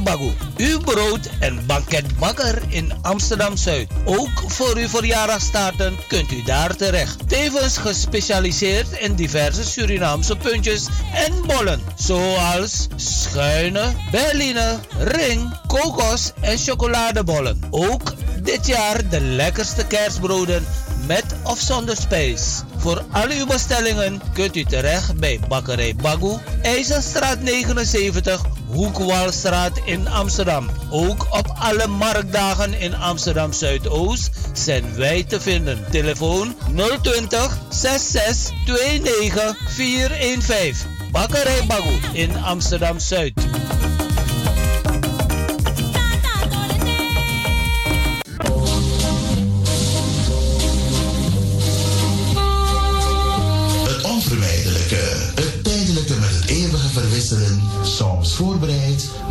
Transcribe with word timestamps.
Bagu. 0.00 0.30
Uw 0.56 0.78
brood- 0.80 1.28
en 1.38 1.66
banketbakker 1.66 2.62
in 2.68 2.92
Amsterdam 3.02 3.56
Zuid. 3.56 3.90
Ook 4.04 4.42
voor 4.46 4.76
uw 4.76 4.88
verjaardagstaarten 4.88 5.96
kunt 6.08 6.32
u 6.32 6.42
daar 6.42 6.76
terecht. 6.76 7.28
Tevens 7.28 7.76
gespecialiseerd 7.76 8.92
in 8.92 9.14
diverse 9.14 9.64
Surinaamse 9.64 10.36
puntjes 10.36 10.86
en 11.14 11.46
bollen. 11.46 11.80
Zoals 11.96 12.86
schuine, 12.96 13.92
berline, 14.10 14.78
ring, 14.98 15.56
kokos 15.66 16.32
en 16.40 16.58
chocoladebollen. 16.58 17.60
Ook 17.70 18.12
dit 18.42 18.66
jaar 18.66 19.08
de 19.08 19.20
lekkerste 19.20 19.86
kerstbroden 19.86 20.66
met 21.06 21.24
of 21.42 21.60
zonder 21.60 21.96
spijs. 21.96 22.62
Voor 22.76 23.04
al 23.10 23.28
uw 23.28 23.46
bestellingen 23.46 24.20
kunt 24.32 24.56
u 24.56 24.64
terecht 24.64 25.16
bij 25.16 25.40
Bakkerij 25.48 25.94
Bagu, 25.96 26.36
IJzerstraat 26.62 27.40
79, 27.40 28.42
Hoekwalstraat 28.72 29.80
in 29.84 30.08
Amsterdam. 30.08 30.70
Ook 30.90 31.26
op 31.30 31.52
alle 31.58 31.86
marktdagen 31.86 32.80
in 32.80 32.94
Amsterdam 32.94 33.52
Zuidoost 33.52 34.30
zijn 34.52 34.94
wij 34.96 35.24
te 35.24 35.40
vinden. 35.40 35.84
Telefoon 35.90 36.54
020 37.02 37.58
66 37.68 38.52
29 38.66 39.56
415. 39.68 40.90
Bakkerij 41.10 41.64
Bagu 41.66 41.98
in 42.12 42.36
Amsterdam 42.36 42.98
Zuid. 42.98 43.32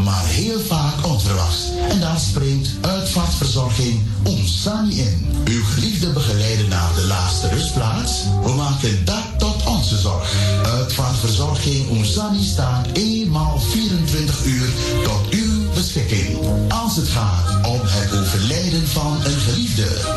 Maar 0.03 0.25
heel 0.25 0.59
vaak 0.59 1.05
onverwachts. 1.05 1.69
En 1.89 1.99
daar 1.99 2.19
springt 2.19 2.69
uitvaartverzorging 2.81 4.01
Onsani 4.23 4.99
in. 4.99 5.27
Uw 5.45 5.63
geliefde 5.63 6.09
begeleiden 6.09 6.69
naar 6.69 6.91
de 6.95 7.05
laatste 7.05 7.47
rustplaats. 7.49 8.11
We 8.43 8.53
maken 8.53 9.05
dat 9.05 9.23
tot 9.37 9.65
onze 9.65 9.97
zorg. 9.97 10.35
Uitvaartverzorging 10.63 11.89
Onsani 11.89 12.43
staat 12.43 12.87
eenmaal 12.93 13.59
24 13.59 14.45
uur 14.45 14.69
tot 15.03 15.29
uw 15.29 15.71
beschikking. 15.73 16.37
Als 16.69 16.95
het 16.95 17.07
gaat 17.07 17.67
om 17.67 17.79
het 17.83 18.19
overlijden 18.19 18.87
van 18.87 19.13
een 19.23 19.39
geliefde. 19.39 19.60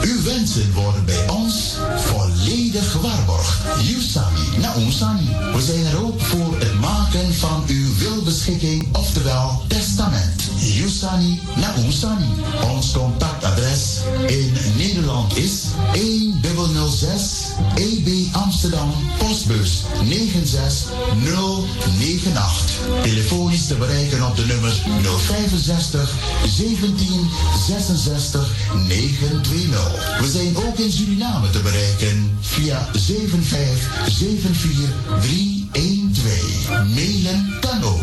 Uw 0.02 0.22
wensen 0.22 0.72
worden 0.72 1.04
bij 1.04 1.28
ons 1.28 1.76
volledig 1.96 2.90
gewaarborgd. 2.90 3.58
Yusami 3.82 4.58
na 4.60 4.74
Onsani. 4.74 5.28
We 5.54 5.62
zijn 5.62 5.86
er 5.86 6.04
ook 6.04 6.20
voor 6.20 6.58
het 6.58 6.80
maken 6.80 7.34
van 7.34 7.64
uw 7.66 7.96
wilbeschikking, 7.98 8.96
oftewel 8.96 9.62
testament. 9.68 10.43
Yusani 10.72 11.40
na 11.56 11.74
Onsani. 11.76 12.28
Ons 12.70 12.90
contactadres 12.90 14.00
in 14.26 14.52
Nederland 14.76 15.36
is 15.36 15.62
1006 15.92 17.32
EB 17.74 18.08
Amsterdam, 18.32 18.94
postbus 19.18 19.82
96098. 20.04 23.02
Telefonisch 23.02 23.66
te 23.66 23.74
bereiken 23.74 24.26
op 24.26 24.36
de 24.36 24.46
nummers 24.46 24.80
065 25.02 26.14
17 26.46 27.28
66 27.66 28.48
920. 28.88 30.18
We 30.20 30.30
zijn 30.30 30.56
ook 30.56 30.78
in 30.78 30.92
Suriname 30.92 31.50
te 31.50 31.60
bereiken 31.60 32.38
via 32.40 32.88
7574 32.92 34.90
312. 35.20 36.68
Mailen 36.94 37.56
kan 37.60 37.82
ook. 37.82 38.02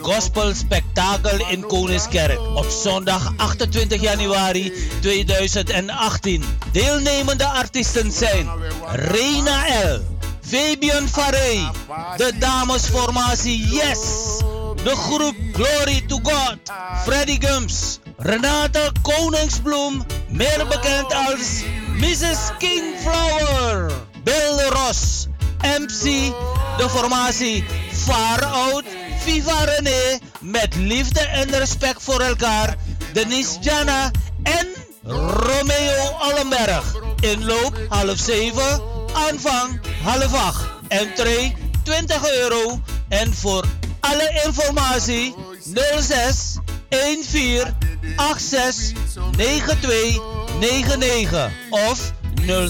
Gospel 0.00 0.54
spektakel 0.54 1.38
in 1.50 1.66
Koningskerk 1.66 2.40
op 2.40 2.66
zondag 2.68 3.32
28 3.36 4.00
januari 4.00 4.72
2018. 5.00 6.44
Deelnemende 6.72 7.46
artiesten 7.46 8.12
zijn 8.12 8.48
Reina 8.92 9.64
L, 9.84 10.00
Fabian 10.40 11.08
Farey, 11.08 11.70
de 12.16 12.32
damesformatie 12.38 13.66
Yes, 13.66 13.98
de 14.84 14.96
groep 14.96 15.34
Glory 15.52 16.04
to 16.06 16.18
God, 16.22 16.56
Freddy 17.04 17.38
Gums, 17.40 17.98
Renate 18.16 18.92
Koningsbloem, 19.02 20.02
meer 20.28 20.66
bekend 20.68 21.14
als 21.14 21.62
Mrs. 21.96 22.38
Kingflower, 22.58 23.92
Bill 24.24 24.68
Ross, 24.68 25.26
MC, 25.62 26.32
de 26.76 26.88
formatie 26.88 27.64
Far 27.92 28.42
Out, 28.44 28.84
Viva 29.24 29.64
René, 29.64 30.18
met 30.40 30.74
liefde 30.74 31.20
en 31.20 31.50
respect 31.50 32.02
voor 32.02 32.20
elkaar, 32.20 32.76
Denise 33.12 33.58
Jana 33.60 34.10
en 34.42 34.68
Romeo 35.02 36.10
Allenberg. 36.18 36.94
Inloop 37.20 37.80
half 37.88 38.18
zeven, 38.18 38.82
aanvang 39.12 39.80
half 40.02 40.34
acht. 40.34 40.64
Entree 40.88 41.54
20 41.84 42.30
euro 42.30 42.80
en 43.08 43.34
voor 43.34 43.64
alle 44.00 44.42
informatie 44.44 45.34
06 46.00 46.56
14 46.90 47.74
86 48.16 48.92
92 49.30 50.20
99 50.60 51.52
of 51.70 52.12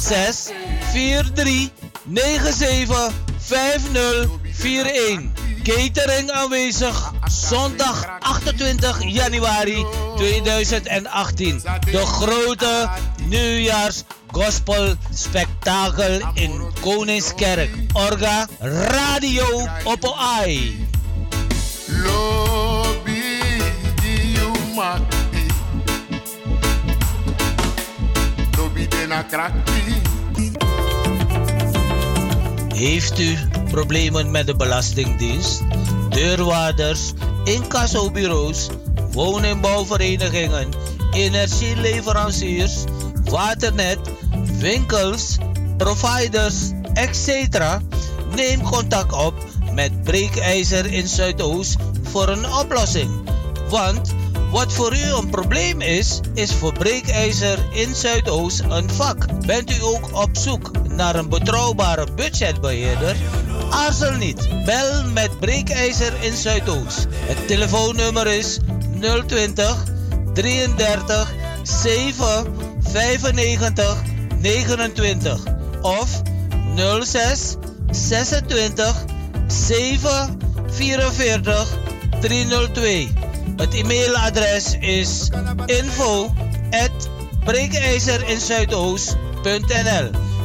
06 0.00 0.48
43 0.92 1.70
97 2.04 3.12
5041. 3.38 5.51
Catering 5.62 6.30
aanwezig 6.30 7.12
zondag 7.30 8.18
28 8.20 9.02
januari 9.04 9.86
2018. 10.16 11.62
De 11.90 12.06
grote 12.06 12.88
nieuwjaars 13.24 14.02
gospel 14.26 14.94
spektakel 15.14 16.20
in 16.34 16.62
Koningskerk. 16.80 17.70
Orga 17.92 18.48
Radio 18.60 19.68
Oppo 19.84 20.14
Ai. 20.14 20.86
Lobby 21.86 22.52
Heeft 32.82 33.18
u 33.18 33.38
problemen 33.70 34.30
met 34.30 34.46
de 34.46 34.56
Belastingdienst? 34.56 35.62
Deurwaarders, 36.08 37.12
incassobureaus, 37.44 38.68
woningbouwverenigingen, 39.12 40.68
energieleveranciers, 41.12 42.84
waternet, 43.24 43.98
winkels, 44.58 45.38
providers, 45.76 46.70
etc. 46.92 47.58
Neem 48.34 48.62
contact 48.62 49.12
op 49.12 49.34
met 49.72 50.02
Breekijzer 50.02 50.86
in 50.86 51.08
Zuidoost 51.08 51.76
voor 52.02 52.28
een 52.28 52.52
oplossing. 52.52 53.10
Want 53.68 54.14
wat 54.52 54.72
voor 54.72 54.92
u 54.96 55.12
een 55.12 55.30
probleem 55.30 55.80
is, 55.80 56.20
is 56.34 56.52
voor 56.52 56.72
breekijzer 56.72 57.58
in 57.70 57.94
Zuidoost 57.94 58.60
een 58.60 58.90
vak. 58.90 59.46
Bent 59.46 59.70
u 59.70 59.82
ook 59.82 60.16
op 60.16 60.28
zoek 60.32 60.70
naar 60.88 61.14
een 61.14 61.28
betrouwbare 61.28 62.06
budgetbeheerder? 62.14 63.16
Aarzel 63.70 64.12
niet. 64.12 64.64
Bel 64.64 65.04
met 65.12 65.40
breekijzer 65.40 66.12
in 66.20 66.36
Zuidoost. 66.36 67.06
Het 67.10 67.46
telefoonnummer 67.46 68.26
is 68.26 68.58
020 69.26 69.84
33 70.34 71.32
7 71.62 72.54
95 72.80 74.02
29 74.40 75.42
of 75.82 76.22
06 77.00 77.56
26 77.90 79.04
7 79.46 80.38
44 80.66 81.68
302. 82.20 83.31
Het 83.56 83.74
e-mailadres 83.74 84.76
is 84.80 85.30
info 85.66 86.30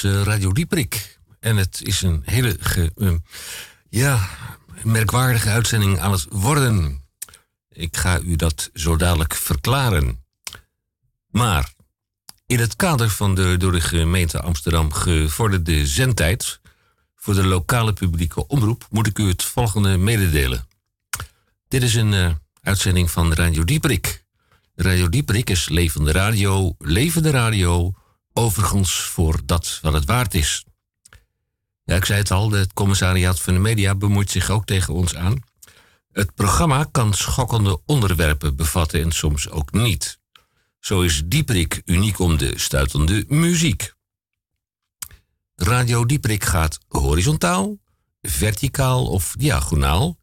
Eh, 0.03 0.21
Radio 0.21 0.51
Dieprik. 0.51 1.19
En 1.39 1.57
het 1.57 1.81
is 1.83 2.01
een 2.01 2.21
hele 2.25 2.57
uh, 2.95 3.13
ja, 3.89 4.29
merkwaardige 4.83 5.49
uitzending 5.49 5.99
aan 5.99 6.11
het 6.11 6.25
worden. 6.29 7.03
Ik 7.69 7.97
ga 7.97 8.19
u 8.19 8.35
dat 8.35 8.69
zo 8.73 8.95
dadelijk 8.95 9.35
verklaren. 9.35 10.23
Maar 11.27 11.73
in 12.45 12.59
het 12.59 12.75
kader 12.75 13.09
van 13.09 13.35
de 13.35 13.57
door 13.57 13.71
de 13.71 13.81
gemeente 13.81 14.41
Amsterdam 14.41 14.91
gevorderde 14.91 15.87
zendtijd 15.87 16.59
voor 17.15 17.33
de 17.33 17.45
lokale 17.45 17.93
publieke 17.93 18.47
omroep 18.47 18.87
moet 18.89 19.07
ik 19.07 19.19
u 19.19 19.27
het 19.27 19.43
volgende 19.43 19.97
mededelen. 19.97 20.67
Dit 21.67 21.83
is 21.83 21.95
een 21.95 22.13
uh, 22.13 22.31
uitzending 22.61 23.11
van 23.11 23.33
Radio 23.33 23.63
Dieprik. 23.63 24.23
Radio 24.75 25.09
Dieprik 25.09 25.49
is 25.49 25.69
levende 25.69 26.11
radio, 26.11 26.75
levende 26.79 27.29
radio 27.29 27.93
overigens 28.33 29.01
voor 29.01 29.39
dat 29.45 29.79
wat 29.81 29.93
het 29.93 30.05
waard 30.05 30.33
is. 30.33 30.65
Ja, 31.83 31.95
ik 31.95 32.05
zei 32.05 32.19
het 32.19 32.31
al, 32.31 32.51
het 32.51 32.73
commissariaat 32.73 33.41
van 33.41 33.53
de 33.53 33.59
media 33.59 33.95
bemoeit 33.95 34.31
zich 34.31 34.49
ook 34.49 34.65
tegen 34.65 34.93
ons 34.93 35.15
aan. 35.15 35.43
Het 36.11 36.33
programma 36.35 36.83
kan 36.91 37.13
schokkende 37.13 37.81
onderwerpen 37.85 38.55
bevatten 38.55 39.01
en 39.01 39.11
soms 39.11 39.49
ook 39.49 39.71
niet. 39.71 40.19
Zo 40.79 41.01
is 41.01 41.21
Dieprik 41.25 41.81
uniek 41.85 42.19
om 42.19 42.37
de 42.37 42.59
stuitende 42.59 43.25
muziek. 43.27 43.93
Radio 45.55 46.05
Dieprik 46.05 46.43
gaat 46.43 46.79
horizontaal, 46.87 47.77
verticaal 48.21 49.05
of 49.05 49.35
diagonaal. 49.37 50.17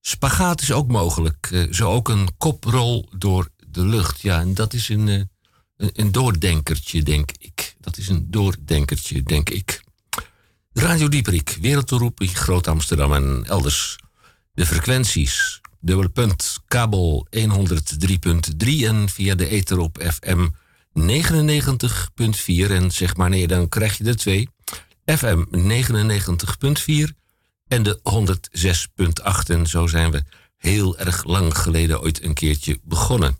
Spagaat 0.00 0.60
is 0.60 0.72
ook 0.72 0.88
mogelijk, 0.88 1.48
eh, 1.52 1.72
zo 1.72 1.90
ook 1.90 2.08
een 2.08 2.28
koprol 2.36 3.08
door 3.16 3.48
de 3.66 3.84
lucht. 3.84 4.20
Ja, 4.20 4.40
en 4.40 4.54
dat 4.54 4.72
is 4.72 4.88
een, 4.88 5.30
een 5.78 6.12
doordenkertje, 6.12 7.02
denk 7.02 7.30
ik. 7.38 7.76
Dat 7.80 7.96
is 7.96 8.08
een 8.08 8.30
doordenkertje, 8.30 9.22
denk 9.22 9.50
ik. 9.50 9.82
Radio 10.72 11.08
Dieperik, 11.08 11.58
wereldroep 11.60 12.20
in 12.20 12.28
Groot 12.28 12.66
Amsterdam 12.66 13.12
en 13.12 13.44
elders. 13.46 13.98
De 14.54 14.66
frequenties, 14.66 15.60
dubbele 15.80 16.08
punt, 16.08 16.58
kabel 16.66 17.26
103.3 17.30 17.44
en 18.66 19.08
via 19.08 19.34
de 19.34 19.48
ether 19.48 19.78
op 19.78 20.02
FM 20.02 20.48
99.4. 20.92 22.70
En 22.70 22.90
zeg 22.90 23.16
maar 23.16 23.30
nee, 23.30 23.46
dan 23.46 23.68
krijg 23.68 23.98
je 23.98 24.04
de 24.04 24.14
twee. 24.14 24.48
FM 25.04 25.44
99.4 25.50 27.14
en 27.68 27.82
de 27.82 28.00
106.8. 28.02 29.54
En 29.54 29.66
zo 29.66 29.86
zijn 29.86 30.10
we 30.10 30.22
heel 30.56 30.98
erg 30.98 31.24
lang 31.24 31.58
geleden 31.58 32.00
ooit 32.00 32.22
een 32.22 32.34
keertje 32.34 32.78
begonnen. 32.82 33.38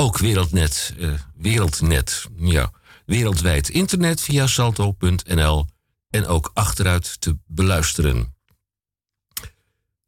Ook 0.00 0.18
Wereldnet, 0.18 0.94
uh, 0.98 1.12
Wereldnet, 1.36 2.26
ja, 2.36 2.70
wereldwijd 3.06 3.68
internet 3.68 4.20
via 4.20 4.46
salto.nl 4.46 5.66
en 6.10 6.26
ook 6.26 6.50
achteruit 6.54 7.20
te 7.20 7.38
beluisteren. 7.46 8.34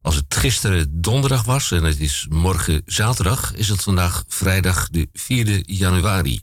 Als 0.00 0.14
het 0.14 0.34
gisteren 0.34 1.00
donderdag 1.00 1.44
was 1.44 1.70
en 1.70 1.84
het 1.84 2.00
is 2.00 2.26
morgen 2.28 2.82
zaterdag, 2.86 3.54
is 3.54 3.68
het 3.68 3.82
vandaag 3.82 4.24
vrijdag 4.28 4.88
de 4.88 5.08
4 5.12 5.70
januari. 5.70 6.40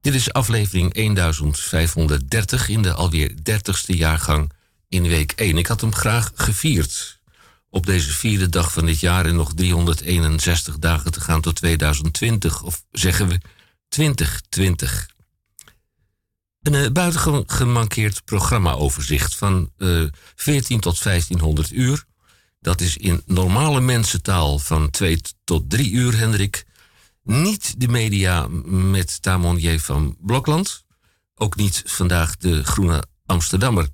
Dit 0.00 0.14
is 0.14 0.32
aflevering 0.32 0.94
1530 0.94 2.68
in 2.68 2.82
de 2.82 2.92
alweer 2.92 3.30
30ste 3.30 3.96
jaargang 3.96 4.52
in 4.88 5.02
week 5.02 5.32
1. 5.32 5.58
Ik 5.58 5.66
had 5.66 5.80
hem 5.80 5.94
graag 5.94 6.30
gevierd 6.34 7.19
op 7.70 7.86
deze 7.86 8.10
vierde 8.10 8.48
dag 8.48 8.72
van 8.72 8.86
dit 8.86 9.00
jaar 9.00 9.26
en 9.26 9.36
nog 9.36 9.54
361 9.54 10.78
dagen 10.78 11.12
te 11.12 11.20
gaan 11.20 11.40
tot 11.40 11.54
2020, 11.56 12.62
of 12.62 12.84
zeggen 12.90 13.28
we 13.28 13.40
2020. 13.88 15.08
Een 16.62 16.74
uh, 16.74 16.90
buitengewoon 16.90 17.44
gemankeerd 17.46 18.24
programmaoverzicht 18.24 19.34
van 19.34 19.70
uh, 19.78 20.02
eh, 20.02 20.08
14 20.34 20.80
tot 20.80 21.02
1500 21.02 21.70
uur. 21.72 22.04
Dat 22.60 22.80
is 22.80 22.96
in 22.96 23.22
normale 23.26 23.80
mensentaal 23.80 24.58
van 24.58 24.90
2 24.90 25.20
tot 25.44 25.70
3 25.70 25.90
uur, 25.90 26.18
Hendrik. 26.18 26.64
Niet 27.22 27.80
de 27.80 27.88
media 27.88 28.46
met 28.68 29.22
Tamon 29.22 29.58
J. 29.58 29.78
van 29.78 30.16
Blokland. 30.20 30.84
Ook 31.34 31.56
niet 31.56 31.82
vandaag 31.86 32.36
de 32.36 32.64
Groene 32.64 33.04
Amsterdammer. 33.26 33.88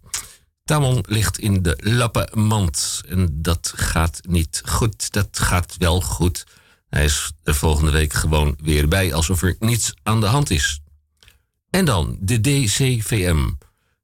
Tamon 0.66 1.04
ligt 1.08 1.38
in 1.38 1.62
de 1.62 1.78
lappenmand. 1.80 3.02
En 3.08 3.42
dat 3.42 3.72
gaat 3.76 4.20
niet 4.28 4.62
goed. 4.64 5.12
Dat 5.12 5.38
gaat 5.38 5.74
wel 5.78 6.00
goed. 6.00 6.46
Hij 6.88 7.04
is 7.04 7.32
er 7.44 7.54
volgende 7.54 7.90
week 7.90 8.12
gewoon 8.12 8.56
weer 8.62 8.88
bij, 8.88 9.14
alsof 9.14 9.42
er 9.42 9.56
niets 9.58 9.94
aan 10.02 10.20
de 10.20 10.26
hand 10.26 10.50
is. 10.50 10.80
En 11.70 11.84
dan 11.84 12.18
de 12.20 12.40
DCVM. 12.40 13.50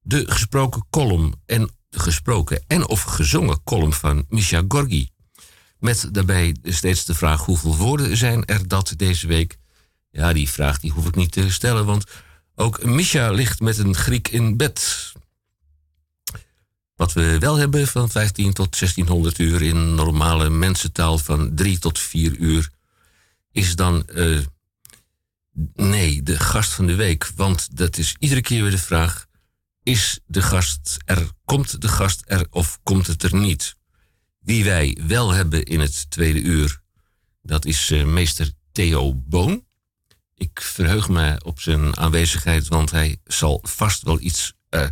De 0.02 0.25
gesproken 0.31 0.87
column 0.90 1.35
en 1.47 1.71
de 1.88 1.99
gesproken 1.99 2.64
en 2.66 2.88
of 2.88 3.02
gezongen 3.02 3.62
column 3.64 3.92
van 3.92 4.25
Misha 4.28 4.62
Gorgi. 4.69 5.09
Met 5.78 6.09
daarbij 6.12 6.57
steeds 6.62 7.04
de 7.04 7.14
vraag 7.14 7.45
hoeveel 7.45 7.76
woorden 7.76 8.16
zijn 8.16 8.45
er 8.45 8.69
dat 8.69 8.95
deze 8.97 9.26
week? 9.26 9.57
Ja, 10.11 10.33
die 10.33 10.49
vraag 10.49 10.81
die 10.81 10.90
hoef 10.90 11.07
ik 11.07 11.14
niet 11.14 11.33
te 11.33 11.52
stellen, 11.52 11.87
want 11.87 12.04
ook 12.54 12.85
Misha 12.85 13.31
ligt 13.31 13.61
met 13.61 13.78
een 13.78 13.95
Griek 13.95 14.28
in 14.28 14.57
bed. 14.57 15.12
Wat 17.02 17.12
we 17.12 17.38
wel 17.38 17.56
hebben 17.56 17.87
van 17.87 18.11
15 18.11 18.52
tot 18.52 18.78
1600 18.78 19.38
uur 19.38 19.62
in 19.62 19.94
normale 19.94 20.50
mensentaal 20.50 21.18
van 21.18 21.54
3 21.54 21.78
tot 21.78 21.99
4 21.99 22.37
uur, 22.37 22.71
is 23.52 23.76
dan. 23.76 24.06
Uh, 24.14 24.38
nee, 25.75 26.23
de 26.23 26.38
gast 26.38 26.73
van 26.73 26.87
de 26.87 26.94
week. 26.94 27.30
Want 27.37 27.76
dat 27.76 27.99
is 27.99 28.16
iedere 28.18 28.40
keer 28.40 28.62
weer 28.62 28.71
de 28.71 28.78
vraag: 28.78 29.26
is 29.82 30.21
de 30.26 30.42
gast 30.42 30.99
er? 31.04 31.28
Komt 31.44 31.80
de 31.80 31.88
gast 31.88 32.23
er 32.26 32.47
of 32.50 32.78
komt 32.82 33.06
het 33.06 33.23
er 33.23 33.35
niet? 33.35 33.76
Wie 34.38 34.64
wij 34.64 34.99
wel 35.06 35.30
hebben 35.30 35.62
in 35.64 35.80
het 35.80 36.11
tweede 36.11 36.40
uur, 36.40 36.80
dat 37.42 37.64
is 37.64 37.90
uh, 37.90 38.04
meester 38.04 38.50
Theo 38.73 39.14
Boon. 39.14 39.64
Ik 40.35 40.61
verheug 40.61 41.09
me 41.09 41.40
op 41.44 41.61
zijn 41.61 41.97
aanwezigheid, 41.97 42.68
want 42.68 42.90
hij 42.90 43.16
zal 43.25 43.61
vast 43.62 44.02
wel 44.02 44.21
iets 44.21 44.52
uh, 44.71 44.87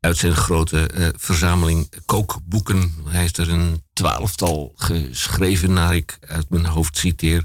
uit 0.00 0.16
zijn 0.16 0.34
grote 0.34 0.90
uh, 0.94 1.08
verzameling 1.16 1.92
kookboeken. 2.04 2.94
Hij 3.04 3.20
heeft 3.20 3.36
er 3.36 3.48
een 3.48 3.82
twaalftal 3.92 4.72
geschreven, 4.76 5.72
naar 5.72 5.94
ik 5.94 6.18
uit 6.20 6.50
mijn 6.50 6.66
hoofd 6.66 6.96
citeer. 6.96 7.44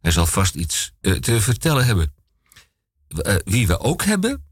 Hij 0.00 0.10
zal 0.10 0.26
vast 0.26 0.54
iets 0.54 0.92
uh, 1.00 1.14
te 1.14 1.40
vertellen 1.40 1.84
hebben. 1.84 2.12
wie 3.44 3.66
we 3.66 3.80
ook 3.80 4.04
hebben, 4.04 4.44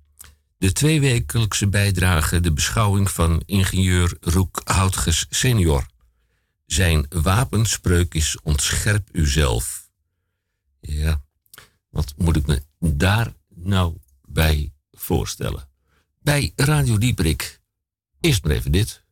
de 0.59 0.73
tweewekelijkse 0.73 1.69
bijdrage, 1.69 2.41
de 2.41 2.53
beschouwing 2.53 3.11
van 3.11 3.43
ingenieur 3.47 4.17
Roek 4.21 4.61
Houtges 4.65 5.27
senior. 5.31 5.87
Zijn 6.67 7.07
wapenspreuk 7.09 8.15
is 8.15 8.39
ontscherp 8.43 9.09
uzelf. 9.13 9.89
Ja, 10.81 11.23
wat 11.91 12.15
moet 12.17 12.37
ik 12.37 12.47
me 12.47 12.63
daar 12.79 13.33
nou 13.55 13.97
bij 14.25 14.73
voorstellen? 14.93 15.69
Bij 16.27 16.53
Radio 16.57 16.99
Dieprik. 16.99 17.61
Eerst 18.21 18.45
maar 18.45 18.53
even 18.53 18.73
dit. 18.73 19.03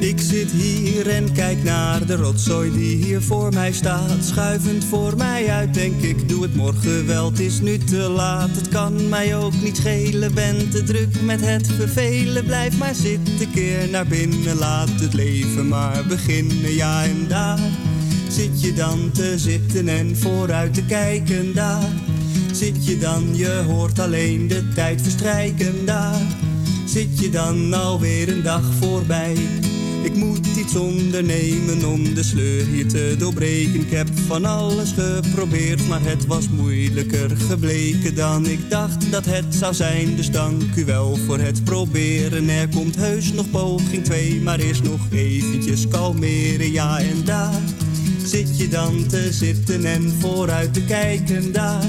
Ik 0.00 0.20
zit 0.20 0.50
hier 0.50 1.08
en 1.08 1.32
kijk 1.32 1.62
naar 1.62 2.06
de 2.06 2.16
rotzooi 2.16 2.72
die 2.72 3.04
hier 3.04 3.22
voor 3.22 3.52
mij 3.52 3.72
staat. 3.72 4.24
Schuivend 4.24 4.84
voor 4.84 5.16
mij 5.16 5.50
uit, 5.50 5.74
denk 5.74 6.02
ik, 6.02 6.28
doe 6.28 6.42
het 6.42 6.54
morgen 6.54 7.06
wel. 7.06 7.30
Het 7.30 7.40
is 7.40 7.60
nu 7.60 7.78
te 7.78 7.96
laat, 7.96 8.50
het 8.50 8.68
kan 8.68 9.08
mij 9.08 9.36
ook 9.36 9.54
niet 9.54 9.76
schelen. 9.76 10.34
Ben 10.34 10.70
te 10.70 10.82
druk 10.82 11.22
met 11.22 11.40
het 11.40 11.66
vervelen, 11.66 12.44
blijf 12.44 12.78
maar 12.78 12.94
zitten, 12.94 13.50
keer 13.50 13.88
naar 13.88 14.06
binnen. 14.06 14.56
Laat 14.56 15.00
het 15.00 15.14
leven 15.14 15.68
maar 15.68 16.06
beginnen, 16.06 16.74
ja 16.74 17.04
en 17.04 17.28
daar. 17.28 17.60
Zit 18.32 18.62
je 18.62 18.72
dan 18.72 19.10
te 19.10 19.38
zitten 19.38 19.88
en 19.88 20.16
vooruit 20.16 20.74
te 20.74 20.84
kijken 20.84 21.54
daar? 21.54 21.90
Zit 22.52 22.86
je 22.86 22.98
dan, 22.98 23.36
je 23.36 23.62
hoort 23.66 23.98
alleen 23.98 24.48
de 24.48 24.68
tijd 24.74 25.02
verstrijken 25.02 25.84
daar? 25.84 26.20
Zit 26.86 27.20
je 27.20 27.30
dan 27.30 27.74
alweer 27.74 28.28
een 28.28 28.42
dag 28.42 28.62
voorbij? 28.80 29.36
Ik 30.02 30.14
moet 30.14 30.46
iets 30.56 30.76
ondernemen 30.76 31.84
om 31.84 32.14
de 32.14 32.22
sleur 32.22 32.66
hier 32.66 32.88
te 32.88 33.14
doorbreken. 33.18 33.80
Ik 33.80 33.90
heb 33.90 34.08
van 34.26 34.44
alles 34.44 34.92
geprobeerd, 34.92 35.88
maar 35.88 36.02
het 36.02 36.26
was 36.26 36.48
moeilijker 36.48 37.36
gebleken 37.36 38.14
dan 38.14 38.46
ik 38.46 38.70
dacht 38.70 39.10
dat 39.10 39.24
het 39.24 39.54
zou 39.54 39.74
zijn. 39.74 40.16
Dus 40.16 40.30
dank 40.30 40.62
u 40.76 40.84
wel 40.84 41.16
voor 41.16 41.38
het 41.38 41.64
proberen. 41.64 42.48
Er 42.48 42.68
komt 42.68 42.96
heus 42.96 43.32
nog 43.32 43.50
poging 43.50 44.04
2, 44.04 44.40
maar 44.40 44.58
eerst 44.58 44.82
nog 44.82 45.00
eventjes 45.10 45.88
kalmeren. 45.88 46.72
Ja, 46.72 46.98
en 46.98 47.24
daar 47.24 47.60
zit 48.24 48.58
je 48.58 48.68
dan 48.68 49.06
te 49.06 49.32
zitten 49.32 49.84
en 49.84 50.12
vooruit 50.20 50.74
te 50.74 50.84
kijken. 50.84 51.52
Daar 51.52 51.86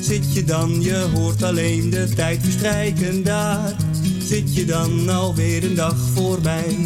zit 0.00 0.34
je 0.34 0.44
dan, 0.44 0.82
je 0.82 1.08
hoort 1.14 1.42
alleen 1.42 1.90
de 1.90 2.08
tijd 2.14 2.40
verstrijken. 2.42 3.24
Daar 3.24 3.76
zit 4.18 4.54
je 4.54 4.64
dan 4.64 5.08
alweer 5.08 5.64
een 5.64 5.74
dag 5.74 5.96
voorbij. 6.14 6.76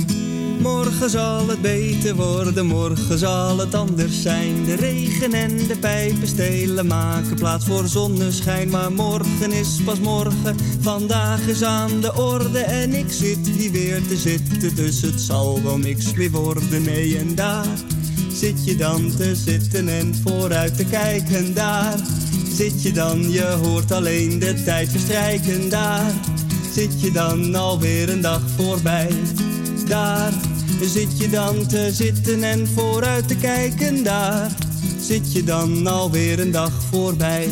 Morgen 0.61 1.11
zal 1.11 1.49
het 1.49 1.63
beter 1.63 2.15
worden, 2.15 2.67
morgen 2.67 3.19
zal 3.19 3.59
het 3.59 3.75
anders 3.75 4.23
zijn. 4.23 4.65
De 4.65 4.75
regen 4.75 5.33
en 5.33 5.57
de 5.57 5.77
pijpen 5.81 6.27
stelen 6.27 6.87
maken 6.87 7.35
plaats 7.35 7.65
voor 7.65 7.89
zonneschijn. 7.89 8.71
Maar 8.71 8.93
morgen 8.93 9.53
is 9.53 9.81
pas 9.85 10.01
morgen, 10.01 10.57
vandaag 10.81 11.47
is 11.47 11.63
aan 11.63 12.01
de 12.01 12.15
orde. 12.15 12.59
En 12.59 12.95
ik 12.95 13.13
zit 13.13 13.49
hier 13.49 13.71
weer 13.71 14.07
te 14.09 14.17
zitten, 14.17 14.75
dus 14.75 15.01
het 15.01 15.21
zal 15.21 15.63
wel 15.63 15.79
niks 15.79 16.15
meer 16.15 16.31
worden. 16.31 16.83
Nee, 16.83 17.19
en 17.19 17.35
daar 17.35 17.67
zit 18.35 18.65
je 18.65 18.77
dan 18.77 19.13
te 19.17 19.35
zitten 19.35 19.89
en 19.89 20.15
vooruit 20.25 20.77
te 20.77 20.85
kijken. 20.85 21.55
Daar 21.55 21.97
zit 22.53 22.83
je 22.83 22.93
dan, 22.93 23.31
je 23.31 23.45
hoort 23.45 23.93
alleen 23.93 24.39
de 24.39 24.63
tijd 24.65 24.91
verstrijken. 24.91 25.69
Daar 25.69 26.13
zit 26.73 27.01
je 27.01 27.13
dan 27.13 27.55
alweer 27.55 28.09
een 28.09 28.21
dag 28.21 28.43
voorbij. 28.57 29.11
Daar 29.87 30.33
zit 30.81 31.19
je 31.19 31.31
dan 31.31 31.67
te 31.67 31.91
zitten 31.93 32.43
en 32.43 32.69
vooruit 32.75 33.29
te 33.29 33.37
kijken. 33.37 34.05
Daar 34.05 34.51
zit 35.01 35.33
je 35.33 35.45
dan 35.45 35.87
alweer 35.87 36.41
een 36.41 36.51
dag 36.51 36.73
voorbij. 36.91 37.49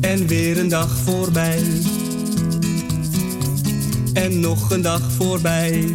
En 0.00 0.26
weer 0.26 0.58
een 0.58 0.68
dag 0.68 0.98
voorbij. 1.04 1.62
En 4.12 4.40
nog 4.40 4.70
een 4.70 4.82
dag 4.82 5.12
voorbij. 5.12 5.94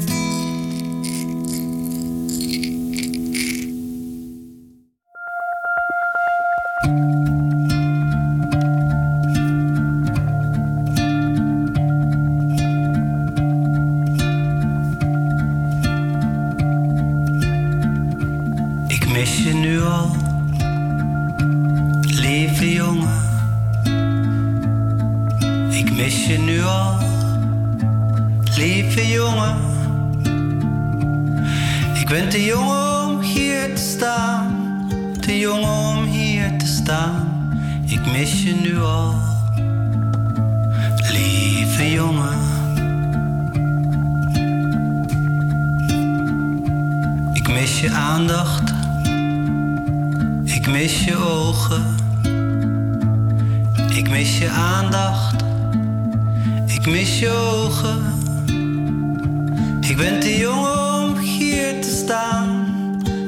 Ik 59.91 59.98
ben 59.98 60.19
te 60.19 60.38
jong 60.38 60.67
om 60.67 61.17
hier 61.17 61.81
te 61.81 61.89
staan, 61.89 62.75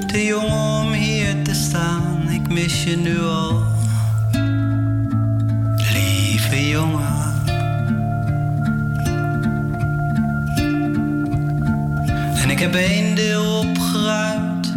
te 0.08 0.26
jong 0.26 0.52
om 0.52 0.92
hier 0.92 1.44
te 1.44 1.54
staan. 1.54 2.30
Ik 2.30 2.50
mis 2.50 2.84
je 2.84 2.98
nu 2.98 3.20
al, 3.20 3.64
lieve 5.94 6.70
jongen. 6.70 7.34
En 12.42 12.50
ik 12.50 12.60
heb 12.60 12.76
één 12.76 13.16
deel 13.16 13.60
opgeruimd 13.60 14.74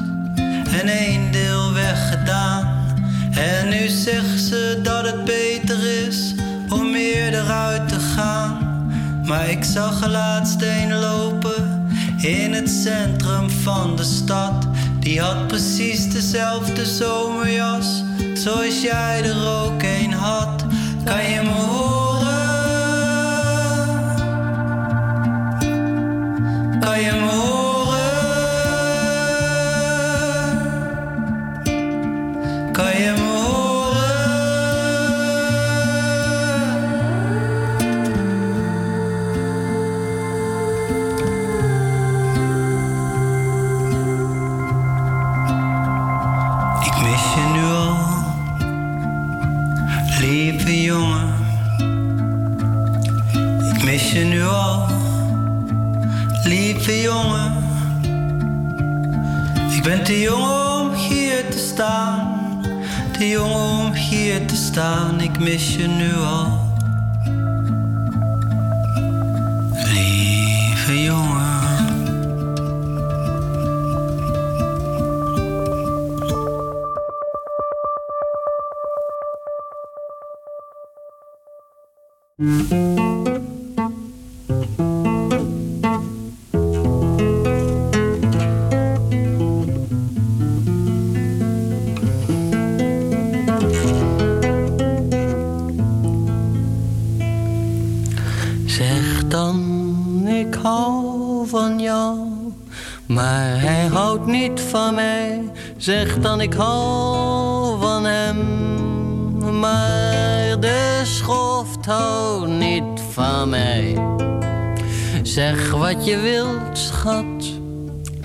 en 0.80 0.88
één 0.88 1.32
deel 1.32 1.72
weggedaan. 1.72 2.66
En 3.30 3.68
nu 3.68 3.88
zegt 3.88 4.40
ze 4.40 4.80
dat 4.82 5.06
het 5.06 5.24
beter 5.24 6.06
is 6.06 6.34
om 6.68 6.94
eerder 6.94 7.50
uit 7.50 7.88
te 7.88 8.00
gaan. 8.00 8.56
Maar 9.24 9.48
ik 9.48 9.64
zag 9.64 10.00
haar 10.00 10.10
in 12.26 12.52
het 12.52 12.70
centrum 12.70 13.50
van 13.50 13.96
de 13.96 14.04
stad. 14.04 14.66
Die 15.00 15.20
had 15.20 15.46
precies 15.46 16.12
dezelfde 16.12 16.86
zomerjas, 16.86 18.02
zoals 18.34 18.82
jij 18.82 19.22
er 19.22 19.48
ook 19.48 19.82
een 19.82 20.12
had. 20.12 20.45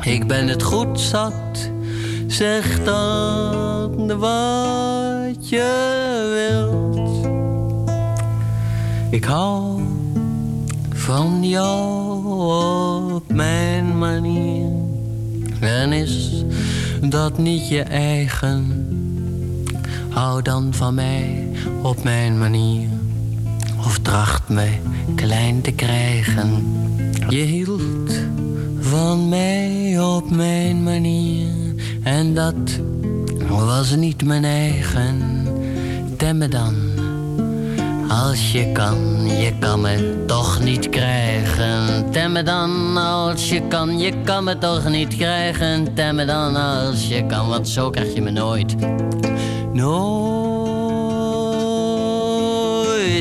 Ik 0.01 0.27
ben 0.27 0.47
het 0.47 0.63
goed 0.63 0.99
zat. 0.99 1.71
Zeg 2.27 2.83
dan 2.83 4.17
wat 4.19 5.49
je 5.49 5.69
wilt. 6.33 7.27
Ik 9.09 9.23
hou 9.23 9.81
van 10.89 11.47
jou 11.47 13.13
op 13.13 13.33
mijn 13.33 13.97
manier. 13.97 14.69
En 15.59 15.93
is 15.93 16.43
dat 17.01 17.37
niet 17.37 17.67
je 17.67 17.81
eigen. 17.81 18.87
Hou 20.09 20.41
dan 20.41 20.73
van 20.73 20.93
mij 20.93 21.47
op 21.81 22.03
mijn 22.03 22.37
manier. 22.37 22.89
Of 23.77 23.99
tracht 23.99 24.49
mij 24.49 24.81
klein 25.15 25.61
te 25.61 25.71
krijgen. 25.71 26.79
Je 27.29 27.41
hield 27.41 28.20
van 28.91 29.29
mij 29.29 29.99
op 29.99 30.29
mijn 30.29 30.83
manier. 30.83 31.47
En 32.03 32.33
dat 32.33 32.79
was 33.47 33.95
niet 33.95 34.23
mijn 34.23 34.45
eigen. 34.45 35.47
Tem 36.17 36.37
me 36.37 36.47
dan 36.47 36.75
als 38.09 38.51
je 38.51 38.71
kan, 38.71 38.97
je 39.25 39.53
kan 39.59 39.81
me 39.81 40.23
toch 40.27 40.63
niet 40.63 40.89
krijgen. 40.89 42.11
Tem 42.11 42.31
me 42.31 42.43
dan 42.43 42.97
als 42.97 43.49
je 43.49 43.67
kan, 43.67 43.99
je 43.99 44.13
kan 44.23 44.43
me 44.43 44.57
toch 44.57 44.89
niet 44.89 45.15
krijgen. 45.15 45.93
Tem 45.93 46.15
me 46.15 46.25
dan 46.25 46.55
als 46.55 47.07
je 47.07 47.25
kan, 47.25 47.47
want 47.47 47.67
zo 47.67 47.89
krijg 47.89 48.13
je 48.13 48.21
me 48.21 48.31
nooit. 48.31 48.75
Nooit, 49.73 50.09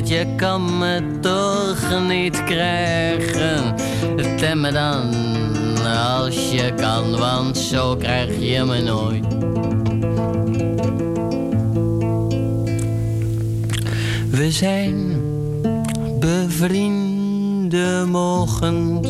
je 0.08 0.34
kan 0.36 0.78
me 0.78 1.18
toch 1.20 2.00
niet 2.08 2.44
krijgen. 2.44 3.74
Tem 4.36 4.60
me 4.60 4.72
dan 4.72 5.38
als 5.90 6.50
je 6.50 6.72
kan, 6.76 7.18
want 7.18 7.58
zo 7.58 7.96
krijg 7.96 8.40
je 8.40 8.64
me 8.64 8.82
nooit. 8.82 9.26
We 14.30 14.50
zijn 14.50 15.20
bevrienden 16.20 18.08
mogen 18.08 19.00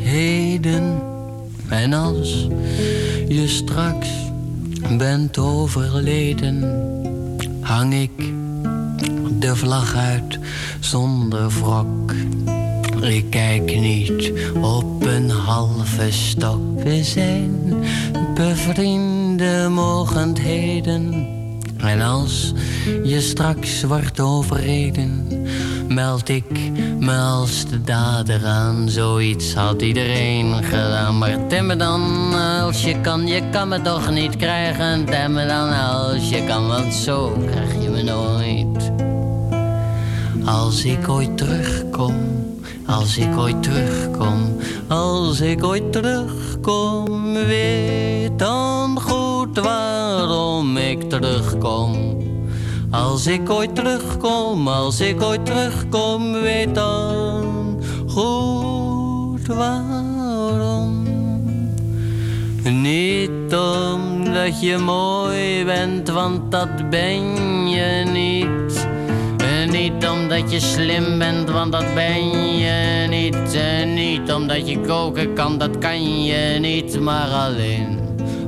heden. 0.00 0.98
En 1.68 1.92
als 1.92 2.46
je 3.28 3.48
straks 3.48 4.08
bent 4.98 5.38
overleden, 5.38 6.64
hang 7.60 7.94
ik 7.94 8.10
de 9.38 9.56
vlag 9.56 9.94
uit 9.94 10.38
zonder 10.80 11.50
wrok. 11.50 12.12
Ik 13.00 13.30
kijk 13.30 13.80
niet 13.80 14.32
op 14.62 15.06
een 15.06 15.30
halve 15.30 16.12
stok. 16.12 16.82
We 16.82 17.04
zijn 17.04 17.74
bevrienden 18.34 19.72
mogendheden. 19.72 21.26
En 21.76 22.00
als 22.00 22.52
je 23.04 23.20
straks 23.20 23.82
wordt 23.82 24.20
overreden, 24.20 25.26
meld 25.88 26.28
ik 26.28 26.44
me 26.98 27.16
als 27.16 27.66
de 27.66 27.82
dader 27.82 28.44
aan. 28.44 28.88
Zoiets 28.88 29.54
had 29.54 29.82
iedereen 29.82 30.64
gedaan. 30.64 31.18
Maar 31.18 31.46
tem 31.46 31.78
dan 31.78 32.34
als 32.62 32.82
je 32.82 33.00
kan, 33.00 33.26
je 33.26 33.42
kan 33.50 33.68
me 33.68 33.82
toch 33.82 34.10
niet 34.10 34.36
krijgen. 34.36 35.04
Tem 35.04 35.34
dan 35.34 35.72
als 35.72 36.28
je 36.28 36.44
kan, 36.44 36.66
want 36.66 36.94
zo 36.94 37.36
krijg 37.50 37.82
je 37.82 37.88
me 37.88 38.02
nooit. 38.02 38.92
Als 40.44 40.84
ik 40.84 41.08
ooit 41.08 41.36
terugkom, 41.36 42.14
als 42.86 43.18
ik 43.18 43.36
ooit 43.36 43.62
terugkom, 43.62 44.56
als 44.88 45.40
ik 45.40 45.64
ooit 45.64 45.92
terugkom, 45.92 47.32
weet 47.32 48.38
dan 48.38 49.00
goed 49.00 49.58
waarom 49.58 50.76
ik 50.76 51.02
terugkom. 51.10 52.16
Als 52.90 53.26
ik 53.26 53.50
ooit 53.50 53.74
terugkom, 53.74 54.68
als 54.68 55.00
ik 55.00 55.22
ooit 55.22 55.46
terugkom, 55.46 56.32
weet 56.32 56.74
dan 56.74 57.44
goed 58.06 59.46
waarom. 59.46 61.04
Niet 62.62 63.56
omdat 63.56 64.60
je 64.60 64.78
mooi 64.78 65.64
bent, 65.64 66.08
want 66.08 66.50
dat 66.50 66.90
ben 66.90 67.68
je 67.68 68.04
niet. 68.12 68.75
Niet 69.86 70.08
omdat 70.08 70.52
je 70.52 70.60
slim 70.60 71.18
bent, 71.18 71.50
want 71.50 71.72
dat 71.72 71.94
ben 71.94 72.56
je 72.58 73.06
niet. 73.08 73.54
En 73.54 73.94
niet 73.94 74.32
omdat 74.32 74.68
je 74.68 74.80
koken 74.80 75.34
kan, 75.34 75.58
dat 75.58 75.78
kan 75.78 76.24
je 76.24 76.58
niet, 76.60 77.00
maar 77.00 77.28
alleen 77.28 77.98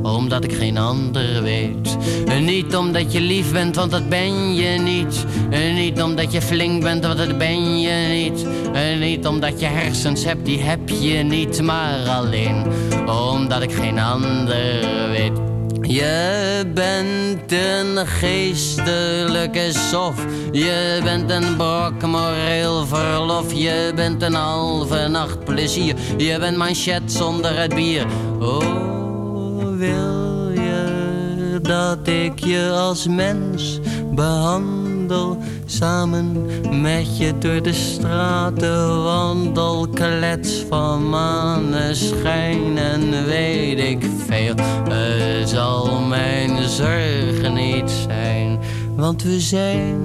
omdat 0.03 0.44
ik 0.44 0.53
geen 0.53 0.79
ander 0.79 1.42
weet. 1.42 1.96
En 2.27 2.44
niet 2.44 2.77
omdat 2.77 3.12
je 3.12 3.20
lief 3.20 3.53
bent, 3.53 3.77
want 3.77 3.90
dat 3.90 4.09
ben 4.09 4.55
je 4.55 4.79
niet. 4.79 5.24
En 5.51 5.74
niet 5.74 6.03
omdat 6.03 6.33
je 6.33 6.42
flink 6.42 6.83
bent, 6.83 7.07
want 7.07 7.18
dat 7.18 7.38
ben 7.38 7.81
je 7.81 8.07
niet. 8.11 8.46
En 8.72 8.98
niet 8.98 9.27
omdat 9.27 9.61
je 9.61 9.66
hersens 9.66 10.24
hebt, 10.24 10.44
die 10.44 10.61
heb 10.61 10.88
je 10.88 11.22
niet. 11.22 11.62
Maar 11.62 12.09
alleen 12.09 12.66
omdat 13.07 13.62
ik 13.62 13.72
geen 13.72 13.98
ander 13.98 14.81
weet. 15.11 15.58
Je 15.88 16.64
bent 16.74 17.53
een 17.53 18.07
geestelijke 18.07 19.70
sof. 19.72 20.24
Je 20.53 21.01
bent 21.03 21.31
een 21.31 21.57
brok 21.57 22.07
moreel 22.07 22.87
verlof. 22.87 23.53
Je 23.53 23.92
bent 23.94 24.22
een 24.22 24.35
halve 24.35 25.09
nacht 25.09 25.44
plezier. 25.44 25.94
Je 26.16 26.38
bent 26.38 26.57
manchet 26.57 27.12
zonder 27.12 27.59
het 27.59 27.74
bier. 27.74 28.07
Oh 28.38 29.77
wil 29.77 30.51
je 30.51 31.59
dat 31.62 32.09
ik 32.09 32.44
je 32.44 32.70
als 32.70 33.07
mens 33.07 33.81
behandel? 34.14 34.88
Wandel 35.09 35.38
samen 35.66 36.47
met 36.83 37.18
je 37.18 37.38
door 37.38 37.62
de 37.62 37.73
straten. 37.73 39.03
Wandel, 39.03 39.88
klets 39.88 40.64
van 40.68 41.09
maneschijn 41.09 42.79
en 42.79 43.25
weet 43.25 43.79
ik 43.79 44.07
veel. 44.27 44.55
Het 44.88 45.49
zal 45.49 46.01
mijn 46.01 46.68
zorgen 46.68 47.55
niet 47.55 47.90
zijn, 47.90 48.59
want 48.97 49.23
we 49.23 49.40
zijn 49.40 49.97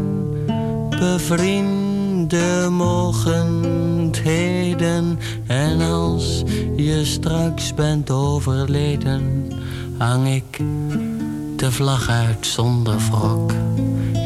bevriende 0.89 2.68
mogendheden. 2.70 5.20
En 5.48 5.82
als 5.82 6.44
je 6.76 7.06
straks 7.06 7.74
bent 7.74 8.12
overleden, 8.12 9.52
hang 9.98 10.28
ik 10.28 10.62
de 11.56 11.72
vlag 11.72 12.10
uit 12.10 12.46
zonder 12.46 12.96
wrok. 13.10 13.52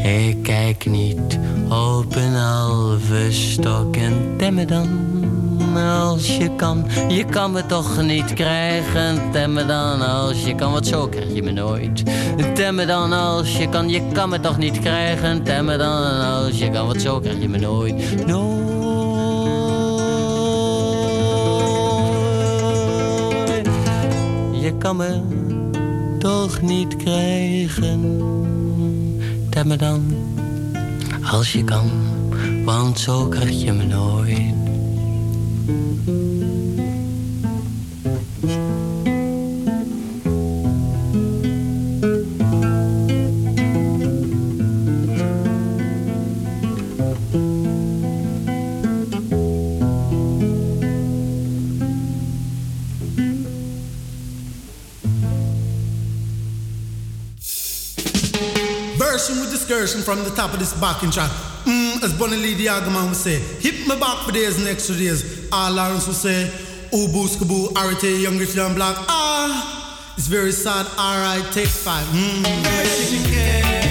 Ik 0.08 0.44
kijk 0.44 0.86
niet 0.86 1.40
op 1.70 2.16
een 2.16 2.34
halve 2.34 3.28
stok 3.30 3.96
en 3.96 4.34
temme 4.38 4.66
dan 4.66 4.88
als 5.76 6.38
je 6.38 6.56
kan. 6.56 6.86
Je 7.08 7.26
kan 7.26 7.52
me 7.52 7.66
toch 7.66 8.02
niet 8.02 8.34
krijgen, 8.34 9.32
temme 9.32 9.66
dan 9.66 10.02
als 10.02 10.44
je 10.46 10.56
kan. 10.56 10.72
Want 10.72 10.88
zo 10.88 11.08
krijg 11.08 11.34
je 11.34 11.44
me 11.44 11.52
nooit. 11.52 12.04
Temme 12.56 12.86
dan 12.86 13.14
als 13.14 13.58
je 13.58 13.70
kan, 13.70 13.90
je 13.90 14.02
kan 14.14 14.30
me 14.30 14.40
toch 14.40 14.58
niet 14.58 14.80
krijgen. 14.80 15.44
Temme 15.44 15.78
dan 15.78 16.22
als 16.22 16.60
je 16.60 16.70
kan, 16.70 16.88
want 16.88 17.02
zo 17.02 17.20
krijg 17.20 17.42
je 17.42 17.50
me 17.50 17.58
nooit. 17.58 18.26
Nooit. 18.26 18.66
Je 24.62 24.74
kan 24.78 24.96
me 24.96 25.22
toch 26.20 26.62
niet 26.62 26.96
krijgen. 26.96 28.37
Tem 29.58 29.68
me 29.68 29.76
dan, 29.76 30.02
als 31.32 31.52
je 31.54 31.64
kan, 31.64 31.90
want 32.66 33.00
zo 33.00 33.28
krijg 33.28 33.62
je 33.62 33.74
me 33.74 33.84
nooit. 33.84 34.54
From 59.96 60.24
the 60.24 60.30
top 60.32 60.54
of 60.54 60.60
this 60.60 60.74
backing 60.80 61.12
track. 61.12 61.32
Mm, 61.66 62.04
as 62.04 62.14
Bonnie 62.18 62.38
Lee 62.38 62.56
Diagaman 62.56 63.08
would 63.08 63.16
say, 63.16 63.40
hit 63.40 63.88
me 63.88 64.00
back 64.00 64.26
for 64.26 64.32
days 64.32 64.60
and 64.60 64.68
extra 64.68 64.96
days. 64.96 65.48
Ah, 65.52 65.70
Lawrence 65.74 66.08
would 66.08 66.16
say, 66.16 66.50
Ubu 66.92 67.28
Skabu, 67.28 67.68
Arite, 67.74 68.22
Young 68.22 68.38
Rich 68.38 68.58
and 68.58 68.76
Black. 68.76 68.96
Ah, 69.08 70.14
it's 70.18 70.28
very 70.28 70.52
sad. 70.52 70.86
Alright, 70.98 71.52
take 71.54 71.68
five. 71.68 72.06
Mm. 72.08 73.87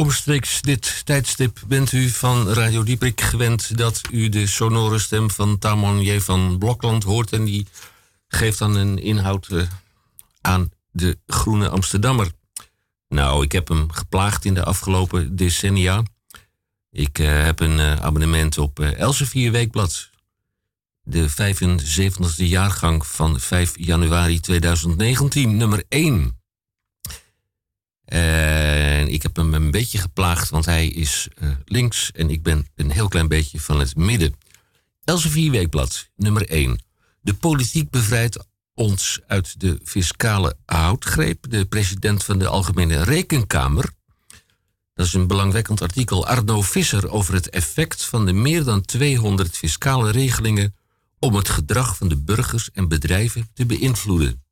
Omstreeks 0.00 0.62
dit 0.62 1.02
tijdstip 1.04 1.60
bent 1.66 1.92
u 1.92 2.08
van 2.08 2.48
Radio 2.48 2.82
Dieprik 2.82 3.20
gewend 3.20 3.76
dat 3.76 4.00
u 4.10 4.28
de 4.28 4.46
sonore 4.46 4.98
stem 4.98 5.30
van 5.30 5.58
Tamon 5.58 6.02
J. 6.02 6.20
van 6.20 6.58
Blokland 6.58 7.02
hoort. 7.02 7.32
En 7.32 7.44
die 7.44 7.66
geeft 8.28 8.58
dan 8.58 8.76
een 8.76 8.98
inhoud 8.98 9.48
uh, 9.48 9.62
aan 10.40 10.70
de 10.90 11.18
Groene 11.26 11.68
Amsterdammer. 11.68 12.32
Nou, 13.08 13.44
ik 13.44 13.52
heb 13.52 13.68
hem 13.68 13.92
geplaagd 13.92 14.44
in 14.44 14.54
de 14.54 14.64
afgelopen 14.64 15.36
decennia. 15.36 16.02
Ik 16.90 17.18
uh, 17.18 17.44
heb 17.44 17.60
een 17.60 17.78
uh, 17.78 17.96
abonnement 17.96 18.58
op 18.58 18.80
Elsevier 18.80 19.52
Weekblad. 19.52 20.10
De 21.02 21.30
75e 21.30 22.34
jaargang 22.36 23.06
van 23.06 23.40
5 23.40 23.72
januari 23.78 24.40
2019, 24.40 25.56
nummer 25.56 25.84
1. 25.88 26.39
En 28.10 29.08
ik 29.08 29.22
heb 29.22 29.36
hem 29.36 29.54
een 29.54 29.70
beetje 29.70 29.98
geplaagd, 29.98 30.50
want 30.50 30.64
hij 30.64 30.86
is 30.86 31.28
links 31.64 32.10
en 32.12 32.30
ik 32.30 32.42
ben 32.42 32.66
een 32.74 32.90
heel 32.90 33.08
klein 33.08 33.28
beetje 33.28 33.60
van 33.60 33.78
het 33.78 33.96
midden. 33.96 34.34
Elsevier 35.04 35.50
Weekblad, 35.50 36.08
nummer 36.16 36.48
1. 36.48 36.80
De 37.20 37.34
politiek 37.34 37.90
bevrijdt 37.90 38.44
ons 38.74 39.20
uit 39.26 39.60
de 39.60 39.80
fiscale 39.84 40.56
houtgreep. 40.64 41.50
De 41.50 41.64
president 41.64 42.24
van 42.24 42.38
de 42.38 42.46
Algemene 42.46 43.02
Rekenkamer, 43.04 43.90
dat 44.94 45.06
is 45.06 45.12
een 45.12 45.26
belangwekkend 45.26 45.82
artikel, 45.82 46.26
Arno 46.26 46.62
Visser, 46.62 47.10
over 47.10 47.34
het 47.34 47.50
effect 47.50 48.04
van 48.04 48.26
de 48.26 48.32
meer 48.32 48.64
dan 48.64 48.80
200 48.80 49.56
fiscale 49.56 50.10
regelingen 50.10 50.74
om 51.18 51.34
het 51.34 51.48
gedrag 51.48 51.96
van 51.96 52.08
de 52.08 52.16
burgers 52.16 52.70
en 52.70 52.88
bedrijven 52.88 53.50
te 53.54 53.66
beïnvloeden. 53.66 54.42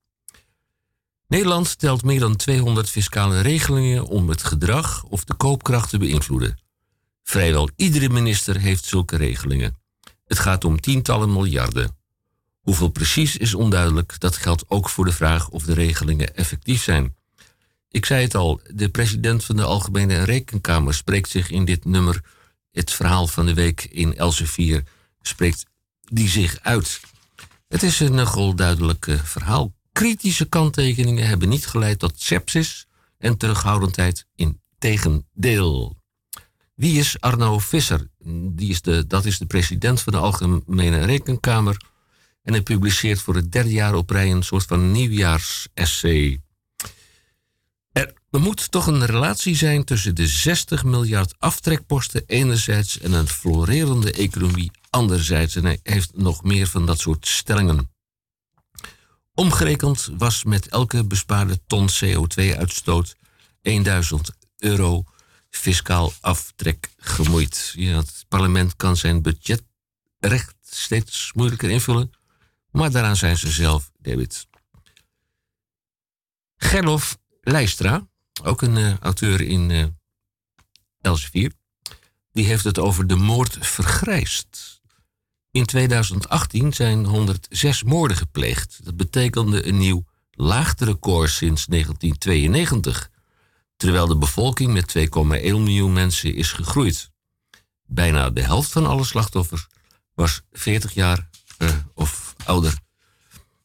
Nederland 1.29 1.79
telt 1.79 2.05
meer 2.05 2.21
dan 2.21 2.37
200 2.37 2.91
fiscale 2.91 3.41
regelingen 3.41 4.05
om 4.05 4.29
het 4.29 4.43
gedrag 4.43 5.05
of 5.05 5.25
de 5.25 5.35
koopkracht 5.35 5.91
te 5.91 5.99
beïnvloeden. 5.99 6.59
Vrijwel 7.23 7.71
iedere 7.77 8.09
minister 8.09 8.61
heeft 8.61 8.85
zulke 8.85 9.17
regelingen. 9.17 9.77
Het 10.27 10.39
gaat 10.39 10.65
om 10.65 10.81
tientallen 10.81 11.33
miljarden. 11.33 11.97
Hoeveel 12.61 12.89
precies 12.89 13.37
is 13.37 13.55
onduidelijk. 13.55 14.21
Dat 14.21 14.37
geldt 14.37 14.65
ook 14.69 14.89
voor 14.89 15.05
de 15.05 15.13
vraag 15.13 15.49
of 15.49 15.65
de 15.65 15.75
regelingen 15.75 16.37
effectief 16.37 16.83
zijn. 16.83 17.17
Ik 17.91 18.05
zei 18.07 18.23
het 18.23 18.35
al, 18.35 18.61
de 18.75 18.89
president 18.89 19.45
van 19.45 19.57
de 19.57 19.65
Algemene 19.65 20.23
Rekenkamer 20.23 20.95
spreekt 20.95 21.29
zich 21.29 21.51
in 21.51 21.65
dit 21.65 21.85
nummer, 21.85 22.21
het 22.73 22.93
verhaal 22.93 23.27
van 23.27 23.47
de 23.47 23.55
week 23.55 23.85
in 23.85 24.17
Elsevier, 24.17 24.83
spreekt 25.21 25.65
die 26.03 26.29
zich 26.29 26.59
uit. 26.63 27.01
Het 27.69 27.83
is 27.83 28.01
een 28.01 28.15
nogal 28.15 28.55
duidelijk 28.55 29.19
verhaal. 29.25 29.73
Kritische 29.99 30.45
kanttekeningen 30.45 31.27
hebben 31.27 31.49
niet 31.49 31.67
geleid 31.67 31.99
tot 31.99 32.13
sepsis 32.17 32.87
en 33.19 33.37
terughoudendheid. 33.37 34.27
In 34.35 34.61
tegendeel. 34.79 35.97
Wie 36.75 36.99
is 36.99 37.21
Arno 37.21 37.59
Visser? 37.59 38.11
Die 38.29 38.71
is 38.71 38.83
de, 38.83 39.07
dat 39.07 39.25
is 39.25 39.39
de 39.39 39.47
president 39.47 40.01
van 40.01 40.13
de 40.13 40.19
Algemene 40.19 41.05
Rekenkamer 41.05 41.77
en 42.43 42.53
hij 42.53 42.63
publiceert 42.63 43.21
voor 43.21 43.35
het 43.35 43.53
derde 43.53 43.71
jaar 43.71 43.95
op 43.95 44.11
rij 44.11 44.31
een 44.31 44.43
soort 44.43 44.65
van 44.65 44.91
nieuwjaarsessay. 44.91 46.41
Er 47.93 48.41
moet 48.41 48.71
toch 48.71 48.87
een 48.87 49.07
relatie 49.07 49.57
zijn 49.57 49.85
tussen 49.85 50.15
de 50.15 50.27
60 50.27 50.85
miljard 50.85 51.35
aftrekposten 51.39 52.23
enerzijds 52.27 52.99
en 52.99 53.13
een 53.13 53.29
florerende 53.29 54.13
economie 54.13 54.71
anderzijds. 54.91 55.57
En 55.57 55.65
hij 55.65 55.81
heeft 55.83 56.11
nog 56.17 56.43
meer 56.43 56.67
van 56.67 56.87
dat 56.87 56.99
soort 56.99 57.27
stellingen. 57.27 57.97
Omgerekend 59.39 60.09
was 60.17 60.45
met 60.45 60.69
elke 60.69 61.05
bespaarde 61.05 61.61
ton 61.67 61.89
CO2-uitstoot 61.91 63.17
1000 63.63 64.31
euro 64.59 65.05
fiscaal 65.51 66.13
aftrek 66.21 66.91
gemoeid. 66.97 67.73
Ja, 67.77 67.97
het 67.97 68.25
parlement 68.29 68.77
kan 68.77 68.97
zijn 68.97 69.23
budgetrecht 69.23 70.55
steeds 70.63 71.33
moeilijker 71.35 71.71
invullen. 71.71 72.11
Maar 72.71 72.91
daaraan 72.91 73.17
zijn 73.17 73.37
ze 73.37 73.51
zelf, 73.51 73.91
David. 73.99 74.47
Gerlof 76.57 77.19
Leistra, 77.41 78.07
ook 78.43 78.63
een 78.63 78.77
uh, 78.77 78.99
auteur 78.99 79.41
in 79.41 79.71
uh, 79.71 79.85
Elsevier, 81.01 81.53
die 82.33 82.45
heeft 82.45 82.65
het 82.65 82.79
over 82.79 83.07
de 83.07 83.17
moord 83.17 83.57
vergrijst. 83.61 84.78
In 85.59 85.67
2018 85.67 86.73
zijn 86.73 87.05
106 87.05 87.83
moorden 87.83 88.17
gepleegd. 88.17 88.81
Dat 88.85 88.97
betekende 88.97 89.67
een 89.67 89.79
nieuw 89.79 90.05
laagterecord 90.31 91.31
sinds 91.31 91.67
1992, 91.67 93.11
terwijl 93.77 94.07
de 94.07 94.17
bevolking 94.17 94.73
met 94.73 94.95
2,1 94.99 95.09
miljoen 95.41 95.93
mensen 95.93 96.35
is 96.35 96.53
gegroeid. 96.53 97.11
Bijna 97.85 98.31
de 98.31 98.43
helft 98.43 98.73
van 98.73 98.87
alle 98.87 99.05
slachtoffers 99.05 99.67
was 100.15 100.41
40 100.53 100.95
jaar 100.95 101.29
uh, 101.59 101.71
of 101.95 102.35
ouder. 102.45 102.79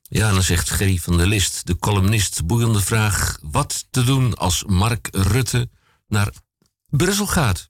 Ja, 0.02 0.32
dan 0.32 0.44
zegt 0.44 0.70
Gerry 0.70 0.98
van 0.98 1.18
der 1.18 1.28
List, 1.28 1.68
de 1.68 1.78
columnist, 1.78 2.46
boeiende 2.46 2.82
vraag: 2.82 3.38
wat 3.42 3.88
te 3.90 4.04
doen 4.04 4.36
als 4.36 4.64
Mark 4.64 5.08
Rutte 5.12 5.70
naar 6.08 6.34
Brussel 6.90 7.28
gaat? 7.28 7.70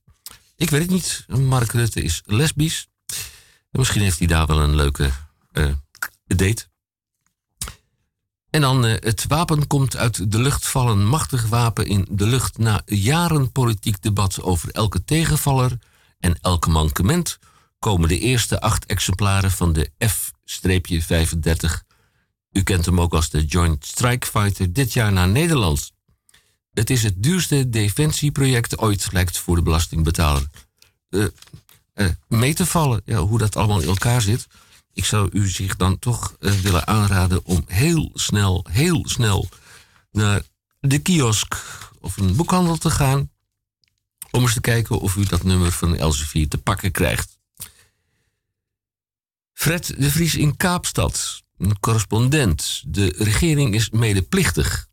Ik 0.56 0.70
weet 0.70 0.82
het 0.82 0.92
niet. 0.92 1.26
Mark 1.28 1.72
Rutte 1.72 2.02
is 2.02 2.22
lesbisch. 2.26 2.88
En 3.74 3.80
misschien 3.80 4.02
heeft 4.02 4.18
hij 4.18 4.28
daar 4.28 4.46
wel 4.46 4.60
een 4.60 4.76
leuke 4.76 5.12
uh, 5.54 5.74
date. 6.26 6.68
En 8.50 8.62
dan 8.62 8.86
uh, 8.86 8.94
het 9.00 9.26
wapen 9.28 9.68
komt 9.68 9.96
uit 9.98 10.32
de 10.32 10.40
lucht 10.40 10.68
vallen. 10.68 11.06
Machtig 11.06 11.48
wapen 11.48 11.88
in 11.88 12.08
de 12.10 12.28
lucht 12.28 12.58
na 12.58 12.82
jaren 12.86 13.52
politiek 13.52 14.02
debat 14.02 14.42
over 14.42 14.70
elke 14.70 15.04
tegenvaller 15.04 15.80
en 16.20 16.38
elke 16.42 16.70
mankement 16.70 17.40
komen 17.80 18.10
de 18.10 18.20
eerste 18.20 18.62
acht 18.62 18.86
exemplaren 18.86 19.52
van 19.52 19.74
de 19.74 19.92
F-35. 20.08 21.92
U 22.52 22.64
kent 22.64 22.86
hem 22.86 23.02
ook 23.02 23.14
als 23.14 23.30
de 23.30 23.46
Joint 23.46 23.86
Strike 23.86 24.28
Fighter 24.28 24.74
dit 24.74 24.94
jaar 24.94 25.12
naar 25.12 25.30
Nederland. 25.30 25.92
Het 26.74 26.90
is 26.90 27.04
het 27.04 27.24
duurste 27.24 27.70
defensieproject 27.70 28.78
ooit, 28.78 29.12
lijkt 29.12 29.38
voor 29.38 29.56
de 29.56 29.62
belastingbetaler. 29.62 30.48
Uh, 31.10 31.28
mee 32.28 32.54
te 32.54 32.66
vallen, 32.66 33.16
hoe 33.16 33.38
dat 33.38 33.56
allemaal 33.56 33.82
in 33.82 33.88
elkaar 33.88 34.22
zit. 34.22 34.48
Ik 34.94 35.06
zou 35.06 35.30
u 35.32 35.50
zich 35.50 35.76
dan 35.76 36.00
toch 36.00 36.36
uh, 36.40 36.52
willen 36.52 36.88
aanraden 36.88 37.46
om 37.46 37.64
heel 37.66 38.12
snel, 38.14 38.66
heel 38.70 39.08
snel 39.08 39.50
naar 40.12 40.42
de 40.80 41.00
kiosk 41.00 41.56
of 42.00 42.18
een 42.18 42.36
boekhandel 42.36 42.78
te 42.78 42.90
gaan. 42.90 43.32
Om 44.32 44.42
eens 44.42 44.54
te 44.54 44.62
kijken 44.62 45.00
of 45.00 45.16
u 45.16 45.24
dat 45.24 45.44
nummer 45.44 45.72
van 45.72 45.96
Elsevier 45.96 46.48
te 46.48 46.58
pakken 46.58 46.92
krijgt. 46.92 47.40
Fred 49.54 49.94
de 49.98 50.12
Vries 50.12 50.36
in 50.36 50.58
Kaapstad, 50.58 51.44
een 51.58 51.80
correspondent. 51.80 52.84
De 52.88 53.14
regering 53.18 53.74
is 53.74 53.90
medeplichtig. 53.90 54.88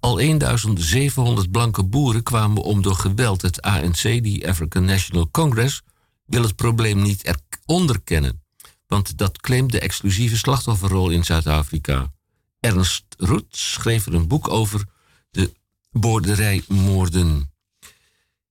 Al 0.00 0.14
1700 0.14 1.50
blanke 1.50 1.84
boeren 1.84 2.22
kwamen 2.22 2.62
om 2.62 2.82
door 2.82 2.94
geweld. 2.94 3.42
Het 3.42 3.62
ANC, 3.62 4.02
die 4.02 4.48
African 4.48 4.84
National 4.84 5.28
Congress, 5.30 5.82
wil 6.26 6.42
het 6.42 6.56
probleem 6.56 7.02
niet 7.02 7.34
onderkennen. 7.66 8.44
Want 8.86 9.18
dat 9.18 9.40
claimt 9.40 9.72
de 9.72 9.80
exclusieve 9.80 10.36
slachtofferrol 10.36 11.10
in 11.10 11.24
Zuid-Afrika. 11.24 12.12
Ernst 12.60 13.04
Roet 13.16 13.56
schreef 13.56 14.06
er 14.06 14.14
een 14.14 14.28
boek 14.28 14.48
over 14.48 14.84
de 15.30 15.52
boerderijmoorden. 15.90 17.52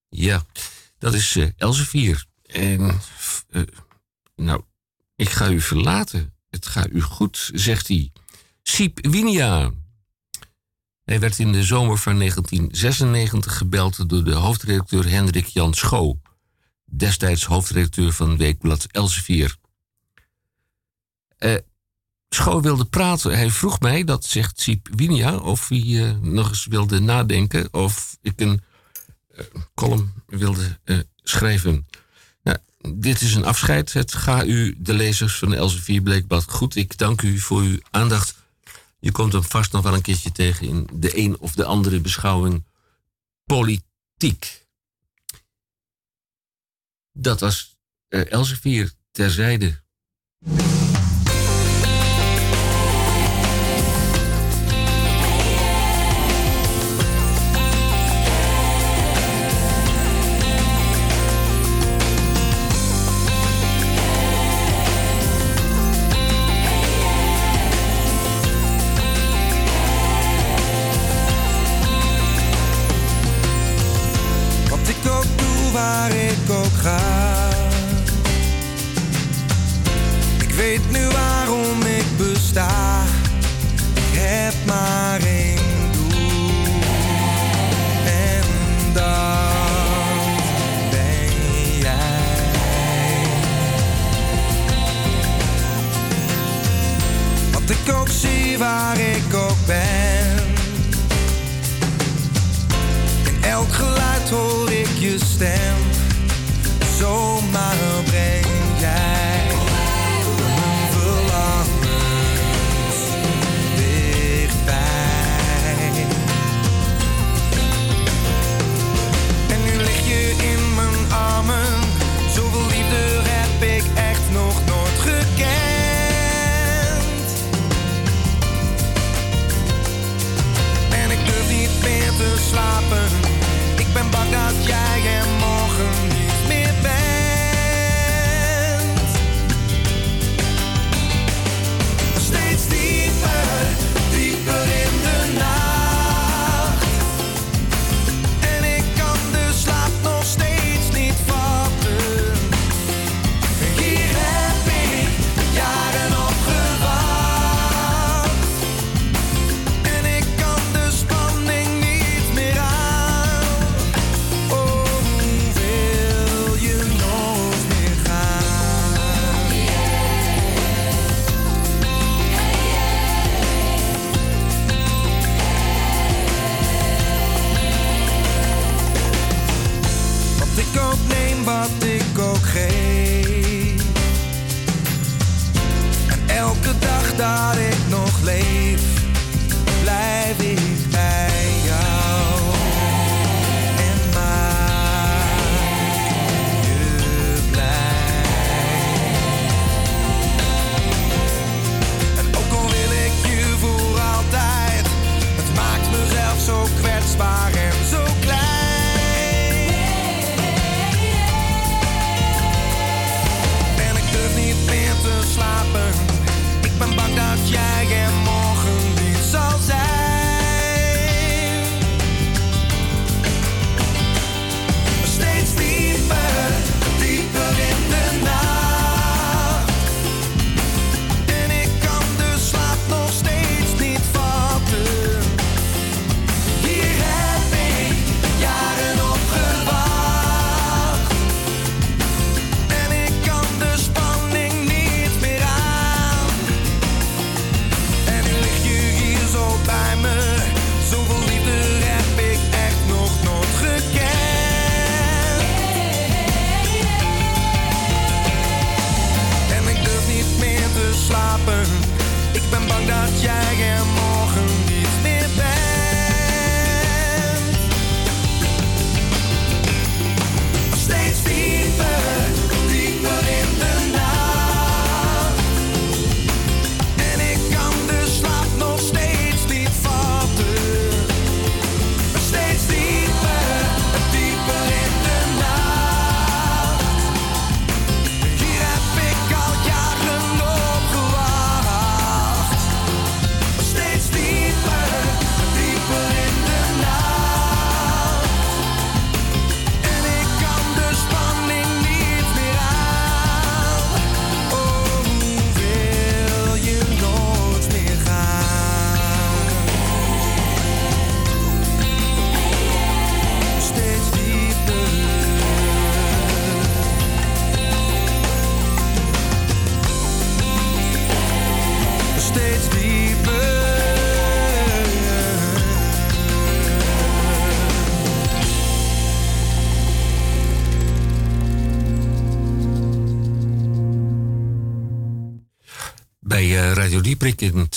Ja, 0.10 0.46
dat 0.98 1.14
is 1.14 1.36
uh, 1.36 1.50
Elsevier. 1.58 2.26
En, 2.46 3.00
uh, 3.50 3.62
nou, 4.36 4.62
ik 5.16 5.30
ga 5.30 5.50
u 5.50 5.62
verlaten. 5.62 6.34
Het 6.50 6.66
gaat 6.66 6.90
u 6.90 7.02
goed, 7.02 7.50
zegt 7.54 7.88
hij. 7.88 8.12
Siep 8.64 9.08
Winia. 9.08 9.72
Hij 11.04 11.20
werd 11.20 11.40
in 11.40 11.52
de 11.52 11.64
zomer 11.64 11.98
van 11.98 12.18
1996 12.18 13.58
gebeld 13.58 14.10
door 14.10 14.24
de 14.24 14.34
hoofdredacteur 14.34 15.10
Hendrik 15.10 15.46
Jan 15.46 15.74
Schoo, 15.74 16.20
destijds 16.98 17.46
hoofdredacteur 17.46 18.12
van 18.14 18.38
Weekblad 18.38 18.88
Elsevier. 18.92 19.56
Uh, 21.40 21.56
Schoo 22.30 22.62
wilde 22.62 22.86
praten. 22.86 23.36
Hij 23.36 23.50
vroeg 23.50 23.80
mij, 23.80 24.04
dat 24.04 24.26
zegt 24.26 24.60
Siep 24.60 24.88
Winia, 24.96 25.38
of 25.38 25.70
hij 25.70 25.84
uh, 25.84 26.12
nog 26.22 26.50
eens 26.50 26.66
wilde 26.66 27.00
nadenken 27.00 27.74
of 27.74 28.18
ik 28.22 28.42
een 28.42 28.62
uh, 29.32 29.46
column 29.74 30.14
wilde 30.26 30.80
schrijven 31.24 31.88
dit 32.94 33.22
is 33.22 33.36
een 33.36 33.46
afscheid. 33.46 33.94
Het 33.94 34.14
ga 34.14 34.46
u, 34.46 34.76
de 34.78 34.94
lezers 34.94 35.38
van 35.38 35.54
Elsevier 35.54 36.02
Bleekblad, 36.02 36.44
goed. 36.44 36.76
Ik 36.76 36.98
dank 36.98 37.22
u 37.22 37.40
voor 37.40 37.62
uw 37.62 37.78
aandacht. 37.92 38.36
Je 39.00 39.12
komt 39.12 39.34
hem 39.34 39.44
vast 39.44 39.72
nog 39.72 39.84
wel 39.84 39.94
een 39.94 40.02
keertje 40.02 40.32
tegen 40.32 40.68
in 40.68 40.88
de 40.94 41.18
een 41.18 41.40
of 41.40 41.52
de 41.52 41.66
andere 41.66 42.00
beschouwing 42.00 42.64
politiek. 43.46 44.65
Dat 47.18 47.40
was 47.40 47.78
uh, 48.10 48.32
Elsevier 48.32 48.92
terzijde. 49.12 49.84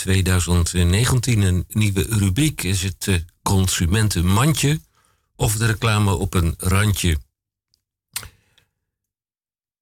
2019 0.08 1.40
een 1.40 1.64
nieuwe 1.68 2.06
rubriek. 2.08 2.62
Is 2.62 2.82
het 2.82 3.06
eh, 3.08 3.14
consumentenmandje 3.42 4.80
of 5.36 5.56
de 5.56 5.66
reclame 5.66 6.14
op 6.14 6.34
een 6.34 6.54
randje? 6.58 7.18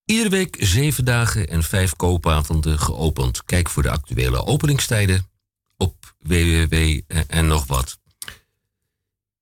Iedere 0.05 0.29
week 0.29 0.57
zeven 0.59 1.05
dagen 1.05 1.49
en 1.49 1.63
vijf 1.63 1.97
koopavonden 1.97 2.79
geopend. 2.79 3.45
Kijk 3.45 3.71
voor 3.71 3.83
de 3.83 3.91
actuele 3.91 4.45
openingstijden 4.45 5.31
op 5.77 6.17
www 6.19 6.75
eh, 6.75 7.21
en 7.27 7.47
nog 7.47 7.67
wat. 7.67 7.99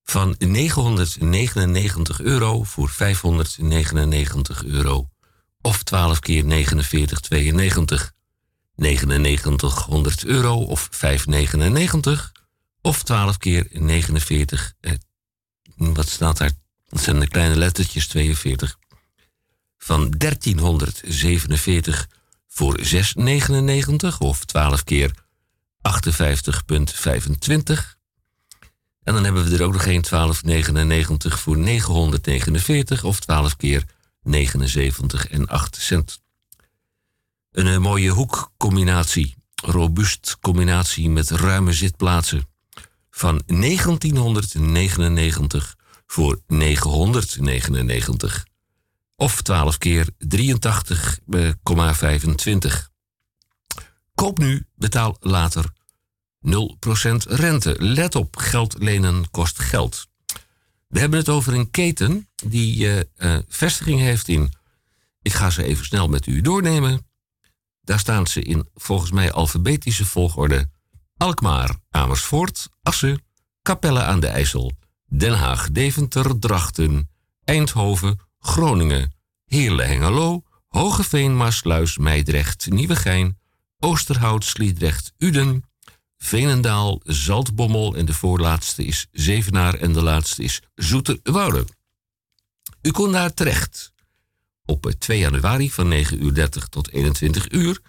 Van 0.03 0.35
999 0.39 2.20
euro 2.20 2.62
voor 2.62 2.89
599 2.89 4.64
euro 4.64 5.09
of 5.61 5.82
12 5.82 6.18
keer 6.18 6.66
49,92. 8.05 8.13
9900 8.76 10.24
euro 10.24 10.62
of 10.62 10.88
5,99 10.90 12.32
of 12.80 13.02
12 13.02 13.38
keer 13.38 13.66
49. 13.70 14.74
Eh, 14.80 14.92
wat 15.76 16.08
staat 16.08 16.38
daar? 16.38 16.52
Dat 16.88 17.02
zijn 17.02 17.20
de 17.20 17.28
kleine 17.28 17.56
lettertjes 17.56 18.06
42. 18.06 18.78
Van 19.78 20.10
1347 20.10 22.08
voor 22.48 22.80
6,99 22.80 24.18
of 24.18 24.44
12 24.44 24.84
keer 24.84 25.10
58,25. 25.82 27.96
En 29.02 29.14
dan 29.14 29.24
hebben 29.24 29.44
we 29.44 29.56
er 29.56 29.62
ook 29.62 29.72
nog 29.72 29.86
een 29.86 30.02
12,99 30.02 31.38
voor 31.38 31.58
949 31.58 33.04
of 33.04 33.20
12 33.20 33.56
keer 33.56 33.84
79 34.22 35.28
en 35.28 35.48
8 35.48 35.76
cent. 35.76 36.22
Een, 37.55 37.66
een 37.66 37.82
mooie 37.82 38.11
hoekcombinatie, 38.11 39.34
robuust 39.55 40.36
combinatie 40.40 41.11
met 41.11 41.30
ruime 41.30 41.72
zitplaatsen 41.72 42.48
van 43.11 43.42
1999 43.46 45.76
voor 46.07 46.40
999 46.46 48.46
of 49.16 49.42
12 49.42 49.78
keer 49.78 50.09
83,25. 50.18 50.26
Koop 54.14 54.38
nu, 54.38 54.66
betaal 54.74 55.16
later 55.20 55.72
0% 56.46 56.50
rente. 57.28 57.76
Let 57.78 58.14
op, 58.14 58.36
geld 58.36 58.74
lenen 58.78 59.30
kost 59.30 59.59
geld. 59.59 60.07
We 60.88 60.98
hebben 60.98 61.18
het 61.18 61.28
over 61.28 61.55
een 61.55 61.70
keten 61.70 62.28
die 62.34 62.86
uh, 62.86 63.00
uh, 63.16 63.38
vestiging 63.48 64.00
heeft 64.00 64.28
in. 64.28 64.52
Ik 65.22 65.32
ga 65.32 65.50
ze 65.50 65.64
even 65.64 65.84
snel 65.84 66.09
met 66.09 66.26
u 66.26 66.40
doornemen. 66.40 67.12
Daar 67.85 67.99
staan 67.99 68.26
ze 68.26 68.43
in 68.43 68.68
volgens 68.74 69.11
mij 69.11 69.32
alfabetische 69.32 70.05
volgorde: 70.05 70.70
Alkmaar, 71.16 71.76
Amersfoort, 71.91 72.68
Assen, 72.82 73.22
Capelle 73.62 74.03
aan 74.03 74.20
de 74.20 74.26
IJssel, 74.26 74.72
Den 75.09 75.39
Haag, 75.39 75.70
Deventer, 75.70 76.39
Drachten, 76.39 77.11
Eindhoven, 77.45 78.18
Groningen, 78.39 79.14
Heerlen, 79.45 79.87
Hengelo, 79.87 80.43
Hogeveen, 80.68 81.37
Maasluis, 81.37 81.99
Meidrecht, 81.99 82.70
Nieuwegein, 82.70 83.39
Oosterhout, 83.78 84.45
Sliedrecht, 84.45 85.12
Uden, 85.18 85.64
Veenendaal, 86.18 87.01
Zaltbommel 87.05 87.95
en 87.95 88.05
de 88.05 88.14
voorlaatste 88.14 88.85
is 88.85 89.07
Zevenaar 89.12 89.74
en 89.74 89.93
de 89.93 90.03
laatste 90.03 90.43
is 90.43 90.62
Zoeterwoude. 90.74 91.64
U 92.82 92.91
kon 92.91 93.12
daar 93.12 93.35
terecht 93.35 93.93
op 94.66 94.92
2 94.98 95.18
januari 95.18 95.70
van 95.70 95.92
9.30 95.92 95.98
uur 96.12 96.48
tot 96.68 96.90
21 96.90 97.50
uur, 97.52 97.80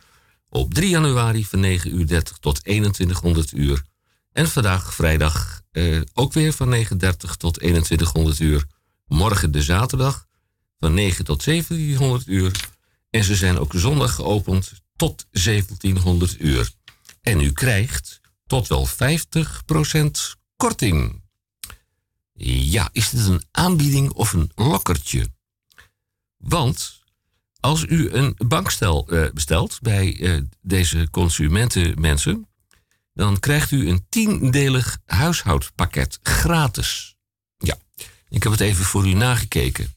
op 0.50 0.74
3 0.74 0.90
januari 0.90 1.46
van 1.46 1.64
9.30 1.64 1.70
uur 1.84 2.24
tot 2.40 2.64
2100 2.64 3.52
uur 3.52 3.84
en 4.32 4.50
vandaag 4.50 4.94
vrijdag 4.94 5.62
eh, 5.72 6.02
ook 6.14 6.34
weer 6.34 6.54
van 6.54 6.74
9.30 6.74 6.88
tot 7.38 7.54
2100 7.54 8.40
uur, 8.40 8.66
morgen 9.06 9.52
de 9.52 9.62
zaterdag 9.62 10.26
van 10.80 10.94
9 10.94 11.26
tot 11.26 11.44
1700 11.46 12.28
uur 12.28 12.52
en 13.10 13.24
ze 13.24 13.36
zijn 13.36 13.58
ook 13.58 13.74
zondag 13.76 14.16
geopend 14.16 14.72
tot 14.96 15.28
1700 15.32 16.40
uur. 16.40 16.72
En 17.22 17.40
u 17.40 17.52
krijgt 17.52 18.22
tot 18.48 18.68
wel 18.68 18.88
50% 18.88 18.92
korting. 20.56 21.24
Ja, 22.34 22.90
is 22.92 23.10
dit 23.10 23.26
een 23.26 23.44
aanbieding 23.52 24.12
of 24.12 24.34
een 24.34 24.52
lokkertje? 24.56 25.34
Want 26.48 27.00
als 27.60 27.86
u 27.88 28.10
een 28.12 28.36
bankstel 28.48 29.08
uh, 29.10 29.32
bestelt 29.34 29.80
bij 29.82 30.18
uh, 30.20 30.42
deze 30.62 31.08
consumentenmensen, 31.12 32.48
dan 33.14 33.40
krijgt 33.40 33.72
u 33.72 33.90
een 33.90 34.06
tiendelig 34.10 34.98
huishoudpakket 35.06 36.20
gratis. 36.24 37.16
Ja, 37.58 37.78
ik 38.30 38.44
heb 38.44 38.52
het 38.52 38.62
even 38.62 38.86
voor 38.86 39.08
u 39.08 39.14
nagekeken. 39.14 39.96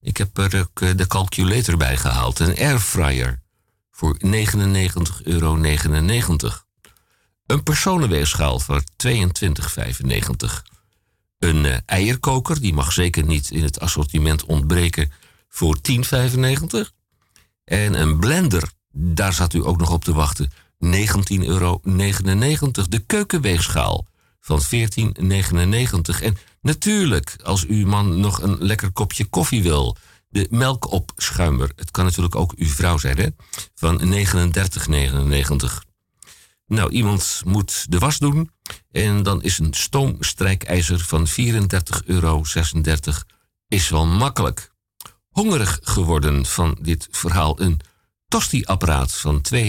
Ik 0.00 0.16
heb 0.16 0.38
er 0.38 0.54
uh, 0.54 0.96
de 0.96 1.06
calculator 1.06 1.76
bij 1.76 1.96
gehaald, 1.96 2.38
een 2.38 2.56
airfryer 2.56 3.42
voor 3.90 4.18
99,99 4.26 4.30
euro. 5.22 5.60
Een 7.46 7.62
personenweegschaal 7.62 8.60
voor 8.60 8.82
22,95. 9.06 9.12
Een 11.38 11.82
eierkoker, 11.86 12.60
die 12.60 12.74
mag 12.74 12.92
zeker 12.92 13.24
niet 13.24 13.50
in 13.50 13.62
het 13.62 13.80
assortiment 13.80 14.44
ontbreken, 14.44 15.12
voor 15.54 15.76
10,95. 15.76 16.90
En 17.64 18.00
een 18.00 18.18
blender, 18.18 18.70
daar 18.92 19.32
zat 19.32 19.54
u 19.54 19.66
ook 19.66 19.78
nog 19.78 19.90
op 19.90 20.04
te 20.04 20.12
wachten, 20.12 20.50
19,99 20.50 20.90
euro. 21.28 21.80
De 22.88 23.02
keukenweegschaal 23.06 24.06
van 24.40 24.60
14,99. 24.62 26.22
En 26.22 26.36
natuurlijk, 26.60 27.36
als 27.42 27.66
uw 27.66 27.86
man 27.86 28.20
nog 28.20 28.42
een 28.42 28.56
lekker 28.58 28.92
kopje 28.92 29.24
koffie 29.24 29.62
wil, 29.62 29.96
de 30.28 30.46
melkopschuimer. 30.50 31.72
Het 31.76 31.90
kan 31.90 32.04
natuurlijk 32.04 32.34
ook 32.34 32.52
uw 32.56 32.68
vrouw 32.68 32.98
zijn, 32.98 33.16
hè? 33.16 33.28
Van 33.74 34.00
39,99. 34.00 35.82
Nou, 36.66 36.90
iemand 36.90 37.42
moet 37.44 37.86
de 37.88 37.98
was 37.98 38.18
doen. 38.18 38.50
En 38.90 39.22
dan 39.22 39.42
is 39.42 39.58
een 39.58 39.74
stoomstrijkijzer 39.74 41.00
van 41.00 41.26
34,36 41.28 41.34
euro 42.04 42.42
is 43.68 43.88
wel 43.88 44.06
makkelijk. 44.06 44.72
Hongerig 45.34 45.78
geworden 45.82 46.46
van 46.46 46.78
dit 46.80 47.08
verhaal 47.10 47.60
een 47.60 47.80
tosti-apparaat 48.28 49.14
van 49.14 49.44
32,95. 49.54 49.60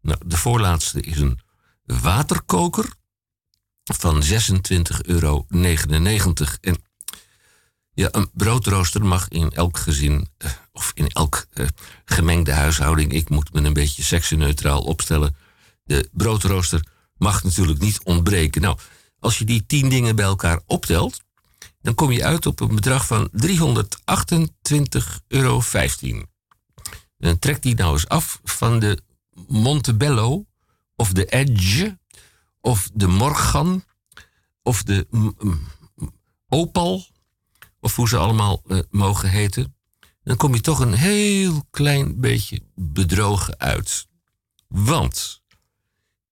Nou, 0.00 0.18
de 0.26 0.36
voorlaatste 0.36 1.00
is 1.00 1.18
een 1.18 1.40
waterkoker 1.84 2.92
van 3.84 4.22
26,99 4.22 4.28
euro. 5.02 5.46
En 6.60 6.82
ja, 7.92 8.08
een 8.10 8.30
broodrooster 8.32 9.04
mag 9.04 9.28
in 9.28 9.50
elk 9.52 9.78
gezin 9.78 10.28
eh, 10.36 10.50
of 10.72 10.92
in 10.94 11.08
elk 11.08 11.46
uh, 11.54 11.66
gemengde 12.04 12.52
huishouding, 12.52 13.12
ik 13.12 13.28
moet 13.28 13.52
me 13.52 13.60
een 13.60 13.72
beetje 13.72 14.02
seksenneutraal 14.02 14.82
opstellen. 14.82 15.36
De 15.84 16.08
broodrooster 16.12 16.86
mag 17.16 17.42
natuurlijk 17.42 17.80
niet 17.80 18.00
ontbreken. 18.02 18.62
Nou, 18.62 18.78
als 19.18 19.38
je 19.38 19.44
die 19.44 19.66
tien 19.66 19.88
dingen 19.88 20.16
bij 20.16 20.24
elkaar 20.24 20.60
optelt, 20.66 21.20
dan 21.80 21.94
kom 21.94 22.10
je 22.10 22.24
uit 22.24 22.46
op 22.46 22.60
een 22.60 22.74
bedrag 22.74 23.06
van 23.06 23.30
328,15 23.30 23.34
euro. 25.28 25.62
En 27.18 27.38
trek 27.38 27.62
die 27.62 27.74
nou 27.74 27.92
eens 27.92 28.08
af 28.08 28.40
van 28.44 28.78
de 28.78 29.02
Montebello 29.48 30.46
of 30.96 31.12
de 31.12 31.24
Edge 31.24 31.98
of 32.60 32.90
de 32.94 33.06
Morgan 33.06 33.84
of 34.62 34.82
de 34.82 35.06
Opal 36.48 37.06
of 37.80 37.96
hoe 37.96 38.08
ze 38.08 38.16
allemaal 38.16 38.62
uh, 38.66 38.78
mogen 38.90 39.30
heten, 39.30 39.76
dan 40.22 40.36
kom 40.36 40.54
je 40.54 40.60
toch 40.60 40.78
een 40.78 40.94
heel 40.94 41.64
klein 41.70 42.20
beetje 42.20 42.62
bedrogen 42.74 43.58
uit. 43.58 44.06
Want 44.68 45.42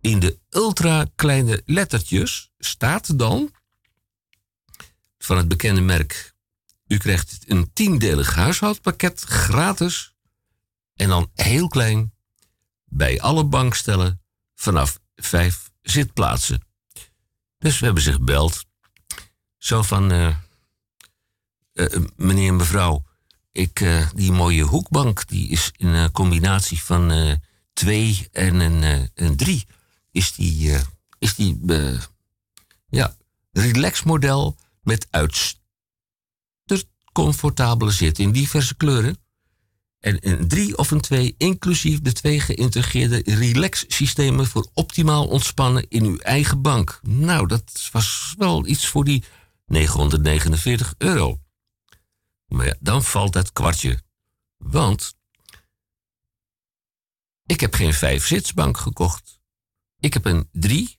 in 0.01 0.19
de 0.19 0.39
ultra 0.51 1.07
kleine 1.15 1.63
lettertjes 1.65 2.51
staat 2.59 3.19
dan 3.19 3.51
van 5.19 5.37
het 5.37 5.49
bekende 5.49 5.81
merk: 5.81 6.35
u 6.87 6.97
krijgt 6.97 7.39
een 7.47 7.73
tiendelig 7.73 8.35
huishoudpakket 8.35 9.21
gratis 9.21 10.15
en 10.95 11.09
dan 11.09 11.31
heel 11.35 11.69
klein 11.69 12.13
bij 12.85 13.21
alle 13.21 13.45
bankstellen 13.45 14.21
vanaf 14.55 14.99
vijf 15.17 15.71
zitplaatsen. 15.83 16.67
Dus 17.59 17.79
we 17.79 17.85
hebben 17.85 18.03
zich 18.03 18.15
gebeld. 18.15 18.65
Zo 19.59 19.83
van. 19.83 20.13
Uh, 20.13 20.37
uh, 21.75 22.05
meneer 22.17 22.49
en 22.49 22.57
mevrouw, 22.57 23.05
ik, 23.53 23.81
uh, 23.81 24.11
die 24.15 24.33
mooie 24.33 24.63
hoekbank, 24.63 25.27
die 25.27 25.49
is 25.49 25.71
in 25.77 25.87
een 25.87 26.13
combinatie 26.13 26.83
van 26.83 27.39
twee 27.73 28.29
en 28.33 28.61
een, 28.61 29.11
een 29.15 29.37
drie. 29.37 29.67
Is 30.11 30.35
die, 30.35 30.79
is 31.19 31.35
die 31.35 31.61
ja, 32.89 33.17
relax 33.53 34.03
model 34.03 34.57
met 34.83 35.07
uiterst 35.11 35.59
comfortabele 37.23 37.91
zit 37.91 38.19
in 38.19 38.33
diverse 38.33 38.77
kleuren. 38.77 39.17
En 40.01 40.29
een 40.29 40.49
drie 40.49 40.79
of 40.79 40.91
een 40.91 41.01
twee, 41.01 41.35
inclusief 41.39 42.01
de 42.01 42.13
twee 42.13 42.41
geïntegreerde 42.41 43.23
relax 43.25 43.85
systemen 43.89 44.47
voor 44.47 44.71
optimaal 44.75 45.27
ontspannen 45.27 45.89
in 45.89 46.05
uw 46.05 46.19
eigen 46.19 46.63
bank. 46.63 47.01
Nou, 47.03 47.47
dat 47.47 47.89
was 47.93 48.35
wel 48.37 48.67
iets 48.67 48.87
voor 48.87 49.05
die 49.05 49.25
949 49.67 50.95
euro. 50.99 51.41
Maar 52.47 52.67
ja, 52.67 52.75
dan 52.81 53.03
valt 53.03 53.35
het 53.35 53.53
kwartje. 53.53 54.03
Want 54.57 55.15
ik 57.47 57.61
heb 57.61 57.75
geen 57.75 57.95
vijf-zitsbank 57.95 58.77
gekocht. 58.77 59.41
Ik 59.99 60.13
heb 60.13 60.25
een 60.25 60.49
drie- 60.53 60.99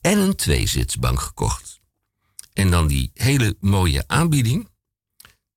en 0.00 0.18
een 0.18 0.36
twee-zitsbank 0.36 1.20
gekocht. 1.20 1.77
En 2.58 2.70
dan 2.70 2.86
die 2.86 3.10
hele 3.14 3.56
mooie 3.60 4.04
aanbieding. 4.06 4.68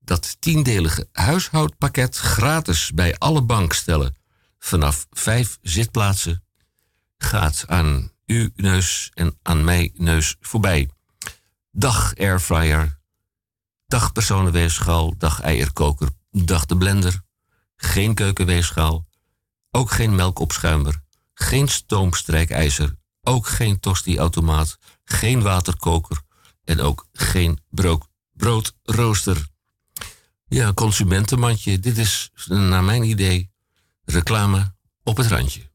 Dat 0.00 0.36
tiendelige 0.40 1.08
huishoudpakket 1.12 2.16
gratis 2.16 2.90
bij 2.94 3.18
alle 3.18 3.42
bankstellen 3.42 4.16
vanaf 4.58 5.06
vijf 5.10 5.58
zitplaatsen 5.62 6.44
gaat 7.18 7.64
aan 7.66 8.12
uw 8.26 8.50
neus 8.54 9.10
en 9.14 9.38
aan 9.42 9.64
mijn 9.64 9.90
neus 9.94 10.36
voorbij. 10.40 10.90
Dag 11.70 12.16
airfryer. 12.16 12.98
Dag 13.86 14.12
personenweegschaal. 14.12 15.16
Dag 15.16 15.40
eierkoker. 15.40 16.08
Dag 16.30 16.66
de 16.66 16.76
blender. 16.76 17.22
Geen 17.76 18.14
keukenweegschaal. 18.14 19.06
Ook 19.70 19.90
geen 19.90 20.14
melkopschuimer. 20.14 21.02
Geen 21.34 21.68
stoomstrijkijzer. 21.68 22.94
Ook 23.22 23.46
geen 23.46 23.80
tosti-automaat. 23.80 24.78
Geen 25.04 25.42
waterkoker. 25.42 26.22
En 26.64 26.80
ook 26.80 27.08
geen 27.12 27.58
brood, 27.70 28.08
broodrooster. 28.32 29.46
Ja, 30.48 30.72
consumentenmandje. 30.72 31.78
Dit 31.78 31.98
is 31.98 32.30
naar 32.46 32.84
mijn 32.84 33.02
idee 33.02 33.50
reclame 34.04 34.74
op 35.02 35.16
het 35.16 35.26
randje. 35.26 35.71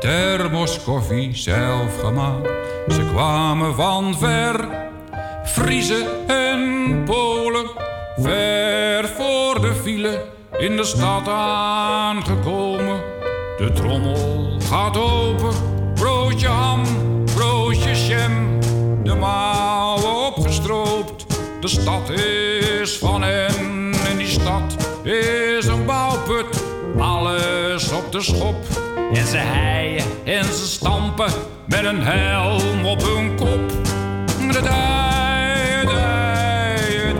Thermos 0.00 0.82
koffie 0.84 1.36
zelf 1.36 2.00
gemaakt. 2.00 2.48
Ze 2.88 3.06
kwamen 3.12 3.74
van 3.74 4.18
ver, 4.18 4.68
Friese 5.44 6.06
en 6.26 7.02
Polen, 7.04 7.66
ver 8.16 9.08
voor 9.08 9.60
de 9.60 9.74
file 9.82 10.24
in 10.58 10.76
de 10.76 10.84
stad 10.84 11.28
aangekomen. 11.28 13.00
De 13.58 13.72
trommel 13.72 14.60
gaat 14.70 14.96
open, 14.96 15.54
broodje 15.94 16.48
ham, 16.48 16.82
broodje 17.34 18.06
jam, 18.06 18.60
de 19.02 19.14
mouwen 19.14 20.26
opgestroopt. 20.26 21.26
De 21.60 21.68
stad 21.68 22.10
is 22.10 22.98
van 22.98 23.22
hen 23.22 23.92
en 24.08 24.16
die 24.16 24.26
stad 24.26 24.76
is 25.02 25.66
een 25.66 25.84
bouwput, 25.84 26.64
alles 26.98 27.92
op 27.92 28.12
de 28.12 28.20
schop. 28.20 28.87
En 29.12 29.26
ze 29.26 29.36
heien 29.36 30.04
en 30.24 30.44
ze 30.44 30.66
stampen 30.66 31.32
met 31.66 31.84
een 31.84 32.02
helm 32.02 32.86
op 32.86 33.02
hun 33.02 33.36
kop. 33.36 33.68
De 34.52 34.60
dij, 34.62 35.84
dij, 35.84 37.12
dij. 37.12 37.14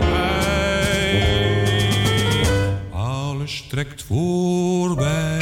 Alles 2.91 3.65
trekt 3.69 4.03
voorbij. 4.03 5.37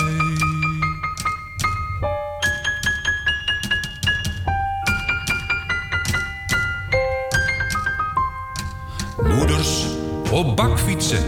Moeders 9.23 9.85
op 10.31 10.55
bakfietsen, 10.55 11.23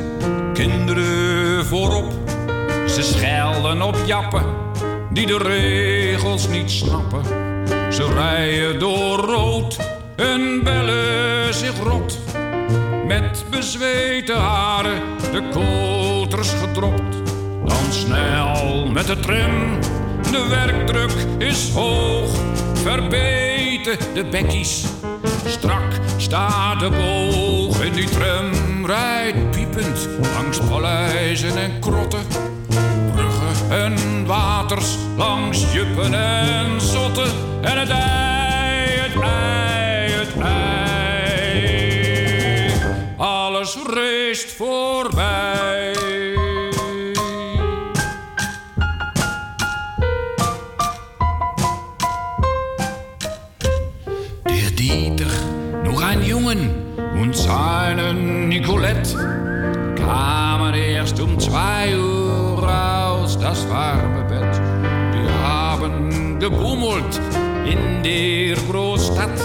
kinderen 0.53 1.65
voorop. 1.65 2.11
Ze 2.87 3.01
schelden 3.03 3.81
op 3.81 3.95
jappen 4.05 4.48
die 5.11 5.25
de 5.25 5.37
regels 5.37 6.47
niet 6.47 6.71
snappen. 6.71 7.23
Ze 7.93 8.13
rijden 8.13 8.79
door 8.79 9.17
rood 9.17 9.77
en 10.15 10.63
bellen 10.63 11.53
zich 11.53 11.83
rot. 11.83 12.19
Met 13.07 13.45
bezweten 13.49 14.37
haren, 14.37 15.01
de 15.31 15.49
koters 15.51 16.53
gedropt. 16.53 17.15
Dan 17.65 17.91
snel 17.91 18.85
met 18.85 19.07
de 19.07 19.19
tram, 19.19 19.79
de 20.31 20.47
werkdruk 20.49 21.11
is 21.37 21.69
hoog. 21.69 22.29
Verbeten 22.73 23.97
de 24.13 24.25
bekkies, 24.31 24.85
strak 25.45 25.99
staat 26.17 26.79
de 26.79 26.89
boog. 26.89 27.81
En 27.81 27.93
die 27.93 28.09
tram 28.09 28.85
rijdt 28.85 29.51
piepend 29.51 30.09
langs 30.33 30.59
paleizen 30.69 31.57
en 31.57 31.79
krotten. 31.79 32.48
En 33.69 34.25
waters 34.25 34.97
langs 35.17 35.73
juppen 35.73 36.13
en 36.13 36.81
zotten. 36.81 37.31
En 37.61 37.79
het 37.79 37.89
ei, 37.89 38.99
het 38.99 39.21
ei, 39.21 40.11
het 40.11 40.41
ei. 40.41 41.69
Alles 43.17 43.77
reest 43.93 44.51
voorbij. 44.51 45.93
Der 54.43 54.75
Dieter, 54.75 55.31
noch 55.83 56.01
ein 56.01 56.23
Jungen 56.25 56.69
und 57.21 57.35
seine 57.35 58.13
Nicolette 58.13 59.28
in 67.65 68.03
der 68.03 68.55
Großstadt, 68.71 69.39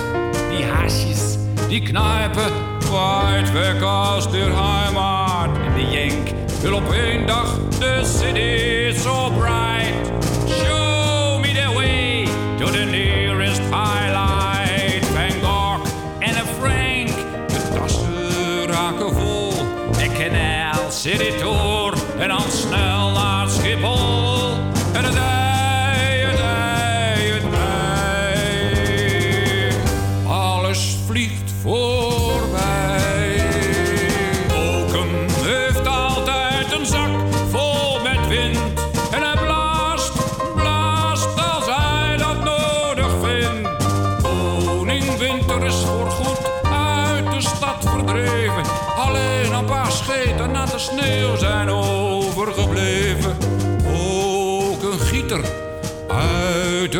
die 0.50 0.64
Haschis, 0.64 1.38
die 1.70 1.80
Kneipe, 1.80 2.50
weit 2.90 3.52
weg 3.54 3.82
aus 3.82 4.30
der 4.30 4.46
Heimat. 4.46 5.50
In 5.66 5.74
de 5.74 5.92
Jenk 5.92 6.34
will 6.62 6.72
op 6.72 6.92
één 6.92 7.26
dag 7.26 7.58
the 7.78 8.04
city 8.04 8.63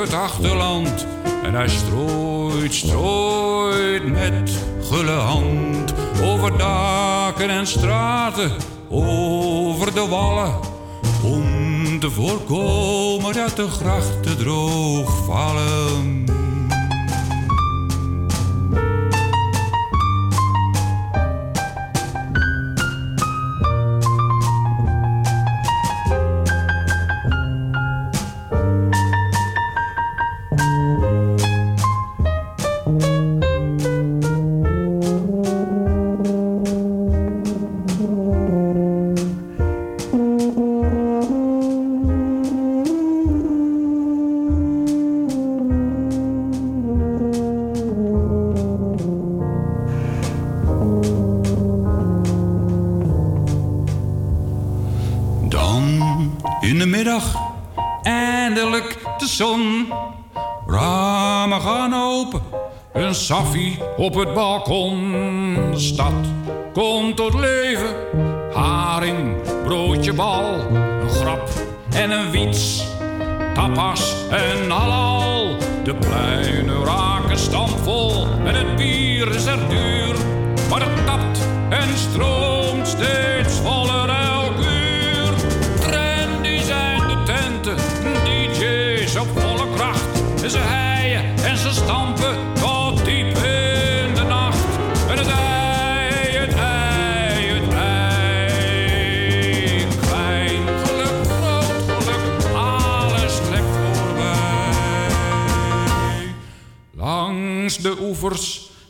het 0.01 0.15
achterland. 0.15 1.07
En 1.43 1.55
hij 1.55 1.69
strooit, 1.69 2.75
strooit 2.75 4.07
met 4.07 4.51
gulle 4.83 5.11
hand 5.11 5.95
over 6.23 6.59
daken 6.59 7.51
en 7.51 7.67
straten, 7.67 8.51
over 8.89 9.95
de 9.95 10.07
wallen. 10.09 10.55
Om 11.25 12.01
te 12.01 12.11
voorkomen 12.11 13.35
dat 13.35 13.57
de 13.57 13.69
grachten 13.69 14.39
droog 14.39 15.25
vallen. 15.25 16.14
Op 64.05 64.15
het 64.15 64.35
balkon. 64.35 65.13
De 65.73 65.79
stad 65.79 66.13
komt 66.73 67.17
tot 67.17 67.35
leven, 67.35 67.95
haring, 68.53 69.37
broodje 69.65 70.13
bal. 70.13 70.55
Een 70.73 71.11
grap 71.11 71.49
en 71.95 72.11
een 72.11 72.31
wiets, 72.31 72.85
tapas 73.55 74.15
en 74.31 74.71
halal. 74.71 75.57
De 75.85 75.95
pleinen 75.95 76.85
raken 76.85 77.39
stampvol 77.39 77.94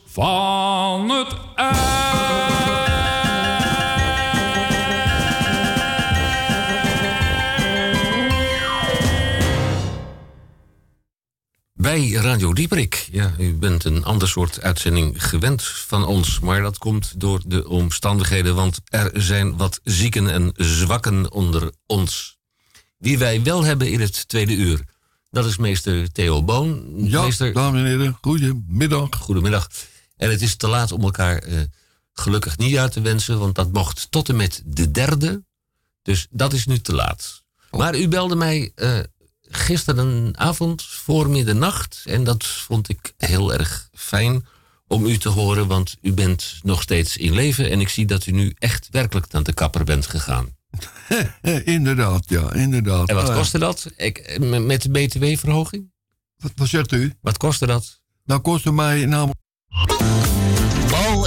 van 0.07 1.11
het 1.11 1.37
ei. 1.57 2.55
bij 11.85 12.11
Radio 12.11 12.53
Dieprik, 12.53 13.09
Ja, 13.13 13.35
u 13.39 13.55
bent 13.55 13.85
een 13.85 14.05
ander 14.05 14.29
soort 14.29 14.63
uitzending 14.63 15.25
gewend 15.29 15.63
van 15.63 16.07
ons. 16.07 16.41
Maar 16.41 16.63
dat 16.63 16.79
komt 16.79 17.21
door 17.21 17.43
de 17.47 17.69
omstandigheden, 17.69 18.55
want 18.55 18.81
er 18.85 19.11
zijn 19.15 19.57
wat 19.57 19.81
zieken 19.83 20.29
en 20.29 20.53
zwakken 20.55 21.33
onder 21.33 21.73
ons. 21.87 22.39
Die 22.99 23.19
wij 23.19 23.43
wel 23.43 23.65
hebben 23.65 23.91
in 23.91 24.01
het 24.01 24.29
tweede 24.29 24.55
uur 24.55 24.81
dat 25.35 25.47
is 25.47 25.57
meester 25.57 26.13
Theo 26.13 26.43
Boon. 26.43 26.93
Ja, 26.97 27.23
meester, 27.23 27.53
dames 27.53 27.81
en 27.81 27.87
heren, 27.87 28.19
goedemiddag. 28.21 29.09
Goedemiddag. 29.17 29.69
En 30.17 30.31
het 30.31 30.43
is 30.43 30.57
te 30.57 30.69
laat 30.69 30.93
om 30.93 31.03
elkaar 31.03 31.39
eh, 31.39 31.59
gelukkig 32.13 32.59
niet 32.59 32.77
uit 32.77 32.93
te 32.93 33.01
wensen, 33.01 33.39
want 33.39 33.55
dat 33.55 33.73
mocht 33.73 34.11
tot 34.11 34.29
en 34.29 34.37
met 34.37 34.63
de 34.65 34.91
derde. 34.91 35.45
Dus 36.03 36.27
dat 36.31 36.53
is 36.53 36.67
nu 36.67 36.79
te 36.79 36.95
laat. 36.95 37.43
Maar 37.71 37.99
u 37.99 38.09
belde 38.09 38.37
mij 38.37 38.73
uh, 38.77 38.99
gisterenavond 39.41 40.83
voor 40.85 41.31
middernacht. 41.31 42.03
En 42.05 42.25
dat 42.25 42.45
vond 42.45 42.89
ik 42.89 43.15
heel 43.17 43.53
erg 43.53 43.89
fijn 43.93 44.47
om 44.87 45.07
u 45.07 45.19
te 45.19 45.29
horen, 45.29 45.67
want 45.67 45.97
u 46.01 46.13
bent 46.13 46.59
nog 46.63 46.83
steeds 46.83 47.17
in 47.17 47.35
leven. 47.35 47.71
En 47.71 47.81
ik 47.81 47.89
zie 47.89 48.07
dat 48.07 48.27
u 48.27 48.33
nu 48.33 48.55
echt 48.59 48.89
werkelijk 48.91 49.33
naar 49.33 49.43
de 49.43 49.53
kapper 49.53 49.85
bent 49.85 50.07
gegaan. 50.07 50.57
inderdaad, 51.65 52.29
ja, 52.29 52.53
inderdaad. 52.53 53.09
En 53.09 53.15
wat 53.15 53.35
kostte 53.35 53.59
dat 53.59 53.91
ik, 53.97 54.39
met 54.41 54.83
de 54.83 54.91
BTW-verhoging? 54.91 55.93
Wat, 56.37 56.53
wat 56.57 56.69
zegt 56.69 56.93
u? 56.93 57.13
Wat 57.21 57.37
kostte 57.37 57.67
dat? 57.67 58.01
Nou, 58.25 58.41
kostte 58.41 58.73
mij 58.73 59.07
namelijk 59.07 59.43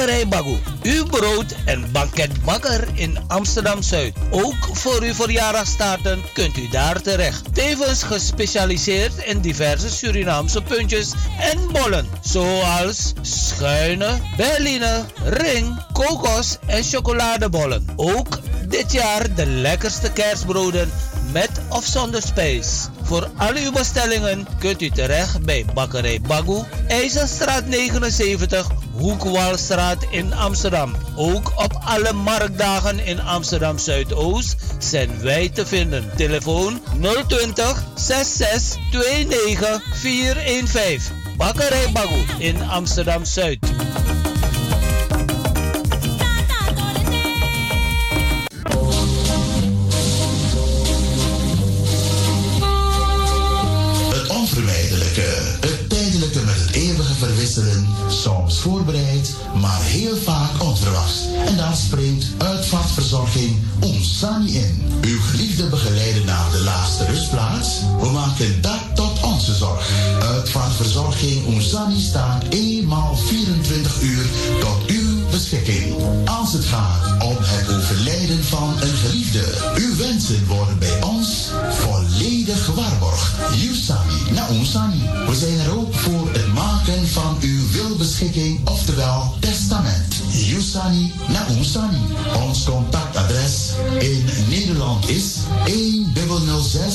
Bakkerij. 0.00 0.60
Uw 0.82 1.04
brood- 1.04 1.54
en 1.64 1.92
banketbakker 1.92 2.88
in 2.94 3.18
Amsterdam 3.28 3.82
Zuid. 3.82 4.16
Ook 4.30 4.68
voor 4.72 5.02
uw 5.02 5.14
verjaardagstaarten 5.14 6.22
kunt 6.32 6.56
u 6.56 6.68
daar 6.68 7.00
terecht. 7.00 7.54
Tevens 7.54 8.02
gespecialiseerd 8.02 9.24
in 9.24 9.40
diverse 9.40 9.90
Surinaamse 9.90 10.62
puntjes 10.62 11.12
en 11.38 11.72
bollen. 11.72 12.08
Zoals 12.20 13.12
schuine, 13.20 14.18
berline, 14.36 15.04
ring, 15.24 15.82
kokos 15.92 16.56
en 16.66 16.82
chocoladebollen. 16.82 17.86
Ook 17.96 18.38
dit 18.68 18.92
jaar 18.92 19.34
de 19.34 19.46
lekkerste 19.46 20.12
kerstbroden 20.12 20.90
met 21.32 21.50
of 21.68 21.84
zonder 21.84 22.22
spijs. 22.22 22.88
Voor 23.02 23.30
al 23.36 23.54
uw 23.54 23.72
bestellingen 23.72 24.46
kunt 24.58 24.82
u 24.82 24.90
terecht 24.90 25.42
bij 25.44 25.64
Bakkerij 25.74 26.20
Bagu, 26.20 26.62
IJzerstraat 26.88 27.66
79, 27.66 28.66
Hoekwalstraat 28.92 30.06
in 30.10 30.32
Amsterdam. 30.32 30.94
Ook 31.16 31.52
op 31.56 31.80
alle 31.84 32.12
marktdagen 32.12 33.06
in 33.06 33.20
Amsterdam 33.20 33.78
Zuidoost 33.78 34.56
zijn 34.78 35.20
wij 35.22 35.48
te 35.48 35.66
vinden. 35.66 36.10
Telefoon 36.16 36.80
020 37.26 37.84
66 37.94 38.78
29 38.92 39.82
415. 39.92 41.00
Bakkerij 41.36 41.90
Bagu 41.92 42.24
in 42.38 42.62
Amsterdam 42.62 43.24
Zuid. 43.24 43.58
Heel 59.90 60.16
vaak 60.16 60.62
onverwachts. 60.62 61.26
En 61.46 61.56
dan 61.56 61.76
springt 61.76 62.26
uitvaartverzorging 62.38 63.56
Onsani 63.80 64.56
in. 64.56 64.82
Uw 65.04 65.20
geliefde 65.20 65.66
begeleider 65.66 66.24
naar 66.24 66.50
de 66.50 66.58
laatste 66.58 67.04
rustplaats? 67.04 67.68
We 68.00 68.10
maken 68.10 68.62
dat 68.62 68.80
tot 68.94 69.22
onze 69.22 69.54
zorg. 69.54 69.90
Uitvaartverzorging 70.22 71.46
Onsani 71.46 72.00
staat 72.00 72.44
eenmaal 72.48 73.16
24 73.16 74.02
uur 74.02 74.24
tot 74.60 74.86
uw 74.86 75.28
beschikking. 75.30 75.94
Als 76.24 76.52
het 76.52 76.64
gaat 76.64 77.22
om 77.22 77.36
het 77.40 77.76
overlijden 77.76 78.44
van 78.44 78.74
een 78.80 78.96
geliefde. 78.96 79.44
Uw 79.76 79.96
wensen 79.96 80.46
worden 80.46 80.59
uw 88.10 88.16
wilbeschikking, 88.16 88.68
oftewel 88.68 89.34
testament. 89.40 90.14
Yusani 90.30 91.12
na. 91.28 91.46
Ons 92.46 92.64
contactadres 92.64 93.70
in 93.98 94.24
Nederland 94.48 95.08
is 95.08 95.34
1006 95.64 96.94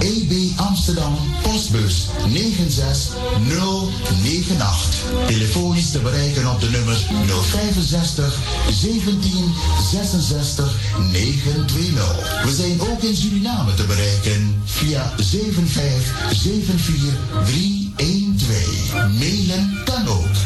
EB 0.00 0.32
Amsterdam, 0.56 1.16
postbus 1.42 2.06
96098. 2.28 5.04
Telefonisch 5.26 5.90
te 5.90 5.98
bereiken 5.98 6.50
op 6.50 6.60
de 6.60 6.70
nummer 6.70 6.96
065 7.26 8.38
17 8.70 9.54
66 9.90 10.74
920. 11.12 12.42
We 12.44 12.54
zijn 12.54 12.80
ook 12.80 13.02
in 13.02 13.16
Suriname 13.16 13.74
te 13.74 13.84
bereiken 13.84 14.62
via 14.64 15.12
7574 15.18 17.20
312. 17.44 18.92
Mailen 19.18 19.78
kan 19.84 20.08
ook. 20.08 20.41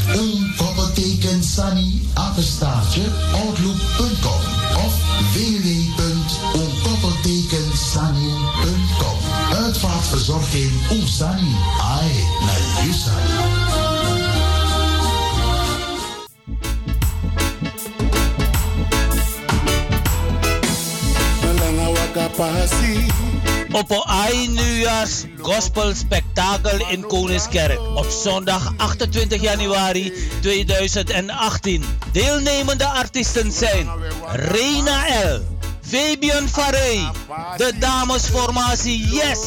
Gospel 25.47 25.95
spektakel 25.95 26.79
in 26.91 27.07
Koningskerk 27.07 27.79
op 27.79 28.07
zondag 28.11 28.73
28 28.77 29.41
januari 29.41 30.13
2018. 30.41 31.85
Deelnemende 32.13 32.87
artiesten 32.87 33.53
zijn 33.53 33.89
Reina 34.33 35.07
L, 35.07 35.41
Fabian 35.81 36.49
Farey, 36.49 37.11
de 37.57 37.73
damesformatie 37.79 39.09
Yes, 39.09 39.41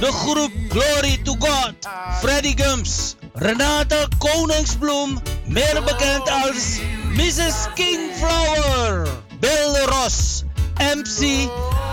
De 0.00 0.12
groep 0.12 0.52
Glory 0.68 1.20
to 1.22 1.36
God, 1.38 1.74
Freddy 2.20 2.54
Gums, 2.56 3.14
Renate 3.32 4.08
Koningsbloem, 4.18 5.22
meer 5.46 5.82
bekend 5.84 6.30
als 6.30 6.78
Mrs. 7.08 7.54
Kingflower, 7.74 9.08
Bill 9.40 9.84
Ross, 9.84 10.42
MC, 10.78 11.18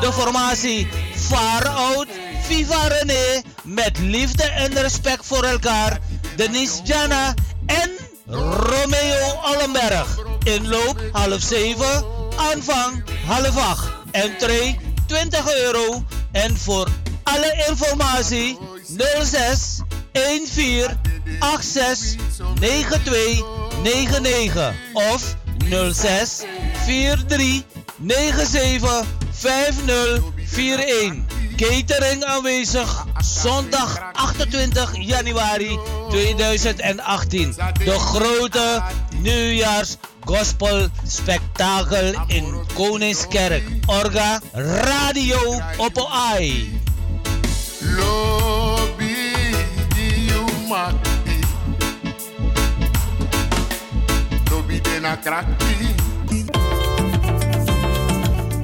de 0.02 0.12
formatie 0.14 0.88
Far 1.16 1.68
Out, 1.68 2.08
Viva 2.50 2.88
René, 2.88 3.42
met 3.64 4.00
liefde 4.00 4.44
en 4.44 4.74
respect 4.74 5.26
voor 5.26 5.44
elkaar, 5.44 6.00
Denise 6.36 6.82
Jana 6.84 7.34
en 7.66 7.92
Romeo 8.28 9.34
Allenberg. 9.42 10.18
Inloop 10.44 11.10
half 11.12 11.42
zeven, 11.42 12.06
aanvang 12.36 13.04
half 13.26 13.58
acht. 13.58 13.88
Entree 14.12 14.80
20 15.06 15.54
euro 15.54 16.04
en 16.32 16.58
voor 16.58 16.88
alle 17.24 17.66
informatie 17.70 18.58
06 19.24 19.82
14 20.14 20.98
86 21.40 22.22
92 22.56 23.44
99 23.84 24.74
of 24.94 25.36
06 25.94 26.42
43 26.86 27.64
97 27.98 29.06
5041. 30.52 31.38
Catering 31.56 32.24
aanwezig 32.24 33.06
zondag 33.20 34.12
28 34.14 34.92
januari 35.00 35.80
2018. 36.10 37.56
De 37.84 38.00
grote 38.00 38.84
nieuwjaars 39.16 39.96
gospel 40.24 40.88
spektakel 41.08 42.24
in 42.28 42.64
Koningskerk. 42.74 43.64
Orga 43.86 44.42
Radio 44.54 45.62
op 45.78 46.08
AI. 46.12 46.82
Lobby 47.80 49.20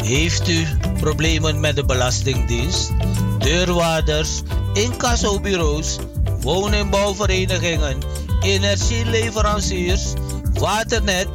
Heeft 0.04 0.48
u 0.50 0.68
problemen 1.00 1.60
met 1.60 1.76
de 1.76 1.86
Belastingdienst? 1.86 2.92
Deurwaarders, 3.40 4.42
incassobureaus, 4.74 5.98
woningbouwverenigingen, 6.42 7.98
energieleveranciers, 8.42 10.14
waternet, 10.54 11.28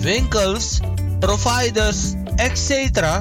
winkels, 0.00 0.80
providers, 1.18 2.12
etc. 2.36 3.20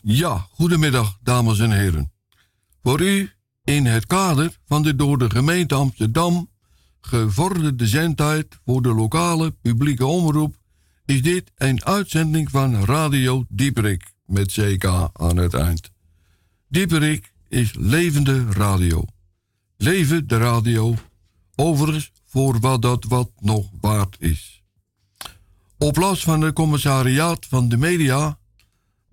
Ja, 0.06 0.48
goedemiddag, 0.52 1.18
dames 1.22 1.60
en 1.60 1.72
heren. 1.72 2.12
Voor 2.82 3.02
u, 3.02 3.32
in 3.64 3.86
het 3.86 4.06
kader 4.06 4.58
van 4.66 4.84
de 4.84 4.96
door 4.96 5.18
de 5.18 5.30
gemeente 5.30 5.76
Amsterdam 5.76 6.50
gevorderde 7.02 7.88
zendtijd 7.88 8.60
voor 8.66 8.82
de 8.82 8.94
lokale 8.94 9.52
publieke 9.52 10.06
omroep, 10.06 10.56
is 11.06 11.22
dit 11.22 11.52
een 11.56 11.86
uitzending 11.86 12.52
van 12.52 12.86
Radio 12.86 13.46
Dieperik 13.50 14.14
met 14.26 14.52
CK 14.52 14.86
aan 15.14 15.38
het 15.38 15.54
eind. 15.54 15.92
Dieperik 16.68 17.34
is 17.48 17.74
levende 17.74 18.52
radio. 18.52 19.06
Leven 19.78 20.28
de 20.28 20.38
radio, 20.38 20.96
overigens 21.56 22.12
voor 22.26 22.60
wat 22.60 22.82
dat 22.82 23.06
wat 23.08 23.32
nog 23.40 23.70
waard 23.82 24.16
is. 24.20 24.64
Op 25.78 25.98
last 25.98 26.24
van 26.24 26.42
het 26.42 26.54
commissariaat 26.54 27.46
van 27.46 27.70
de 27.70 27.78
media 27.78 28.38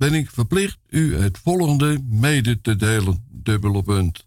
ben 0.00 0.14
ik 0.14 0.30
verplicht 0.30 0.78
u 0.88 1.16
het 1.16 1.38
volgende 1.38 2.02
mede 2.08 2.60
te 2.60 2.76
delen, 2.76 3.24
dubbele 3.28 3.82
punt. 3.82 4.26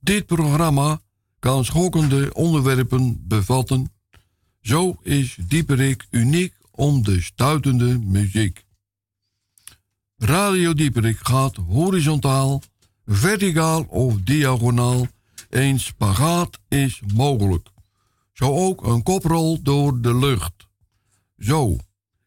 Dit 0.00 0.26
programma 0.26 1.00
kan 1.38 1.64
schokkende 1.64 2.34
onderwerpen 2.34 3.26
bevatten. 3.28 3.92
Zo 4.60 4.96
is 5.02 5.36
Dieperik 5.46 6.06
uniek 6.10 6.54
om 6.70 7.02
de 7.02 7.22
stuitende 7.22 7.98
muziek. 7.98 8.64
Radio 10.16 10.74
Dieperik 10.74 11.18
gaat 11.18 11.56
horizontaal, 11.56 12.62
verticaal 13.06 13.82
of 13.82 14.20
diagonaal. 14.20 15.06
Een 15.50 15.80
spagaat 15.80 16.58
is 16.68 17.02
mogelijk. 17.14 17.68
Zo 18.32 18.52
ook 18.54 18.86
een 18.86 19.02
koprol 19.02 19.62
door 19.62 20.00
de 20.00 20.14
lucht. 20.14 20.68
Zo. 21.38 21.76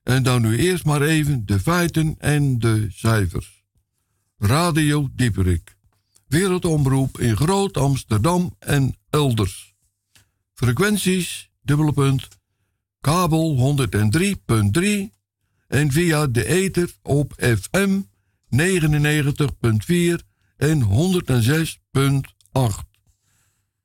En 0.08 0.24
dan 0.24 0.42
nu 0.42 0.58
eerst 0.58 0.86
maar 0.86 1.02
even 1.02 1.46
de 1.46 1.60
feiten 1.60 2.16
en 2.18 2.60
de 2.60 2.88
cijfers. 2.90 3.64
Radio 4.38 5.10
Dieperik. 5.16 5.78
Wereldomroep 6.28 7.20
in 7.20 7.36
Groot 7.36 7.78
Amsterdam 7.78 8.56
en 8.60 8.96
elders. 9.10 9.76
Frequenties, 10.54 11.52
dubbele 11.62 11.94
punt, 11.94 12.28
kabel 13.02 13.76
103.3 13.88 14.88
en 15.68 15.92
via 15.92 16.28
de 16.28 16.46
ether 16.46 16.92
op 17.02 17.34
FM 17.38 18.02
99.4 18.56 18.60
en 20.58 20.84
106.8. 20.84 20.90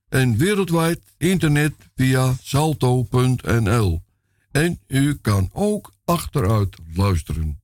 En 0.09 0.37
wereldwijd 0.37 1.01
internet 1.19 1.75
via 1.95 2.35
salto.nl. 2.43 4.03
En 4.53 4.81
u 4.87 5.19
kan 5.21 5.51
ook 5.53 5.93
achteruit 6.05 6.77
luisteren. 6.95 7.61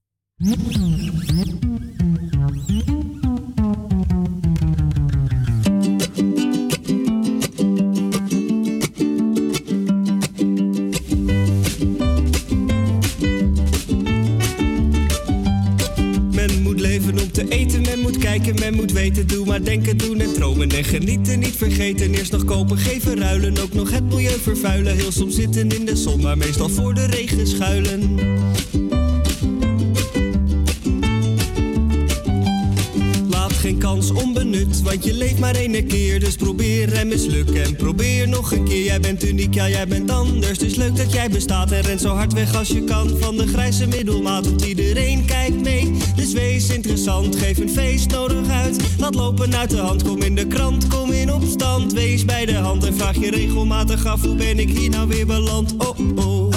Men 16.33 16.63
moet 16.63 16.81
leven 16.81 17.19
om 17.21 17.33
te 17.33 17.49
eten, 17.49 17.88
kijken, 18.29 18.55
men 18.55 18.75
moet 18.75 18.93
weten. 18.93 19.27
Doe 19.27 19.47
maar 19.47 19.63
denken, 19.63 19.97
doen 19.97 20.21
en 20.21 20.33
dromen 20.33 20.69
en 20.69 20.85
genieten. 20.85 21.39
Niet 21.39 21.57
vergeten, 21.57 22.15
eerst 22.15 22.33
nog 22.33 22.45
kopen, 22.45 22.79
geven, 22.79 23.19
ruilen. 23.19 23.59
Ook 23.59 23.73
nog 23.73 23.91
het 23.91 24.05
milieu 24.05 24.39
vervuilen. 24.39 24.97
Heel 24.97 25.13
soms 25.13 25.35
zitten 25.35 25.69
in 25.69 25.85
de 25.85 25.97
zon, 25.97 26.21
maar 26.21 26.37
meestal 26.37 26.69
voor 26.69 26.95
de 26.95 27.07
regen 27.07 27.47
schuilen. 27.47 28.19
Geen 33.59 33.79
kans 33.79 34.11
onbenut, 34.11 34.83
want 34.83 35.05
je 35.05 35.15
leeft 35.15 35.39
maar 35.39 35.55
één 35.55 35.87
keer. 35.87 36.21
Dus 36.21 36.37
probeer 36.37 36.93
en 36.93 37.09
misluk 37.09 37.51
en 37.51 37.77
probeer 37.77 38.29
nog 38.29 38.53
een 38.53 38.65
keer. 38.65 38.85
Jij 38.85 39.01
bent 39.01 39.25
uniek, 39.25 39.55
ja 39.55 39.69
jij 39.69 39.87
bent 39.89 40.11
anders. 40.11 40.59
Dus 40.59 40.75
leuk 40.75 40.97
dat 40.97 41.13
jij 41.13 41.29
bestaat 41.29 41.71
en 41.71 41.81
rent 41.81 42.01
zo 42.01 42.09
hard 42.09 42.33
weg 42.33 42.55
als 42.55 42.69
je 42.69 42.85
kan. 42.85 43.17
Van 43.21 43.37
de 43.37 43.47
grijze 43.47 43.87
middelmaat, 43.87 44.47
want 44.47 44.65
iedereen 44.65 45.25
kijkt 45.25 45.61
mee. 45.63 45.93
Dus 46.17 46.33
wees 46.33 46.69
interessant, 46.69 47.37
geef 47.37 47.59
een 47.59 47.71
feest 47.71 48.11
nodig 48.11 48.49
uit. 48.49 48.77
Laat 48.99 49.15
lopen 49.15 49.57
uit 49.57 49.71
de 49.71 49.79
hand, 49.81 50.03
kom 50.03 50.23
in 50.23 50.35
de 50.35 50.47
krant, 50.47 50.87
kom 50.87 51.13
in 51.13 51.33
opstand. 51.33 51.93
Wees 51.93 52.25
bij 52.25 52.47
de 52.47 52.57
hand 52.57 52.85
en 52.85 52.95
vraag 52.95 53.17
je 53.17 53.31
regelmatig 53.31 54.07
af, 54.07 54.23
hoe 54.23 54.35
ben 54.35 54.59
ik 54.59 54.79
hier 54.79 54.91
nou 54.91 55.09
weer 55.09 55.27
beland? 55.27 55.75
Oh 55.79 55.99
oh. 56.17 56.48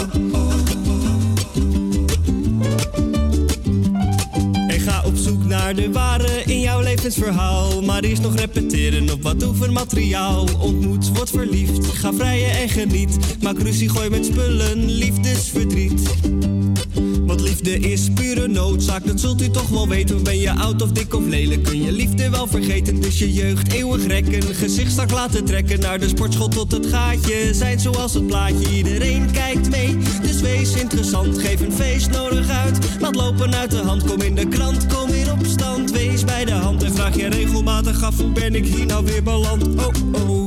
Naar 5.51 5.75
de 5.75 5.91
ware 5.91 6.43
in 6.45 6.59
jouw 6.59 6.81
levensverhaal. 6.81 7.81
Maar 7.81 8.03
eerst 8.03 8.21
nog 8.21 8.35
repeteren 8.35 9.11
op 9.11 9.23
wat 9.23 9.43
oefenmateriaal. 9.43 10.47
Ontmoet, 10.59 11.11
word 11.13 11.29
verliefd, 11.29 11.87
ga 11.87 12.13
vrijen 12.13 12.51
en 12.51 12.69
geniet. 12.69 13.17
Maak 13.41 13.59
ruzie, 13.59 13.89
gooi 13.89 14.09
met 14.09 14.25
spullen, 14.25 14.85
liefdesverdriet. 14.85 16.01
Want 17.25 17.41
liefde 17.41 17.79
is 17.79 18.09
pure 18.13 18.47
noodzaak, 18.47 19.05
dat 19.05 19.19
zult 19.19 19.41
u 19.41 19.49
toch 19.49 19.67
wel 19.67 19.87
weten. 19.87 20.23
Ben 20.23 20.39
je 20.39 20.51
oud 20.51 20.81
of 20.81 20.91
dik 20.91 21.13
of 21.13 21.25
lelijk, 21.27 21.63
kun 21.63 21.81
je 21.81 21.91
liefde 21.91 22.29
wel 22.29 22.47
vergeten. 22.47 23.01
Dus 23.01 23.19
je 23.19 23.33
jeugd 23.33 23.73
eeuwig 23.73 24.07
rekken, 24.07 24.43
gezicht 24.55 24.91
strak 24.91 25.11
laten 25.11 25.45
trekken. 25.45 25.79
Naar 25.79 25.99
de 25.99 26.07
sportschool 26.07 26.47
tot 26.47 26.71
het 26.71 26.85
gaatje, 26.85 27.53
zijn 27.53 27.79
zoals 27.79 28.13
het 28.13 28.27
plaatje. 28.27 28.75
Iedereen 28.75 29.31
kijkt 29.31 29.69
mee, 29.69 29.97
dus 30.21 30.41
wees 30.41 30.73
interessant. 30.73 31.39
Geef 31.39 31.61
een 31.61 31.73
feest 31.73 32.09
nodig 32.09 32.49
uit, 32.49 32.77
laat 32.99 33.15
lopen 33.15 33.55
uit 33.55 33.71
de 33.71 33.77
hand. 33.77 34.03
Kom 34.03 34.21
in 34.21 34.35
de 34.35 34.47
krant, 34.47 34.87
kom 34.87 35.09
in 35.09 35.29
Wees 35.91 36.23
bij 36.23 36.45
de 36.45 36.51
hand 36.51 36.83
en 36.83 36.93
vraag 36.93 37.15
je 37.15 37.27
regelmatig 37.27 38.03
af, 38.03 38.17
hoe 38.17 38.31
ben 38.31 38.55
ik 38.55 38.65
hier 38.65 38.85
nou 38.85 39.05
weer 39.05 39.23
beland? 39.23 39.63
Oh, 39.63 39.87
oh. 40.13 40.41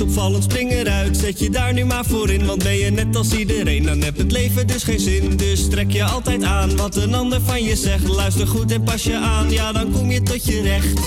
opvallend, 0.00 0.42
spring 0.44 0.70
eruit. 0.70 1.16
Zet 1.16 1.38
je 1.38 1.50
daar 1.50 1.72
nu 1.72 1.84
maar 1.84 2.04
voor 2.04 2.30
in, 2.30 2.46
want 2.46 2.62
ben 2.62 2.76
je 2.76 2.90
net 2.90 3.16
als 3.16 3.32
iedereen, 3.32 3.82
dan 3.82 4.00
heb 4.00 4.16
het 4.16 4.32
leven 4.32 4.66
dus 4.66 4.82
geen 4.82 5.00
zin. 5.00 5.36
Dus 5.36 5.68
trek 5.68 5.90
je 5.90 6.04
altijd 6.04 6.42
aan 6.42 6.76
wat 6.76 6.96
een 6.96 7.14
ander 7.14 7.40
van 7.40 7.62
je 7.62 7.76
zegt. 7.76 8.08
Luister 8.08 8.46
goed 8.46 8.72
en 8.72 8.82
pas 8.82 9.02
je 9.02 9.16
aan, 9.16 9.50
ja, 9.50 9.72
dan 9.72 9.90
kom 9.90 10.10
je 10.10 10.22
tot 10.22 10.44
je 10.44 10.62
recht 10.62 11.00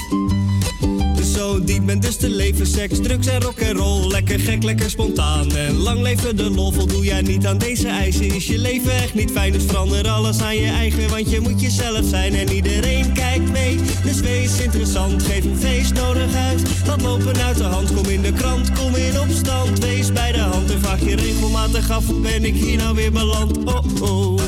zo 1.34 1.64
diep 1.64 1.86
bent 1.86 2.02
dus 2.02 2.16
te 2.16 2.30
leven. 2.30 2.68
Seks, 2.68 3.00
drugs 3.02 3.28
en 3.28 3.42
rock 3.42 3.60
en 3.60 3.76
roll. 3.76 4.08
Lekker 4.08 4.40
gek, 4.40 4.64
lekker 4.64 4.90
spontaan. 4.90 5.56
En 5.56 5.76
lang 5.76 6.02
leven 6.02 6.36
de 6.36 6.50
lol. 6.50 6.72
Voldoe 6.72 7.04
jij 7.04 7.22
niet 7.22 7.46
aan 7.46 7.58
deze 7.58 7.88
eisen? 7.88 8.36
Is 8.36 8.48
je 8.48 8.58
leven 8.58 8.92
echt 8.92 9.14
niet 9.14 9.32
fijn? 9.32 9.52
Dus 9.52 9.64
verander 9.64 10.08
alles 10.08 10.42
aan 10.42 10.56
je 10.56 10.68
eigen. 10.68 11.10
Want 11.10 11.30
je 11.30 11.40
moet 11.40 11.62
jezelf 11.62 12.06
zijn 12.06 12.36
en 12.36 12.52
iedereen 12.52 13.14
kijkt 13.14 13.52
mee. 13.52 13.80
Dus 14.04 14.20
wees 14.20 14.62
interessant, 14.62 15.24
geef 15.24 15.44
een 15.44 15.58
feest 15.58 15.94
nodig 15.94 16.36
uit. 16.36 16.62
Laat 16.88 17.02
lopen 17.02 17.38
uit 17.38 17.58
de 17.58 17.64
hand, 17.64 17.94
kom 17.94 18.06
in 18.06 18.22
de 18.22 18.34
krant, 18.34 18.72
kom 18.72 18.96
in 18.96 19.20
opstand. 19.20 19.80
Wees 19.80 20.12
bij 20.12 20.32
de 20.32 20.40
hand 20.40 20.72
en 20.72 20.80
vraag 20.80 21.00
je 21.00 21.16
regelmatig 21.16 21.90
af. 21.90 22.06
Hoe 22.06 22.20
ben 22.20 22.46
ik 22.46 22.56
hier 22.56 22.78
nou 22.78 22.96
weer 22.96 23.12
beland? 23.12 23.58
Oh 23.64 24.02
oh. 24.02 24.40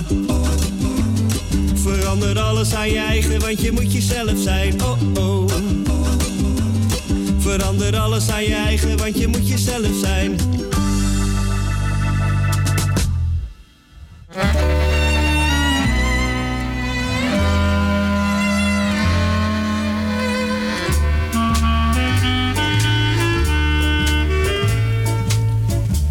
Verander 1.74 2.40
alles 2.40 2.74
aan 2.74 2.90
je 2.90 3.00
eigen, 3.00 3.40
want 3.40 3.62
je 3.62 3.72
moet 3.72 3.94
jezelf 3.94 4.38
zijn. 4.38 4.84
Oh 4.84 4.98
oh. 5.18 5.85
Verander 7.46 7.98
alles 8.00 8.30
aan 8.30 8.44
je 8.44 8.56
eigen, 8.56 8.98
want 8.98 9.18
je 9.18 9.28
moet 9.28 9.48
jezelf 9.48 9.96
zijn. 10.02 10.36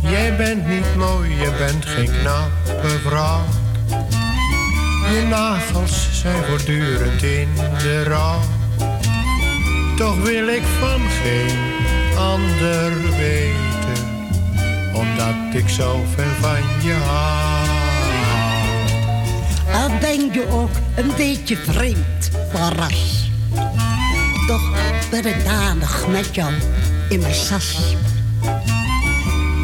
Jij 0.02 0.36
bent 0.36 0.66
niet 0.66 0.96
mooi, 0.96 1.30
je 1.30 1.52
bent 1.58 1.86
geen 1.86 2.10
knappe 2.20 2.88
vrouw. 2.88 3.44
Je 5.12 5.26
nagels 5.28 6.20
zijn 6.20 6.44
voortdurend 6.44 7.22
in 7.22 7.48
de 7.54 8.02
rouw 8.02 8.40
toch 9.96 10.22
wil 10.22 10.48
ik 10.48 10.62
van 10.80 11.00
geen 11.22 11.58
ander 12.16 12.92
weten, 13.16 14.04
omdat 14.92 15.34
ik 15.52 15.68
zo 15.68 16.04
ver 16.14 16.26
van 16.40 16.82
je 16.82 16.92
hou. 16.92 17.68
Al 19.82 19.98
ben 20.00 20.32
je 20.32 20.46
ook 20.50 20.70
een 20.94 21.12
beetje 21.16 21.56
vreemd 21.56 22.30
van 22.52 22.72
ras, 22.72 23.30
toch 24.46 24.70
ben 25.10 25.26
ik 25.26 25.44
danig 25.44 26.06
met 26.08 26.34
jou 26.34 26.52
in 27.08 27.20
mijn 27.20 27.34
sas. 27.34 27.96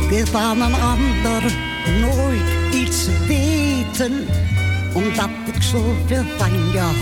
Ik 0.03 0.09
wil 0.09 0.27
van 0.27 0.61
een 0.61 0.75
ander 0.75 1.43
nooit 2.01 2.75
iets 2.75 3.07
weten, 3.27 4.27
omdat 4.93 5.31
ik 5.55 5.63
zoveel 5.63 6.25
van 6.39 6.71
je 6.73 6.79
hou. 6.79 6.95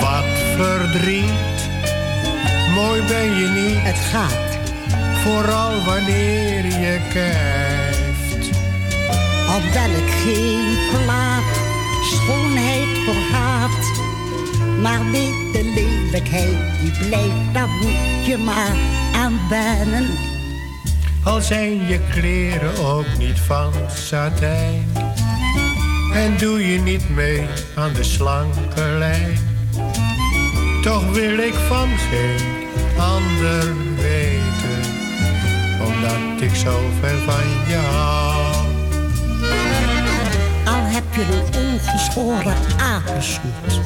Wat 0.00 0.35
verdriet. 0.56 1.68
Mooi 2.74 3.02
ben 3.02 3.36
je 3.38 3.48
niet. 3.48 3.82
Het 3.82 3.98
gaat. 3.98 4.58
Vooral 5.22 5.84
wanneer 5.84 6.64
je 6.64 7.00
kijft. 7.12 8.50
Al 9.48 9.60
ben 9.72 9.90
ik 9.90 10.10
geen 10.24 10.76
plaat, 10.90 11.42
schoonheid 12.02 12.88
verhaat. 13.04 14.04
Maar 14.80 15.10
weet 15.10 15.52
de 15.52 15.72
lelijkheid 15.74 16.56
die 16.80 17.08
blijft, 17.08 17.52
daar 17.52 17.68
moet 17.68 18.26
je 18.26 18.36
maar 18.36 18.76
aan 19.14 19.38
wennen. 19.48 20.06
Al 21.24 21.40
zijn 21.40 21.86
je 21.86 22.00
kleren 22.10 22.84
ook 22.84 23.06
niet 23.18 23.38
van 23.38 23.72
satijn. 23.94 24.92
En 26.12 26.36
doe 26.38 26.72
je 26.72 26.78
niet 26.78 27.08
mee 27.08 27.46
aan 27.74 27.92
de 27.92 28.04
slanke 28.04 28.82
lijn 28.98 29.45
toch 30.86 31.12
wil 31.12 31.38
ik 31.38 31.54
van 31.54 31.88
geen 31.88 32.66
ander 32.98 33.74
weten, 33.96 34.80
omdat 35.80 36.40
ik 36.40 36.54
zo 36.54 36.90
ver 37.00 37.18
van 37.18 37.48
je 37.68 37.76
hou. 37.76 38.66
Al 40.64 40.84
heb 40.84 41.04
je 41.14 41.22
een 41.22 41.64
ongeschoren 41.70 42.56
aangesnoet, 42.78 43.80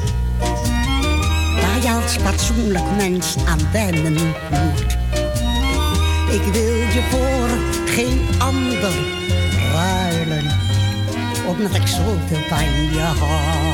waar 1.61 1.81
je 1.81 1.91
als 2.03 2.15
fatsoenlijk 2.15 2.95
mens 2.97 3.35
aan 3.47 3.71
wennen 3.71 4.13
moet. 4.49 4.97
Ik 6.31 6.53
wil 6.53 6.75
je 6.75 7.01
voor 7.09 7.49
geen 7.93 8.27
ander 8.39 8.93
ruilen, 9.73 10.51
omdat 11.47 11.75
ik 11.75 11.87
zoveel 11.87 12.47
van 12.49 12.65
je 12.91 13.13
hou. 13.19 13.70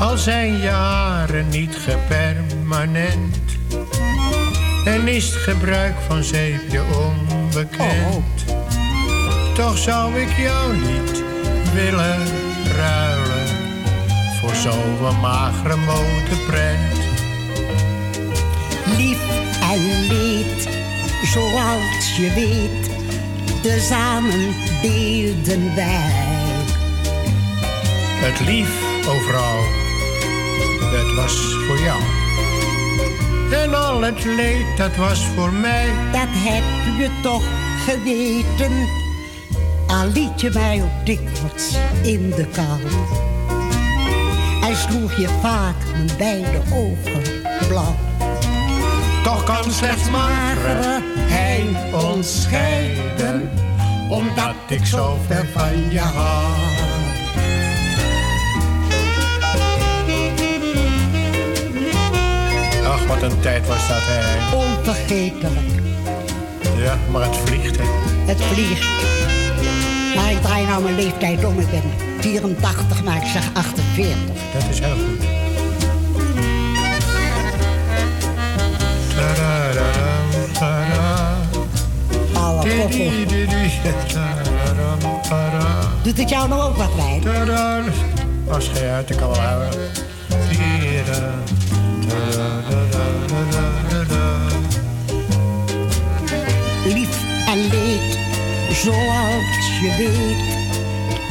Al 0.00 0.16
zijn 0.18 0.58
jaren 0.58 1.48
niet 1.48 1.76
gepermanent 1.76 3.36
en 4.84 5.08
is 5.08 5.34
het 5.34 5.42
gebruik 5.42 5.94
van 6.08 6.22
zeepje 6.22 6.82
onbekend. 6.82 8.44
Oh. 8.48 9.54
Toch 9.54 9.78
zou 9.78 10.20
ik 10.20 10.36
jou 10.36 10.76
niet 10.76 11.22
willen 11.72 12.18
ruilen 12.76 13.46
voor 14.40 14.54
zo'n 14.54 15.20
magere 15.20 15.76
modeprent. 15.76 16.98
Lief 18.96 19.20
en 19.62 20.06
leed, 20.08 20.68
zoals 21.24 22.16
je 22.16 22.32
weet, 22.34 22.90
tezamen 23.62 24.54
deelden 24.82 25.74
wij. 25.74 26.28
Het 28.22 28.40
lief 28.40 28.70
overal 29.08 29.79
dat 30.90 31.14
was 31.14 31.54
voor 31.66 31.78
jou. 31.78 32.00
En 33.52 33.74
al 33.74 34.02
het 34.02 34.24
leed, 34.24 34.76
dat 34.76 34.96
was 34.96 35.26
voor 35.26 35.52
mij. 35.52 35.86
Dat 36.12 36.28
heb 36.30 36.96
je 36.98 37.10
toch 37.22 37.42
geweten. 37.86 38.88
Al 39.86 40.06
liet 40.06 40.40
je 40.40 40.50
mij 40.54 40.82
ook 40.82 41.06
dikwijls 41.06 41.76
in 42.02 42.30
de 42.36 42.46
kou. 42.46 42.80
En 44.62 44.76
sloeg 44.76 45.16
je 45.16 45.28
vaak 45.40 45.76
mijn 45.92 46.10
beide 46.18 46.60
ogen 46.72 47.22
blauw. 47.68 47.96
Toch 49.22 49.44
kan 49.44 49.72
slechts 49.72 50.10
magere 50.10 51.02
hij 51.30 51.92
ons 51.92 52.42
scheiden, 52.42 53.50
omdat 54.08 54.54
ik 54.68 54.86
zo 54.86 55.18
ver 55.26 55.46
van 55.52 55.90
je 55.90 55.98
hou. 55.98 56.69
Wat 63.10 63.22
een 63.22 63.40
tijd 63.40 63.66
was 63.66 63.88
dat, 63.88 63.96
hè? 64.00 64.56
Onvergetelijk. 64.56 65.70
Ja, 66.76 66.98
maar 67.10 67.22
het 67.22 67.36
vliegt, 67.36 67.76
hè? 67.76 67.84
Het 68.24 68.42
vliegt. 68.42 68.88
Maar 70.16 70.30
ik 70.30 70.40
draai 70.42 70.66
nou 70.66 70.82
mijn 70.82 70.94
leeftijd 70.94 71.44
om. 71.44 71.58
Ik 71.58 71.70
ben 71.70 71.82
84, 72.20 73.04
maar 73.04 73.16
ik 73.16 73.26
zeg 73.26 73.50
48. 73.52 74.16
Dat 74.52 74.62
is 74.70 74.78
heel 74.78 74.94
goed. 74.94 75.26
Alle 82.34 82.68
koppel. 82.80 83.10
Doet 86.02 86.18
het 86.18 86.28
jou 86.28 86.48
nog 86.48 86.68
ook 86.68 86.76
wat, 86.76 86.94
Wijn? 86.96 87.22
Als 88.48 88.70
geen 88.74 88.88
uit, 88.88 89.10
ik 89.10 89.16
kan 89.16 89.28
wel 89.28 89.40
houden. 89.40 89.70
Zoals 98.82 99.78
je 99.80 99.94
weet, 99.98 100.42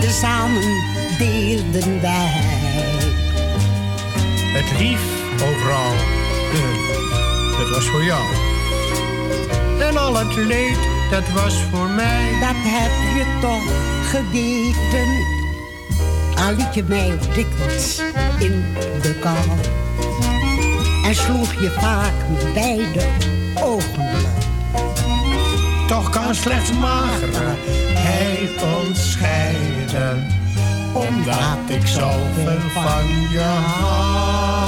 tezamen 0.01 0.81
deelden 1.17 2.01
wij. 2.01 2.31
Het 4.53 4.79
lief 4.79 5.01
overal, 5.43 5.93
dat 7.57 7.69
was 7.69 7.85
voor 7.85 8.03
jou. 8.03 8.23
En 9.79 9.97
al 9.97 10.15
het 10.15 10.35
leed, 10.35 10.77
dat 11.11 11.29
was 11.29 11.53
voor 11.71 11.89
mij. 11.89 12.31
Dat 12.39 12.55
heb 12.55 12.91
je 13.17 13.25
toch 13.41 13.71
geweten. 14.09 15.07
Al 16.45 16.55
liet 16.55 16.73
je 16.73 16.83
mij 16.83 17.17
dikwijls 17.33 18.01
in 18.39 18.65
de 19.01 19.15
kou. 19.19 19.37
En 21.05 21.15
sloeg 21.15 21.53
je 21.53 21.71
vaak 21.79 22.13
met 22.29 22.53
beide 22.53 23.05
ogen. 23.63 24.28
Toch 25.99 26.09
kan 26.09 26.35
slechts 26.35 26.71
magerheid 26.73 28.63
ons 28.77 29.11
scheiden, 29.11 30.27
omdat 30.93 31.59
ik 31.67 31.87
zoveel 31.87 32.69
van 32.73 33.07
je 33.31 33.39
hou. 33.39 34.58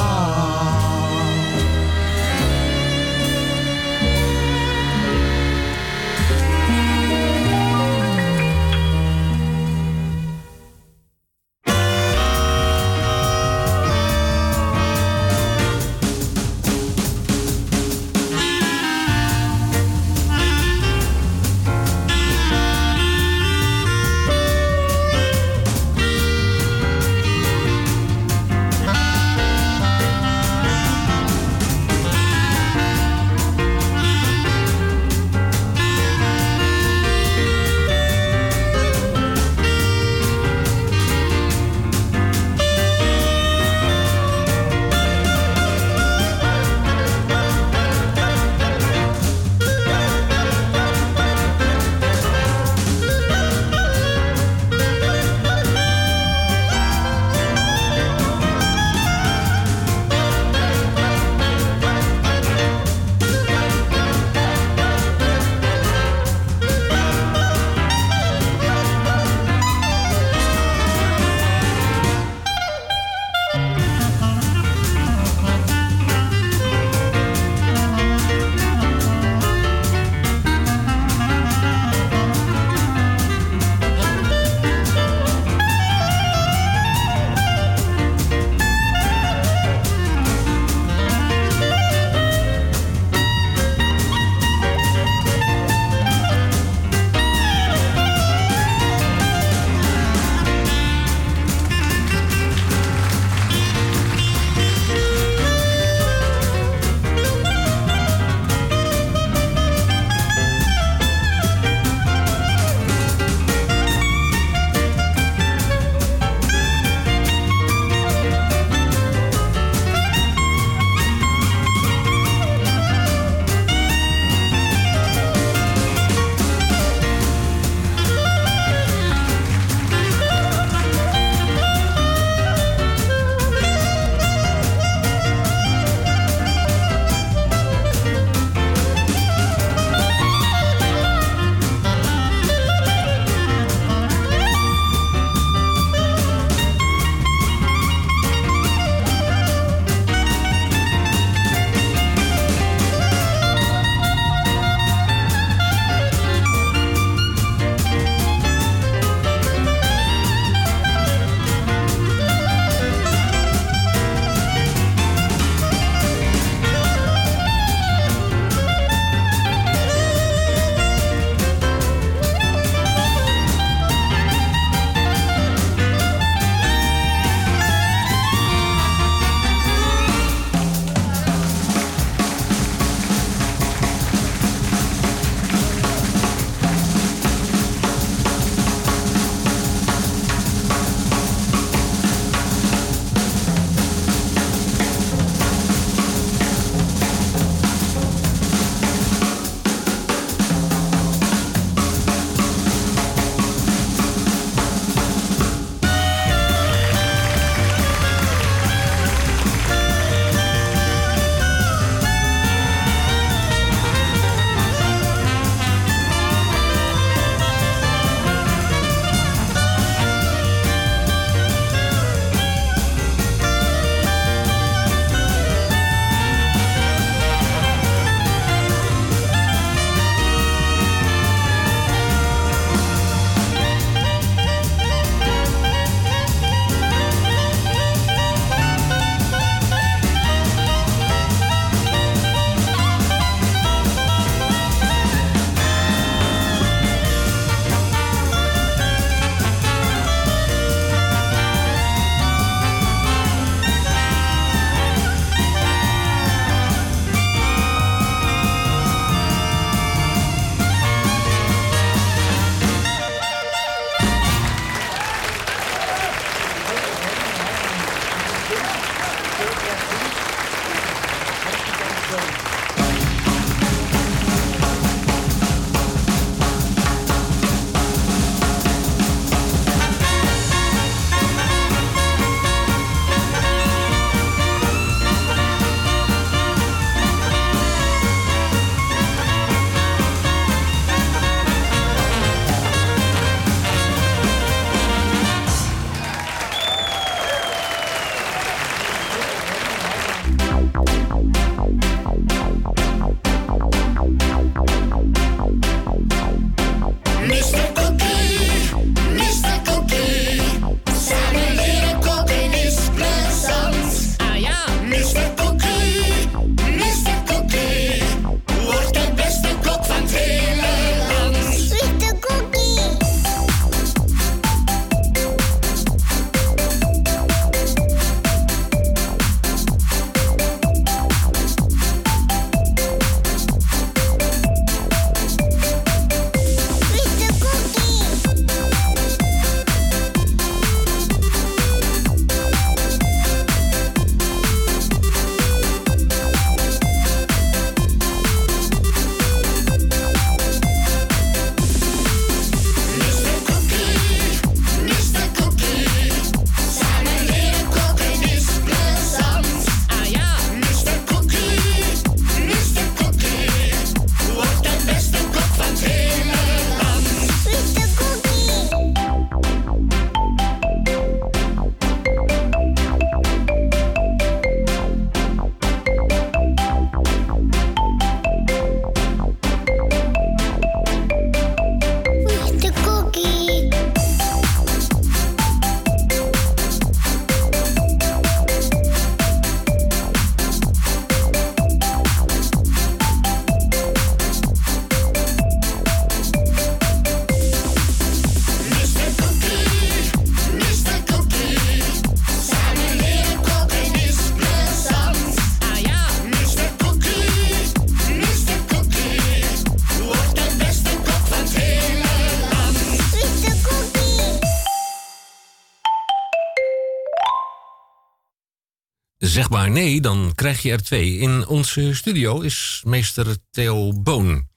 Maar 419.71 419.81
nee, 419.81 420.01
dan 420.01 420.31
krijg 420.35 420.61
je 420.61 420.71
er 420.71 420.83
twee. 420.83 421.17
In 421.17 421.47
onze 421.47 421.95
studio 421.95 422.39
is 422.39 422.81
meester 422.85 423.37
Theo 423.51 423.93
Boon. 423.93 424.47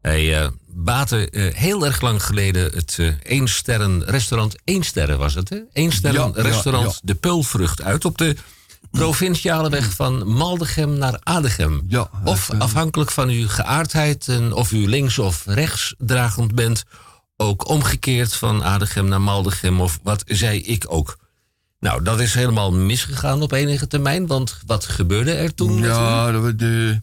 Hij 0.00 0.42
uh, 0.42 0.48
baatte 0.66 1.28
uh, 1.30 1.54
heel 1.54 1.84
erg 1.84 2.00
lang 2.00 2.22
geleden 2.22 2.62
het 2.62 2.96
uh, 3.00 3.12
eensterren 3.22 4.04
restaurant, 4.04 4.56
één 4.64 4.82
sterren 4.82 5.18
was 5.18 5.34
het 5.34 5.48
hè? 5.48 5.58
Eensterren 5.72 6.32
Ja, 6.34 6.42
restaurant 6.42 6.84
ja, 6.84 6.90
ja. 6.92 7.00
De 7.02 7.14
Peulvrucht 7.14 7.82
uit 7.82 8.04
op 8.04 8.18
de 8.18 8.36
provinciale 8.90 9.70
weg 9.70 9.94
van 9.94 10.28
Maldegem 10.28 10.98
naar 10.98 11.20
Adegem. 11.22 11.82
of 12.24 12.50
afhankelijk 12.58 13.10
van 13.10 13.28
uw 13.28 13.48
geaardheid 13.48 14.28
en 14.28 14.52
of 14.52 14.72
u 14.72 14.88
links 14.88 15.18
of 15.18 15.42
rechts 15.46 15.94
dragend 15.98 16.54
bent, 16.54 16.84
ook 17.36 17.68
omgekeerd 17.68 18.34
van 18.34 18.64
Adegem 18.64 19.08
naar 19.08 19.20
Maldegem 19.20 19.80
of 19.80 19.98
wat 20.02 20.22
zei 20.26 20.62
ik 20.62 20.84
ook. 20.88 21.18
Nou, 21.80 22.02
dat 22.02 22.20
is 22.20 22.34
helemaal 22.34 22.72
misgegaan 22.72 23.42
op 23.42 23.52
enige 23.52 23.86
termijn, 23.86 24.26
want 24.26 24.62
wat 24.66 24.84
gebeurde 24.84 25.32
er 25.32 25.54
toen? 25.54 25.78
Ja, 25.78 26.32
de, 26.52 27.02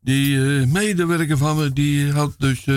die 0.00 0.36
eh, 0.36 0.66
medewerker 0.66 1.38
van 1.38 1.56
me, 1.56 1.72
die 1.72 2.12
had 2.12 2.34
dus 2.38 2.64
eh, 2.64 2.74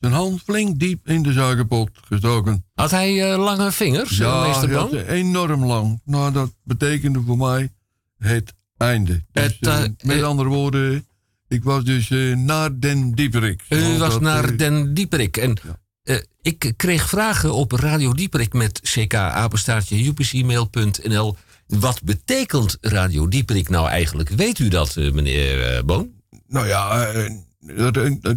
zijn 0.00 0.12
hand 0.12 0.42
flink 0.42 0.78
diep 0.78 1.08
in 1.08 1.22
de 1.22 1.32
suikerpot 1.32 1.90
gestoken. 2.08 2.64
Had 2.74 2.90
hij 2.90 3.32
eh, 3.32 3.38
lange 3.38 3.72
vingers, 3.72 4.16
Ja, 4.16 4.46
meester 4.46 5.06
enorm 5.08 5.64
lang. 5.64 6.00
Nou, 6.04 6.32
dat 6.32 6.52
betekende 6.62 7.22
voor 7.26 7.36
mij 7.36 7.72
het 8.18 8.54
einde. 8.76 9.22
Dus, 9.32 9.58
met 10.04 10.22
andere 10.22 10.48
woorden, 10.48 11.06
ik 11.48 11.64
was 11.64 11.84
dus 11.84 12.08
naar 12.34 12.80
Den 12.80 13.14
Dieperik. 13.14 13.62
U 13.68 13.98
was 13.98 14.12
dat, 14.12 14.20
naar 14.20 14.56
Den 14.56 14.94
Dieperik. 14.94 15.36
En 15.36 15.56
eh, 16.02 16.16
ik 16.42 16.72
kreeg 16.76 17.08
vragen 17.08 17.54
op 17.54 17.72
Radio 17.72 18.12
Dieperik 18.12 18.52
met 18.52 18.80
ck-apenstaartje 18.82 20.06
upcmail.nl. 20.06 21.36
Wat 21.66 22.02
betekent 22.02 22.78
Radio 22.80 23.28
Dieperik 23.28 23.68
nou 23.68 23.88
eigenlijk? 23.88 24.28
Weet 24.28 24.58
u 24.58 24.68
dat, 24.68 24.96
eh, 24.96 25.12
meneer 25.12 25.76
eh, 25.76 25.82
Boon? 25.82 26.10
Nou 26.46 26.66
ja, 26.66 27.12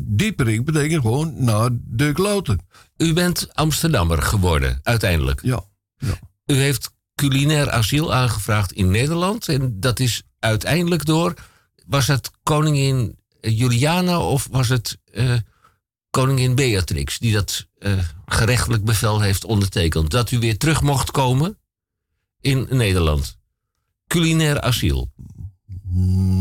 Dieperik 0.02 0.66
betekent 0.66 1.02
gewoon 1.02 1.44
naar 1.44 1.70
de 1.74 2.12
kloten. 2.12 2.60
U 2.98 3.14
bent 3.14 3.54
Amsterdammer 3.54 4.22
geworden, 4.22 4.80
uiteindelijk. 4.84 5.42
Ja. 5.44 5.64
U 6.46 6.54
heeft 6.54 6.92
culinair 7.16 7.70
asiel 7.70 8.14
aangevraagd 8.14 8.72
in 8.72 8.92
Nederland. 8.92 9.48
En 9.48 9.80
dat 9.80 10.00
is 10.00 10.24
uiteindelijk 10.40 11.06
door. 11.06 11.34
Was 11.86 12.08
het 12.08 12.32
koningin 12.44 13.18
Juliana 13.42 14.20
of 14.20 14.48
was 14.52 14.70
het 14.70 14.98
koningin 16.14 16.56
Beatrix 16.56 17.20
die 17.20 17.34
dat 17.34 17.68
eh, 17.78 17.92
gerechtelijk 18.26 18.84
bevel 18.84 19.22
heeft 19.22 19.46
ondertekend? 19.46 20.10
Dat 20.10 20.32
u 20.32 20.40
weer 20.40 20.58
terug 20.58 20.82
mocht 20.82 21.12
komen 21.12 21.58
in 22.42 22.68
Nederland. 22.70 23.38
Culinair 24.08 24.62
asiel. 24.62 25.12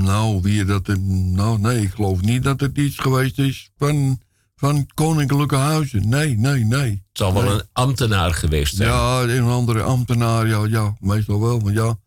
Nou, 0.03 0.41
wie 0.43 0.65
dat. 0.65 0.87
Nou, 0.97 1.59
nee, 1.59 1.83
ik 1.83 1.91
geloof 1.91 2.21
niet 2.21 2.43
dat 2.43 2.61
het 2.61 2.79
iets 2.79 2.99
geweest 2.99 3.39
is 3.39 3.71
van, 3.77 4.21
van 4.57 4.87
koninklijke 4.95 5.57
huizen. 5.57 6.09
Nee, 6.09 6.39
nee, 6.39 6.65
nee. 6.65 6.91
Het 6.91 7.19
zal 7.19 7.35
wel 7.35 7.53
een 7.53 7.63
ambtenaar 7.73 8.35
geweest 8.35 8.77
zijn. 8.77 8.89
Ja, 8.89 9.23
een 9.23 9.43
andere 9.43 9.83
ambtenaar, 9.83 10.47
ja, 10.47 10.67
ja, 10.67 10.97
meestal 11.01 11.41
wel. 11.41 11.59
Maar 11.59 11.73
ja, 11.73 11.99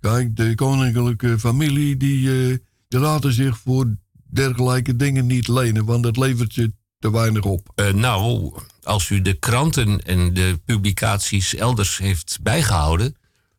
kijk, 0.00 0.36
de 0.36 0.54
koninklijke 0.54 1.38
familie, 1.38 1.96
die, 1.96 2.50
eh, 2.50 2.58
die 2.88 3.00
laten 3.00 3.32
zich 3.32 3.58
voor 3.58 3.96
dergelijke 4.30 4.96
dingen 4.96 5.26
niet 5.26 5.48
lenen, 5.48 5.84
want 5.84 6.02
dat 6.02 6.16
levert 6.16 6.52
ze 6.52 6.72
te 7.04 7.10
weinig 7.10 7.44
op. 7.44 7.72
Eh, 7.74 7.92
nou, 7.92 8.52
als 8.82 9.10
u 9.10 9.22
de 9.22 9.34
kranten 9.34 10.04
en 10.04 10.34
de 10.34 10.60
publicaties 10.64 11.54
elders 11.54 11.98
heeft 11.98 12.38
bijgehouden, 12.42 13.16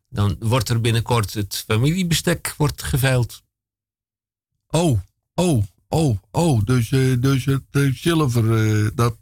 dan 0.08 0.36
wordt 0.38 0.68
er 0.68 0.80
binnenkort 0.80 1.34
het 1.34 1.64
familiebestek 1.66 2.54
wordt 2.56 2.82
geveild. 2.82 3.42
Oh, 4.68 5.00
oh, 5.34 5.64
oh, 5.88 6.18
oh, 6.30 6.64
dus, 6.64 6.92
eh, 6.92 7.00
dus 7.18 7.44
het 7.44 7.62
eh, 7.70 7.92
zilver, 7.94 8.94
dat, 8.94 9.16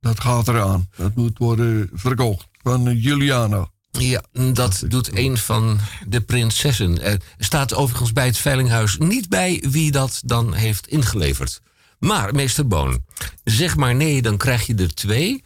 dat 0.00 0.20
gaat 0.20 0.48
eraan. 0.48 0.88
Dat 0.96 1.14
moet 1.14 1.38
worden 1.38 1.90
verkocht 1.92 2.48
van 2.62 2.96
Juliana. 2.96 3.70
Ja, 3.90 4.22
dat 4.52 4.84
doet 4.88 5.16
een 5.16 5.38
van 5.38 5.78
de 6.08 6.20
prinsessen. 6.20 7.02
Er 7.02 7.20
staat 7.38 7.74
overigens 7.74 8.12
bij 8.12 8.26
het 8.26 8.38
veilinghuis 8.38 8.98
niet 8.98 9.28
bij 9.28 9.64
wie 9.68 9.90
dat 9.90 10.20
dan 10.24 10.54
heeft 10.54 10.86
ingeleverd. 10.86 11.60
Maar, 11.98 12.34
meester 12.34 12.66
Boon, 12.66 13.04
zeg 13.44 13.76
maar 13.76 13.94
nee, 13.94 14.22
dan 14.22 14.36
krijg 14.36 14.66
je 14.66 14.74
er 14.74 14.94
twee. 14.94 15.44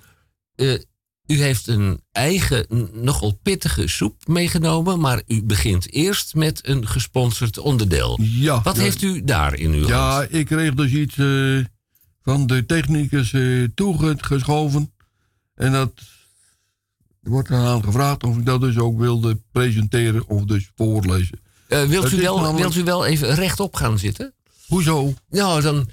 Eh, 0.54 0.74
U 1.26 1.42
heeft 1.42 1.66
een 1.66 2.00
eigen, 2.12 2.66
nogal 2.92 3.38
pittige 3.42 3.88
soep 3.88 4.26
meegenomen, 4.26 5.00
maar 5.00 5.22
u 5.26 5.42
begint 5.42 5.92
eerst 5.92 6.34
met 6.34 6.68
een 6.68 6.86
gesponsord 6.88 7.58
onderdeel. 7.58 8.18
Ja. 8.22 8.60
Wat 8.62 8.76
ja. 8.76 8.82
heeft 8.82 9.02
u 9.02 9.24
daar 9.24 9.54
in 9.54 9.72
uw 9.72 9.78
hand? 9.78 9.88
Ja, 9.88 10.26
ik 10.38 10.46
kreeg 10.46 10.74
dus 10.74 10.92
iets 10.92 11.18
eh, 11.18 11.64
van 12.22 12.46
de 12.46 12.66
technicus 12.66 13.32
eh, 13.32 13.64
toegeschoven. 13.74 14.92
En 15.54 15.72
dat 15.72 15.92
wordt 17.20 17.50
eraan 17.50 17.84
gevraagd 17.84 18.24
of 18.24 18.36
ik 18.36 18.46
dat 18.46 18.60
dus 18.60 18.78
ook 18.78 18.98
wilde 18.98 19.40
presenteren 19.52 20.28
of 20.28 20.44
dus 20.44 20.70
voorlezen. 20.74 21.40
Wilt, 21.68 22.12
u 22.12 22.20
wel, 22.20 22.36
namelijk- 22.36 22.58
wilt 22.58 22.76
u 22.76 22.84
wel 22.84 23.06
even 23.06 23.34
rechtop 23.34 23.74
gaan 23.74 23.98
zitten? 23.98 24.34
Hoezo? 24.66 25.14
Nou, 25.28 25.62
dan 25.62 25.88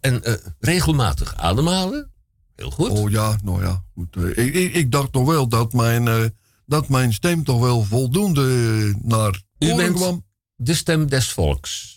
en, 0.00 0.24
eh, 0.24 0.34
regelmatig 0.58 1.36
ademhalen. 1.36 2.10
Heel 2.56 2.70
goed. 2.70 2.90
Oh 2.90 3.10
ja, 3.10 3.38
nou 3.42 3.62
ja. 3.62 3.84
Goed. 3.94 4.16
Eh, 4.16 4.46
Ik, 4.46 4.54
ik, 4.54 4.74
ik 4.74 4.92
dacht 4.92 5.12
toch 5.12 5.26
wel 5.26 5.48
dat 5.48 5.72
mijn, 5.72 6.08
eh, 6.08 6.24
dat 6.66 6.88
mijn 6.88 7.12
stem 7.12 7.44
toch 7.44 7.60
wel 7.60 7.82
voldoende 7.84 8.94
naar 9.02 9.42
U 9.58 9.74
bent 9.74 9.96
kwam. 9.96 10.24
de 10.54 10.74
stem 10.74 11.08
des 11.08 11.28
volks. 11.30 11.96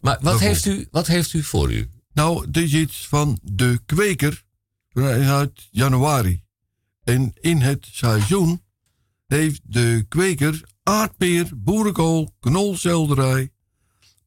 Maar 0.00 0.18
wat 0.20 0.40
heeft, 0.40 0.64
u, 0.66 0.88
wat 0.90 1.06
heeft 1.06 1.32
u 1.32 1.42
voor 1.42 1.72
u? 1.72 1.90
Nou, 2.12 2.46
het 2.46 2.56
is 2.56 2.72
iets 2.72 3.06
van 3.08 3.38
de 3.42 3.80
kweker 3.86 4.42
uit 5.26 5.68
januari. 5.70 6.42
En 7.04 7.32
in 7.40 7.60
het 7.60 7.88
seizoen 7.92 8.62
heeft 9.26 9.60
de 9.64 10.04
kweker 10.08 10.62
aardpeer, 10.82 11.48
boerenkool, 11.56 12.34
knolselderij, 12.40 13.50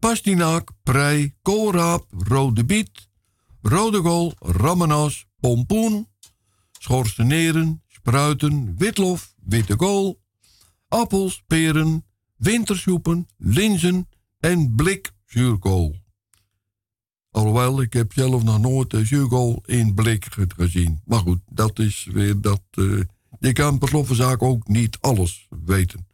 pastinaak, 0.03 0.71
prei, 0.83 1.35
koolraap, 1.41 2.05
rode 2.11 2.65
biet, 2.65 3.09
rode 3.61 4.01
kool, 4.01 4.33
ramenas, 4.39 5.25
pompoen, 5.39 6.07
schorseneren, 6.71 7.83
spruiten, 7.87 8.75
witlof, 8.77 9.33
witte 9.43 9.75
kool, 9.75 10.19
appels, 10.87 11.43
peren, 11.47 12.05
wintersoepen, 12.35 13.27
linzen 13.37 14.09
en 14.39 14.75
blik 14.75 15.11
zuurkool. 15.25 15.95
Alhoewel, 17.31 17.81
ik 17.81 17.93
heb 17.93 18.13
zelf 18.13 18.43
nog 18.43 18.59
nooit 18.59 18.89
de 18.89 19.05
zuurkool 19.05 19.63
in 19.65 19.93
blik 19.93 20.25
ge- 20.29 20.47
gezien. 20.57 21.01
Maar 21.05 21.19
goed, 21.19 21.39
dat 21.45 21.79
is 21.79 22.07
weer 22.11 22.41
dat... 22.41 22.61
eh, 22.71 22.99
je 23.39 23.53
kan 23.53 23.77
per 23.77 24.15
zaak 24.15 24.41
ook 24.43 24.67
niet 24.67 24.97
alles 25.01 25.47
weten. 25.65 26.07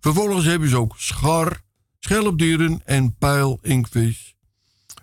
Vervolgens 0.00 0.44
hebben 0.44 0.68
ze 0.68 0.76
ook 0.76 0.94
schar, 0.98 1.62
schelpdieren 2.00 2.80
en 2.84 3.14
pijl-inkvis. 3.14 4.34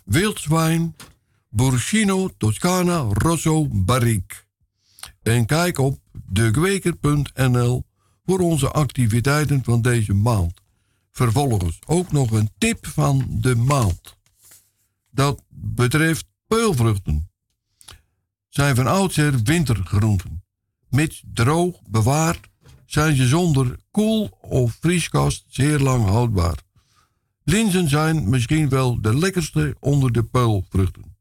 Wildzwijn, 0.03 0.95
Burschino, 1.49 2.29
Toscana, 2.37 2.97
Rosso, 2.97 3.67
Barrique. 3.71 4.37
En 5.21 5.45
kijk 5.45 5.77
op 5.77 5.99
dekweker.nl 6.25 7.85
voor 8.25 8.39
onze 8.39 8.71
activiteiten 8.71 9.63
van 9.63 9.81
deze 9.81 10.13
maand. 10.13 10.61
Vervolgens 11.11 11.79
ook 11.85 12.11
nog 12.11 12.31
een 12.31 12.49
tip 12.57 12.87
van 12.87 13.27
de 13.29 13.55
maand. 13.55 14.17
Dat 15.09 15.41
betreft 15.49 16.25
peulvruchten. 16.47 17.29
Zijn 18.49 18.75
van 18.75 18.87
oudsher 18.87 19.41
wintergroenten. 19.43 20.43
Mits 20.89 21.23
droog 21.33 21.81
bewaard 21.89 22.47
zijn 22.85 23.15
ze 23.15 23.27
zonder 23.27 23.79
koel- 23.91 24.37
of 24.41 24.77
vrieskast 24.79 25.45
zeer 25.47 25.79
lang 25.79 26.05
houdbaar. 26.05 26.65
Linzen 27.49 27.89
zijn 27.89 28.29
misschien 28.29 28.69
wel 28.69 29.01
de 29.01 29.17
lekkerste 29.17 29.75
onder 29.79 30.11
de 30.11 30.23
peulvruchten. 30.23 31.15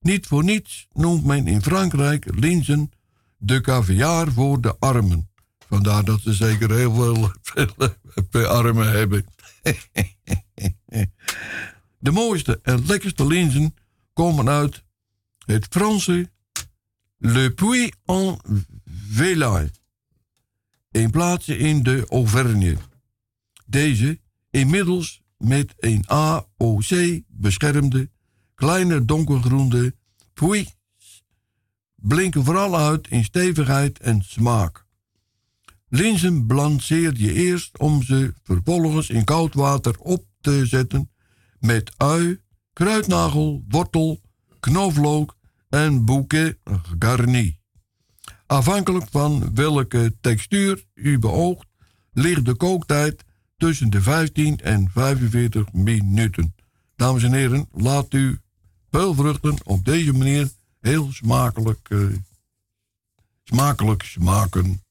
Niet 0.00 0.26
voor 0.26 0.44
niets 0.44 0.86
noemt 0.92 1.24
men 1.24 1.46
in 1.46 1.62
Frankrijk 1.62 2.34
linzen 2.34 2.90
de 3.36 3.60
caviar 3.60 4.32
voor 4.32 4.60
de 4.60 4.76
armen. 4.78 5.30
Vandaar 5.68 6.04
dat 6.04 6.20
ze 6.20 6.32
zeker 6.32 6.70
heel 6.70 6.94
veel, 6.94 7.32
veel 8.30 8.46
armen 8.46 8.90
hebben. 8.90 9.26
De 11.98 12.10
mooiste 12.10 12.60
en 12.62 12.86
lekkerste 12.86 13.26
linzen 13.26 13.74
komen 14.12 14.48
uit 14.48 14.84
het 15.46 15.66
Franse 15.70 16.30
Le 17.16 17.52
Puy 17.52 17.92
en 18.04 18.38
Velay. 19.10 19.70
Een 20.90 21.10
plaatsje 21.10 21.58
in 21.58 21.82
de 21.82 22.06
Auvergne. 22.08 22.76
Deze 23.66 24.20
inmiddels 24.50 25.19
met 25.40 25.74
een 25.78 26.04
AOC 26.06 27.20
beschermde 27.28 28.10
kleine 28.54 29.04
donkergroene 29.04 29.94
Puy 30.34 30.66
blinken 31.94 32.44
vooral 32.44 32.76
uit 32.76 33.08
in 33.08 33.24
stevigheid 33.24 33.98
en 33.98 34.22
smaak. 34.22 34.84
Linzen 35.88 36.46
blanceer 36.46 37.12
je 37.16 37.32
eerst 37.32 37.78
om 37.78 38.02
ze 38.02 38.34
vervolgens 38.42 39.10
in 39.10 39.24
koud 39.24 39.54
water 39.54 39.98
op 39.98 40.24
te 40.40 40.66
zetten 40.66 41.10
met 41.58 41.92
ui, 41.96 42.40
kruidnagel, 42.72 43.64
wortel, 43.68 44.20
knoflook 44.60 45.36
en 45.68 46.04
bouquet 46.04 46.58
garni. 46.98 47.58
Afhankelijk 48.46 49.06
van 49.10 49.54
welke 49.54 50.16
textuur 50.20 50.84
u 50.94 51.18
beoogt, 51.18 51.66
ligt 52.12 52.44
de 52.44 52.54
kooktijd 52.54 53.24
tussen 53.60 53.90
de 53.90 54.02
15 54.02 54.60
en 54.60 54.90
45 54.90 55.72
minuten. 55.72 56.54
Dames 56.96 57.22
en 57.22 57.32
heren, 57.32 57.68
laat 57.72 58.14
u 58.14 58.40
peulvruchten 58.90 59.56
op 59.64 59.84
deze 59.84 60.12
manier 60.12 60.50
heel 60.80 61.12
smakelijk, 61.12 61.88
eh, 61.90 61.98
smakelijk 63.44 64.02
smaken. 64.02 64.82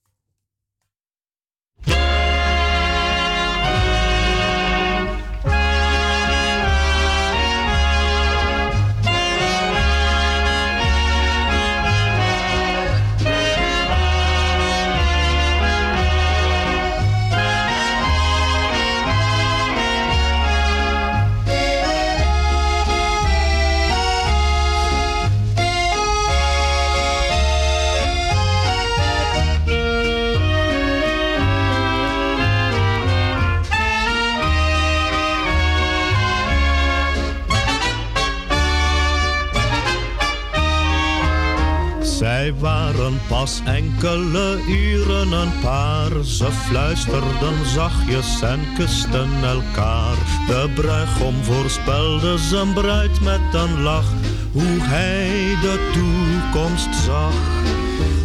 Waren 42.58 43.20
pas 43.28 43.62
enkele 43.66 44.58
uren 44.68 45.32
een 45.32 45.60
paar. 45.62 46.24
Ze 46.24 46.52
fluisterden 46.52 47.66
zachtjes 47.66 48.42
en 48.42 48.60
kusten 48.78 49.30
elkaar. 49.44 50.16
De 50.48 50.70
bruigom 50.76 51.44
voorspelde 51.44 52.38
zijn 52.38 52.74
bruid 52.74 53.22
met 53.22 53.54
een 53.54 53.82
lach. 53.82 54.12
Hoe 54.52 54.78
hij 54.80 55.58
de 55.62 55.90
toekomst 55.94 56.96
zag. 57.06 57.34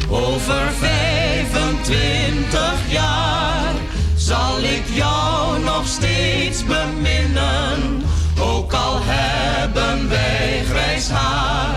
Over 0.09 0.73
25 0.79 2.75
jaar 2.89 3.75
zal 4.17 4.59
ik 4.59 4.85
jou 4.95 5.63
nog 5.63 5.87
steeds 5.87 6.65
beminnen. 6.65 8.03
Ook 8.41 8.73
al 8.73 8.99
hebben 9.03 10.09
wij 10.09 10.63
grijs 10.69 11.09
haar, 11.09 11.77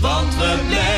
want 0.00 0.34
we 0.34 0.58
blijven 0.68 0.95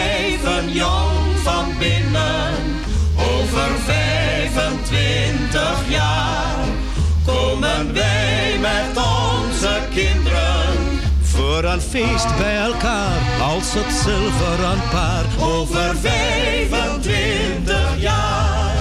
wij 7.86 8.58
met 8.60 8.96
onze 8.96 9.80
kinderen. 9.90 11.00
Voor 11.22 11.64
een 11.64 11.80
feest 11.80 12.36
bij 12.36 12.56
elkaar, 12.56 13.20
als 13.42 13.74
het 13.74 13.94
zilveren 13.94 14.80
paar. 14.90 15.24
Over 15.40 15.96
25 15.96 17.98
jaar. 17.98 18.76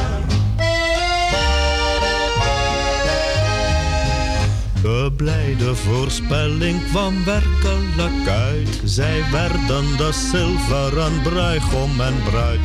De 4.82 5.12
blijde 5.18 5.76
voorspelling 5.76 6.90
kwam 6.90 7.26
werkelijk 7.26 8.28
uit. 8.28 8.82
Zij 8.84 9.24
werden 9.32 9.98
de 9.98 10.10
zilveren 10.32 11.22
bruigom 11.22 12.02
en 12.02 12.24
bruid. 12.24 12.60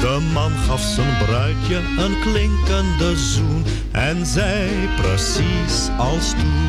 De 0.00 0.28
man 0.32 0.52
gaf 0.66 0.80
zijn 0.80 1.16
bruidje 1.24 1.76
een 1.76 2.20
klinkende 2.20 3.16
zoen. 3.16 3.64
En 3.92 4.26
zei 4.26 4.88
precies 4.96 5.88
als 5.98 6.30
toen. 6.30 6.68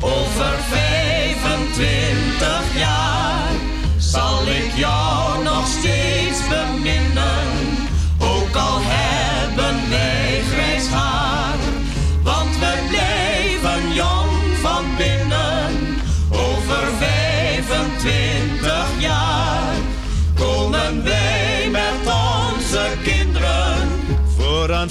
Over 0.00 0.54
25 0.70 2.78
jaar 2.78 3.48
zal 3.98 4.46
ik 4.46 4.72
jou 4.76 5.05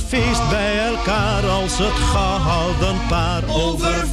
feest 0.07 0.49
bij 0.49 0.77
elkaar 0.77 1.49
als 1.49 1.77
het 1.77 1.93
gehouden 1.93 3.07
paar. 3.09 3.43
Over 3.49 4.07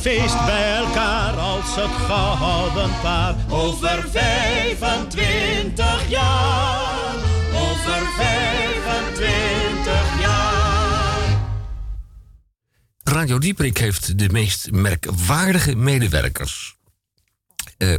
feest 0.00 0.44
bij 0.46 0.76
elkaar 0.76 1.34
als 1.34 1.76
het 1.76 1.90
gouden 1.90 2.90
paar. 3.02 3.34
over 3.48 4.10
25 4.10 6.08
jaar. 6.08 7.14
Over 7.54 8.06
25 8.16 10.20
jaar. 10.20 11.38
Radio 13.02 13.38
Dieprik 13.38 13.78
heeft 13.78 14.18
de 14.18 14.28
meest 14.28 14.70
merkwaardige 14.70 15.74
medewerkers. 15.74 16.76
Eh 17.76 17.94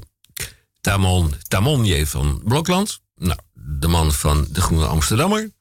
Tamon, 0.81 1.33
Tamonje 1.47 2.07
van 2.07 2.41
Blokland. 2.43 3.01
Nou, 3.15 3.39
de 3.53 3.87
man 3.87 4.11
van 4.11 4.47
de 4.51 4.61
Groene 4.61 4.85
Amsterdammer. 4.85 5.51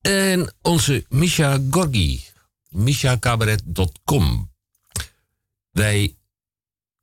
En 0.00 0.54
onze 0.62 1.04
Misha 1.08 1.58
Gorgi. 1.70 2.24
MishaCabaret.com. 2.68 4.53
Wij 5.74 6.16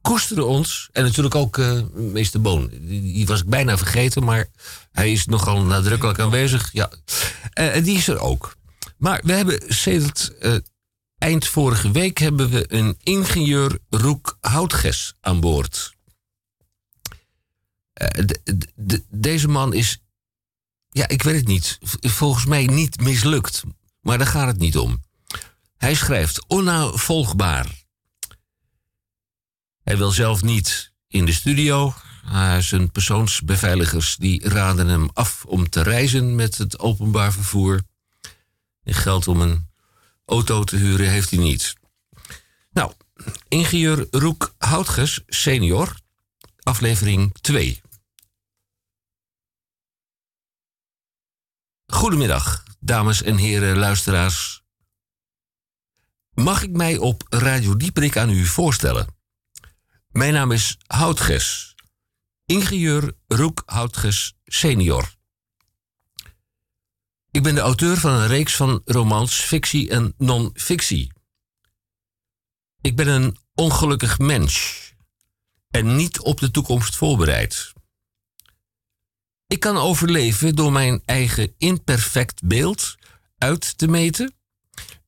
koesteren 0.02 0.48
ons. 0.48 0.90
En 0.92 1.04
natuurlijk 1.04 1.36
ook 1.36 1.58
eh, 1.58 1.82
meester 1.94 2.42
Boon. 2.42 2.70
Die, 2.82 3.26
was 3.26 3.40
ik 3.42 3.48
bijna 3.50 3.78
vergeten, 3.78 4.24
maar 4.24 4.48
hij 4.92 5.12
is 5.12 5.26
nogal 5.26 5.64
nadrukkelijk 5.64 6.20
aanwezig. 6.20 6.70
Ja. 6.74 6.92
Eh, 7.54 7.76
en 7.76 7.84
die 7.84 7.98
is 7.98 8.08
er 8.08 8.20
ook. 8.20 8.56
Maar 8.98 9.22
we 9.24 9.34
hebben 9.34 9.62
sedert 9.68 10.38
eh, 10.38 10.56
eind 11.18 11.48
vorige 11.48 11.92
week 11.92 12.18
hebben 12.18 12.50
we 12.50 12.74
een 12.74 12.96
ingenieur 13.04 13.80
Roek 13.90 14.38
Houtges 14.42 15.14
aan 15.22 15.40
boord. 15.40 15.94
De- 17.94 18.40
de- 18.44 18.68
de- 18.76 19.04
deze 19.10 19.48
man 19.48 19.74
is, 19.74 20.00
ja, 20.90 21.08
ik 21.08 21.24
weet 21.24 21.36
het 21.36 21.48
niet, 21.48 21.78
volgens 22.02 22.46
mij 22.46 22.66
niet 22.66 23.00
mislukt. 23.02 23.64
Maar 24.02 24.18
daar 24.18 24.28
gaat 24.28 24.48
het 24.48 24.58
niet 24.60 24.78
om. 24.78 25.04
Hij 25.78 25.96
schrijft 25.96 26.48
onnavolgbaar. 26.48 27.80
Hij 29.84 29.98
wil 29.98 30.12
zelf 30.12 30.42
niet 30.42 30.92
in 31.08 31.26
de 31.26 31.34
studio. 31.34 31.94
Uh, 32.26 32.58
zijn 32.58 32.92
persoonsbeveiligers 32.92 34.16
die 34.16 34.50
raden 34.50 34.88
hem 34.88 35.10
af 35.14 35.46
om 35.46 35.70
te 35.70 35.82
reizen 35.82 36.36
met 36.36 36.58
het 36.58 36.80
openbaar 36.80 37.34
vervoer. 37.34 37.82
En 38.84 38.94
geld 38.94 39.28
om 39.28 39.42
een 39.42 39.70
auto 40.26 40.64
te 40.64 40.76
huren 40.76 41.10
heeft 41.10 41.30
hij 41.30 41.40
niet. 41.40 41.74
Nou, 42.72 42.94
ingenieur 43.48 44.08
Roek 44.12 44.56
Houtges, 44.58 45.22
senior, 45.28 45.96
aflevering 46.64 47.34
2. 47.42 47.82
Goedemiddag, 51.86 52.64
dames 52.80 53.22
en 53.22 53.38
heren 53.38 53.78
luisteraars. 53.78 54.64
Mag 56.34 56.64
ik 56.64 56.72
mij 56.72 56.98
op 56.98 57.24
Radio 57.30 57.78
Dieprik 57.78 58.18
aan 58.18 58.30
u 58.30 58.46
voorstellen? 58.46 59.21
Mijn 60.12 60.34
naam 60.34 60.52
is 60.52 60.78
Houtges, 60.88 61.76
ingenieur 62.46 63.14
Roek 63.28 63.64
Houtges 63.66 64.34
senior. 64.46 65.16
Ik 67.32 67.44
ben 67.44 67.56
de 67.56 67.62
auteur 67.62 67.98
van 67.98 68.14
een 68.14 68.28
reeks 68.28 68.56
van 68.56 68.82
romans, 68.86 69.36
fictie 69.36 69.90
en 69.90 70.14
non-fictie. 70.18 71.12
Ik 72.82 72.96
ben 72.96 73.08
een 73.08 73.38
ongelukkig 73.54 74.20
mens 74.20 74.82
en 75.70 75.96
niet 75.96 76.20
op 76.20 76.40
de 76.40 76.52
toekomst 76.52 76.96
voorbereid. 76.96 77.74
Ik 79.48 79.60
kan 79.60 79.78
overleven 79.78 80.56
door 80.56 80.72
mijn 80.72 81.02
eigen 81.06 81.54
imperfect 81.58 82.48
beeld 82.48 82.96
uit 83.38 83.78
te 83.78 83.88
meten. 83.88 84.34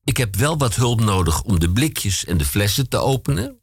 Ik 0.04 0.16
heb 0.16 0.36
wel 0.36 0.58
wat 0.58 0.74
hulp 0.74 1.00
nodig 1.00 1.42
om 1.42 1.60
de 1.60 1.72
blikjes 1.72 2.24
en 2.24 2.38
de 2.38 2.44
flessen 2.44 2.88
te 2.88 2.96
openen. 2.98 3.58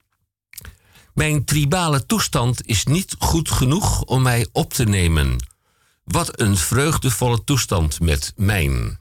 Mijn 1.13 1.45
tribale 1.45 2.05
toestand 2.05 2.65
is 2.65 2.85
niet 2.85 3.15
goed 3.19 3.51
genoeg 3.51 4.01
om 4.01 4.21
mij 4.21 4.47
op 4.51 4.73
te 4.73 4.83
nemen. 4.83 5.35
Wat 6.03 6.39
een 6.39 6.57
vreugdevolle 6.57 7.43
toestand 7.43 7.99
met 7.99 8.33
mijn. 8.35 8.99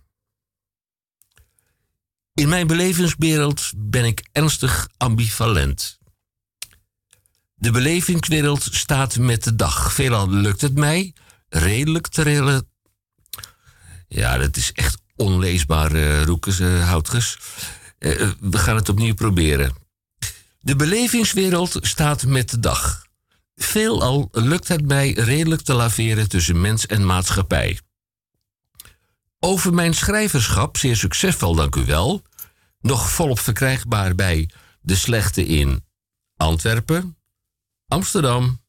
In 2.35 2.49
mijn 2.49 2.66
belevingswereld 2.66 3.73
ben 3.77 4.05
ik 4.05 4.28
ernstig 4.32 4.89
ambivalent. 4.97 5.99
De 7.55 7.70
belevingswereld 7.70 8.69
staat 8.70 9.19
met 9.19 9.45
de 9.45 9.57
dag. 9.57 9.93
Veelal 9.93 10.31
lukt 10.31 10.61
het 10.61 10.74
mij 10.74 11.15
redelijk 11.49 12.09
te 12.09 12.23
rela- 12.23 12.62
Ja, 14.09 14.39
dat 14.39 14.57
is 14.57 14.73
echt 14.73 14.99
onleesbaar, 15.16 16.23
Roekes, 16.23 16.61
eh, 16.61 16.89
Houtges. 16.89 17.39
Eh, 17.99 18.20
eh, 18.20 18.31
we 18.41 18.59
gaan 18.59 18.77
het 18.77 18.89
opnieuw 18.89 19.15
proberen. 19.15 19.74
De 20.62 20.77
belevingswereld 20.77 21.78
staat 21.81 22.27
met 22.27 22.51
de 22.51 22.59
dag. 22.59 23.07
Veelal 23.55 24.28
lukt 24.32 24.69
het 24.69 24.87
mij 24.87 25.12
redelijk 25.12 25.62
te 25.62 25.74
laveren 25.74 26.28
tussen 26.28 26.61
mens 26.61 26.87
en 26.87 27.07
maatschappij. 27.07 27.81
Over 29.39 29.74
mijn 29.74 29.95
schrijverschap, 29.95 30.77
zeer 30.77 30.97
succesvol, 30.97 31.55
dank 31.55 31.77
u 31.77 31.85
wel. 31.85 32.23
Nog 32.81 33.11
volop 33.11 33.39
verkrijgbaar 33.39 34.15
bij 34.15 34.51
De 34.81 34.97
Slechte 34.97 35.47
in 35.47 35.85
Antwerpen, 36.37 37.16
Amsterdam, 37.89 38.61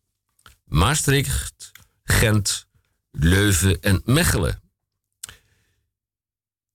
Maastricht, 0.66 1.72
Gent, 2.04 2.68
Leuven 3.12 3.82
en 3.82 4.02
Mechelen. 4.06 4.61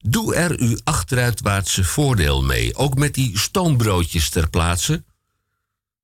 Doe 0.09 0.35
er 0.35 0.59
uw 0.61 0.79
achteruitwaartse 0.85 1.85
voordeel 1.85 2.43
mee, 2.43 2.75
ook 2.75 2.95
met 2.95 3.15
die 3.15 3.39
stoombroodjes 3.39 4.29
ter 4.29 4.51
plaatse 4.51 5.05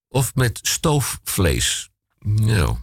of 0.08 0.34
met 0.34 0.58
stoofvlees. 0.62 1.90
Nou. 2.22 2.76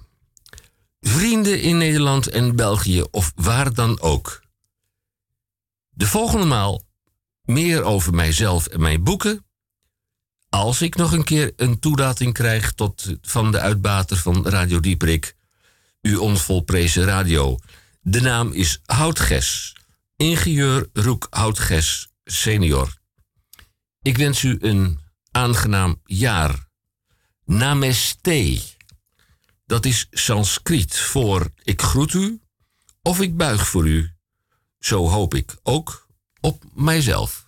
Vrienden 1.01 1.61
in 1.61 1.77
Nederland 1.77 2.27
en 2.27 2.55
België 2.55 3.01
of 3.01 3.31
waar 3.35 3.73
dan 3.73 4.01
ook. 4.01 4.43
De 5.89 6.07
volgende 6.07 6.45
maal 6.45 6.83
meer 7.43 7.83
over 7.83 8.13
mijzelf 8.13 8.67
en 8.67 8.81
mijn 8.81 9.03
boeken. 9.03 9.45
Als 10.49 10.81
ik 10.81 10.95
nog 10.95 11.11
een 11.11 11.23
keer 11.23 11.53
een 11.55 11.79
toelating 11.79 12.33
krijg 12.33 12.71
tot, 12.71 13.15
van 13.21 13.51
de 13.51 13.59
uitbater 13.59 14.17
van 14.17 14.47
Radio 14.47 14.79
Dieprik, 14.79 15.35
uw 16.01 16.19
onvolprezen 16.19 17.03
radio. 17.03 17.59
De 18.01 18.21
naam 18.21 18.51
is 18.51 18.79
Houtges, 18.85 19.75
ingenieur 20.19 20.89
Roek 20.93 21.27
Houtges 21.29 22.07
senior. 22.23 22.97
Ik 24.01 24.17
wens 24.17 24.43
u 24.43 24.57
een 24.61 24.99
aangenaam 25.31 26.01
jaar. 26.03 26.67
Namaste. 27.45 28.61
Dat 29.65 29.85
is 29.85 30.07
Sanskriet 30.11 30.99
voor 30.99 31.51
ik 31.63 31.81
groet 31.81 32.13
u 32.13 32.41
of 33.01 33.21
ik 33.21 33.37
buig 33.37 33.67
voor 33.67 33.87
u. 33.87 34.11
Zo 34.79 35.07
hoop 35.07 35.33
ik 35.33 35.57
ook 35.63 36.07
op 36.39 36.63
mijzelf. 36.73 37.47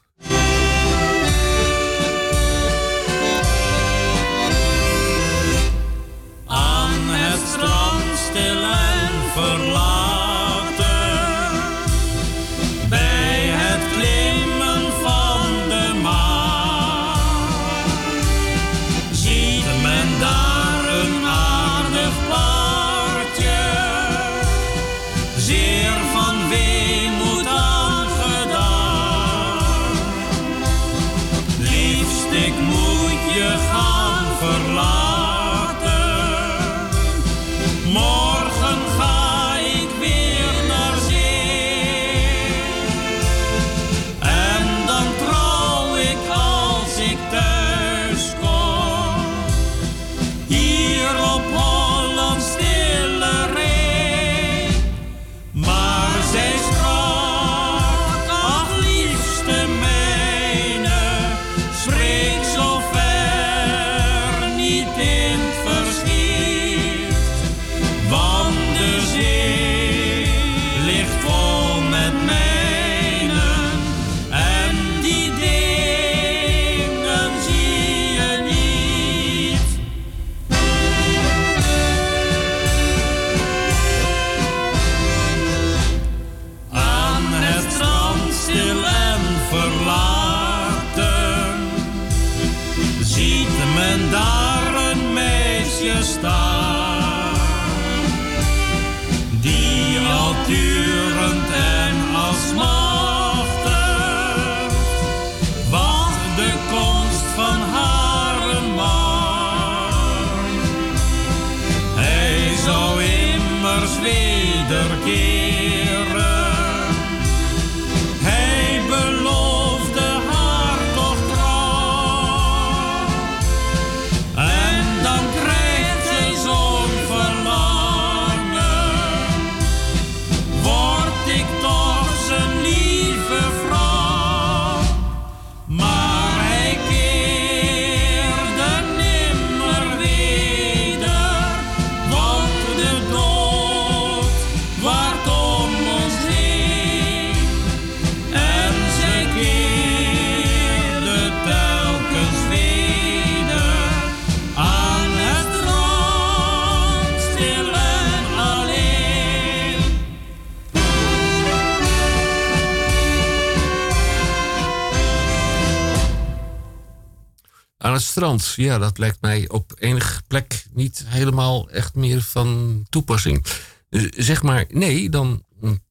Strand, 168.01 168.53
ja, 168.55 168.77
dat 168.77 168.97
lijkt 168.97 169.21
mij 169.21 169.49
op 169.49 169.71
enige 169.79 170.21
plek 170.27 170.65
niet 170.73 171.03
helemaal 171.07 171.69
echt 171.69 171.95
meer 171.95 172.21
van 172.21 172.81
toepassing. 172.89 173.45
Eh, 173.89 174.05
zeg 174.15 174.43
maar 174.43 174.65
nee, 174.69 175.09
dan 175.09 175.43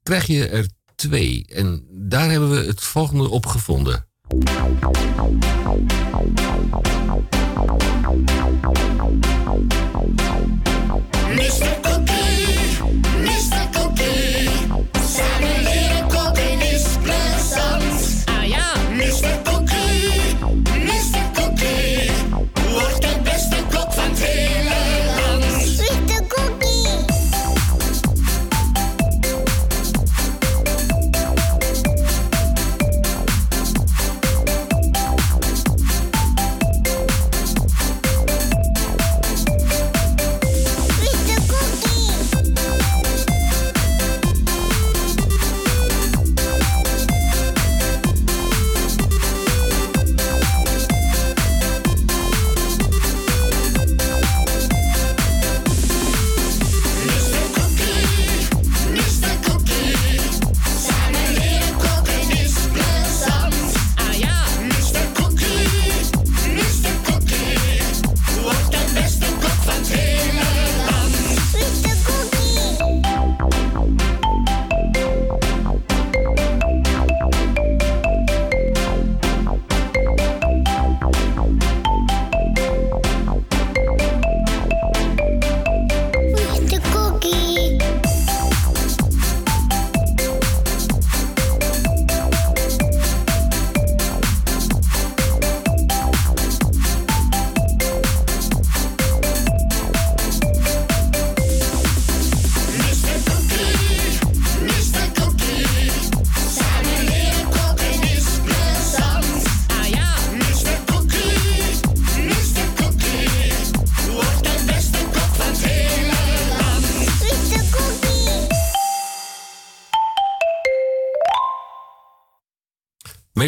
krijg 0.02 0.26
je 0.26 0.48
er 0.48 0.66
twee. 0.94 1.44
En 1.48 1.84
daar 1.90 2.30
hebben 2.30 2.50
we 2.50 2.66
het 2.66 2.80
volgende 2.80 3.28
op 3.28 3.46
gevonden. 3.46 4.08
Mr. 11.34 11.80
Cookie, 11.80 12.19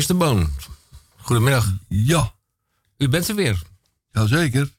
Meester 0.02 0.16
Boon, 0.16 0.48
goedemiddag. 1.16 1.76
Ja. 1.88 2.34
U 2.98 3.08
bent 3.08 3.28
er 3.28 3.34
weer. 3.34 3.62
Jazeker. 4.10 4.70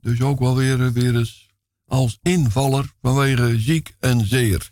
Dus 0.00 0.20
ook 0.20 0.38
wel 0.38 0.56
weer, 0.56 0.86
eh, 0.86 0.88
weer 0.92 1.16
eens 1.16 1.48
als 1.86 2.18
invaller 2.22 2.92
vanwege 3.02 3.60
ziek 3.60 3.94
en 4.00 4.26
zeer. 4.26 4.70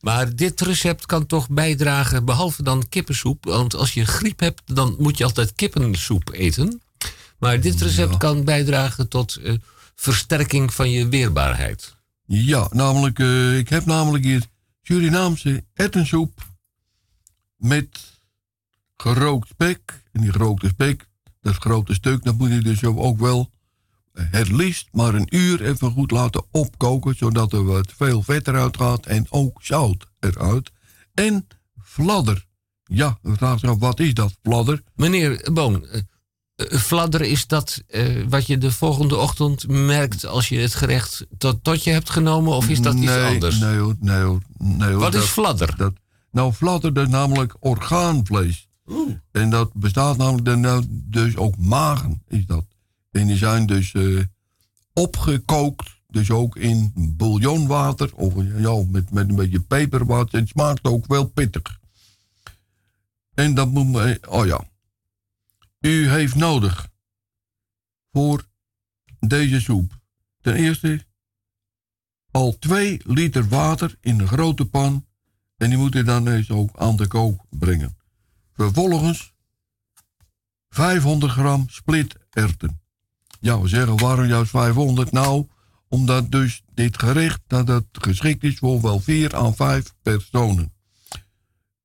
Maar 0.00 0.36
dit 0.36 0.60
recept 0.60 1.06
kan 1.06 1.26
toch 1.26 1.48
bijdragen, 1.48 2.24
behalve 2.24 2.62
dan 2.62 2.88
kippensoep. 2.88 3.44
Want 3.44 3.74
als 3.74 3.94
je 3.94 4.04
griep 4.04 4.40
hebt, 4.40 4.62
dan 4.64 4.96
moet 4.98 5.18
je 5.18 5.24
altijd 5.24 5.54
kippensoep 5.54 6.30
eten. 6.32 6.82
Maar 7.38 7.60
dit 7.60 7.80
recept 7.80 8.16
kan 8.16 8.44
bijdragen 8.44 9.08
tot 9.08 9.36
eh, 9.36 9.54
versterking 9.94 10.74
van 10.74 10.90
je 10.90 11.08
weerbaarheid. 11.08 11.94
Ja, 12.26 12.68
namelijk, 12.70 13.18
eh, 13.18 13.58
ik 13.58 13.68
heb 13.68 13.84
namelijk 13.84 14.24
hier 14.24 14.46
Surinaamse 14.82 15.64
ettensoep 15.74 16.50
met 17.56 18.11
gerookt 19.02 19.48
spek. 19.48 20.02
En 20.12 20.20
die 20.20 20.32
gerookte 20.32 20.68
spek, 20.68 21.08
dat 21.40 21.54
grote 21.54 21.94
stuk, 21.94 22.24
dat 22.24 22.38
moet 22.38 22.50
je 22.50 22.62
dus 22.62 22.84
ook 22.84 23.18
wel 23.18 23.50
het 24.12 24.48
liefst 24.48 24.88
maar 24.92 25.14
een 25.14 25.36
uur 25.36 25.62
even 25.62 25.90
goed 25.90 26.10
laten 26.10 26.44
opkoken, 26.50 27.14
zodat 27.16 27.52
er 27.52 27.64
wat 27.64 27.92
veel 27.96 28.22
vet 28.22 28.48
eruit 28.48 28.76
gaat 28.76 29.06
en 29.06 29.26
ook 29.30 29.62
zout 29.62 30.06
eruit. 30.20 30.70
En 31.14 31.46
fladder. 31.82 32.46
Ja, 32.84 33.18
wat 33.78 34.00
is 34.00 34.14
dat, 34.14 34.34
fladder? 34.42 34.82
Meneer 34.94 35.48
Boon, 35.52 35.86
eh, 35.86 36.00
eh, 36.54 36.78
fladderen 36.78 37.30
is 37.30 37.46
dat 37.46 37.82
eh, 37.86 38.24
wat 38.28 38.46
je 38.46 38.58
de 38.58 38.72
volgende 38.72 39.16
ochtend 39.16 39.68
merkt 39.68 40.26
als 40.26 40.48
je 40.48 40.58
het 40.58 40.74
gerecht 40.74 41.26
tot, 41.38 41.64
tot 41.64 41.84
je 41.84 41.90
hebt 41.90 42.10
genomen? 42.10 42.52
Of 42.52 42.68
is 42.68 42.80
dat 42.80 42.94
iets 42.94 43.10
anders? 43.10 43.58
Nee 43.58 43.78
hoor, 43.78 43.96
nee 44.00 44.20
hoor. 44.20 44.40
Nee, 44.58 44.90
hoor. 44.90 45.00
Wat 45.00 45.14
is 45.14 45.20
Dat- 45.20 45.28
fladder? 45.28 45.76
Dat, 45.76 45.92
nou, 46.30 46.52
fladder 46.52 46.96
is 47.02 47.08
namelijk 47.08 47.56
orgaanvlees. 47.60 48.68
En 49.30 49.50
dat 49.50 49.72
bestaat 49.72 50.16
namelijk 50.16 50.44
dan 50.44 50.60
nou 50.60 50.84
dus 50.88 51.36
ook 51.36 51.56
magen, 51.56 52.22
is 52.28 52.46
dat. 52.46 52.66
En 53.10 53.26
die 53.26 53.36
zijn 53.36 53.66
dus 53.66 53.92
eh, 53.92 54.20
opgekookt, 54.92 56.00
dus 56.06 56.30
ook 56.30 56.56
in 56.56 56.92
bouillonwater 56.94 58.14
of 58.14 58.34
ja, 58.56 58.84
met, 58.88 59.10
met 59.10 59.28
een 59.28 59.34
beetje 59.34 59.60
peperwater. 59.60 60.38
Het 60.38 60.48
smaakt 60.48 60.84
ook 60.84 61.06
wel 61.06 61.28
pittig. 61.28 61.80
En 63.34 63.54
dat 63.54 63.70
moet 63.70 63.86
me, 63.86 64.20
oh 64.28 64.46
ja. 64.46 64.64
U 65.80 66.08
heeft 66.08 66.34
nodig 66.34 66.88
voor 68.12 68.48
deze 69.18 69.60
soep. 69.60 70.00
Ten 70.40 70.54
eerste 70.54 71.06
al 72.30 72.58
2 72.58 73.00
liter 73.04 73.48
water 73.48 73.96
in 74.00 74.20
een 74.20 74.28
grote 74.28 74.64
pan. 74.64 75.06
En 75.56 75.68
die 75.68 75.78
moet 75.78 75.92
je 75.92 76.02
dan 76.02 76.28
eens 76.28 76.50
ook 76.50 76.78
aan 76.78 76.96
de 76.96 77.06
kook 77.06 77.44
brengen. 77.50 77.96
Vervolgens 78.62 79.34
500 80.70 81.32
gram 81.32 81.68
splitterwten. 81.68 82.80
Ja, 83.40 83.60
we 83.60 83.68
zeggen 83.68 83.98
waarom 83.98 84.24
juist 84.24 84.50
500? 84.50 85.12
Nou, 85.12 85.46
omdat 85.88 86.30
dus 86.30 86.62
dit 86.74 86.98
gerecht 86.98 87.40
dat 87.46 87.68
het 87.68 87.86
geschikt 87.90 88.44
is 88.44 88.58
voor 88.58 88.80
wel 88.80 89.00
4 89.00 89.36
à 89.36 89.52
5 89.52 89.94
personen. 90.02 90.72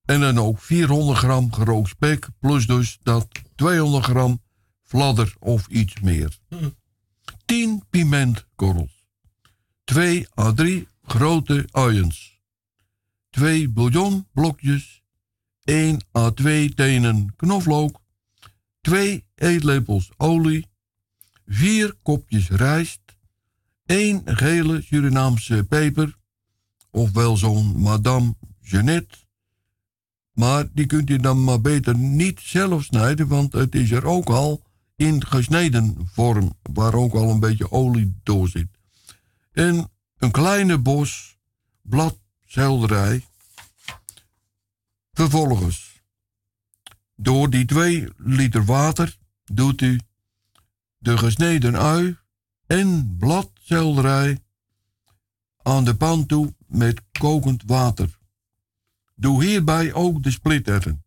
En 0.05 0.19
dan 0.19 0.37
ook 0.37 0.59
400 0.59 1.17
gram 1.17 1.53
gerookt 1.53 1.89
spek, 1.89 2.27
plus 2.39 2.67
dus 2.67 2.97
dat 3.03 3.27
200 3.55 4.05
gram 4.05 4.41
fladder 4.83 5.35
of 5.39 5.67
iets 5.67 5.99
meer. 6.01 6.37
10 7.45 7.83
pimentkorrels. 7.89 9.05
2 9.83 10.27
à 10.39 10.53
3 10.53 10.87
grote 11.03 11.67
uiens. 11.71 12.39
2 13.29 13.69
bouillonblokjes, 13.69 14.96
1 15.67 15.97
à 16.11 16.31
2 16.31 16.73
tenen 16.73 17.33
knoflook, 17.35 17.99
2 18.81 19.25
eetlepels 19.35 20.11
olie, 20.17 20.67
4 21.45 21.93
kopjes 22.03 22.49
rijst, 22.49 23.01
1 23.85 24.21
gele 24.25 24.81
Surinaamse 24.81 25.63
peper, 25.63 26.17
ofwel 26.91 27.37
zo'n 27.37 27.81
Madame 27.81 28.35
Jeannette. 28.61 29.17
Maar 30.31 30.67
die 30.73 30.85
kunt 30.85 31.09
u 31.09 31.17
dan 31.17 31.43
maar 31.43 31.61
beter 31.61 31.97
niet 31.97 32.39
zelf 32.39 32.83
snijden, 32.83 33.27
want 33.27 33.53
het 33.53 33.75
is 33.75 33.91
er 33.91 34.05
ook 34.05 34.29
al 34.29 34.61
in 34.95 35.25
gesneden 35.25 35.95
vorm, 36.13 36.53
waar 36.61 36.93
ook 36.93 37.13
al 37.13 37.29
een 37.29 37.39
beetje 37.39 37.71
olie 37.71 38.15
door 38.23 38.49
zit. 38.49 38.67
En 39.51 39.91
een 40.17 40.31
kleine 40.31 40.77
bos 40.77 41.37
bladselderij. 41.81 43.25
Vervolgens, 45.17 46.01
door 47.15 47.49
die 47.49 47.65
2 47.65 48.09
liter 48.17 48.65
water 48.65 49.17
doet 49.43 49.81
u 49.81 49.99
de 50.97 51.17
gesneden 51.17 51.75
ui 51.75 52.17
en 52.67 53.15
bladselderij 53.19 54.39
aan 55.61 55.83
de 55.83 55.95
pan 55.95 56.25
toe 56.25 56.53
met 56.67 57.01
kokend 57.11 57.63
water. 57.65 58.17
Doe 59.15 59.43
hierbij 59.43 59.93
ook 59.93 60.23
de 60.23 60.31
splitterten, 60.31 61.03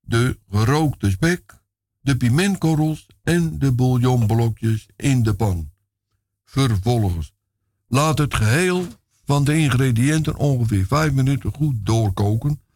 de 0.00 0.38
gerookte 0.50 1.10
spek, 1.10 1.60
de 2.00 2.16
pimentkorrels 2.16 3.06
en 3.22 3.58
de 3.58 3.72
bouillonblokjes 3.72 4.88
in 4.96 5.22
de 5.22 5.34
pan. 5.34 5.70
Vervolgens, 6.44 7.32
laat 7.86 8.18
het 8.18 8.34
geheel 8.34 8.86
van 9.24 9.44
de 9.44 9.56
ingrediënten 9.56 10.36
ongeveer 10.36 10.86
5 10.86 11.12
minuten 11.12 11.54
goed 11.54 11.86
doorkoken 11.86 12.66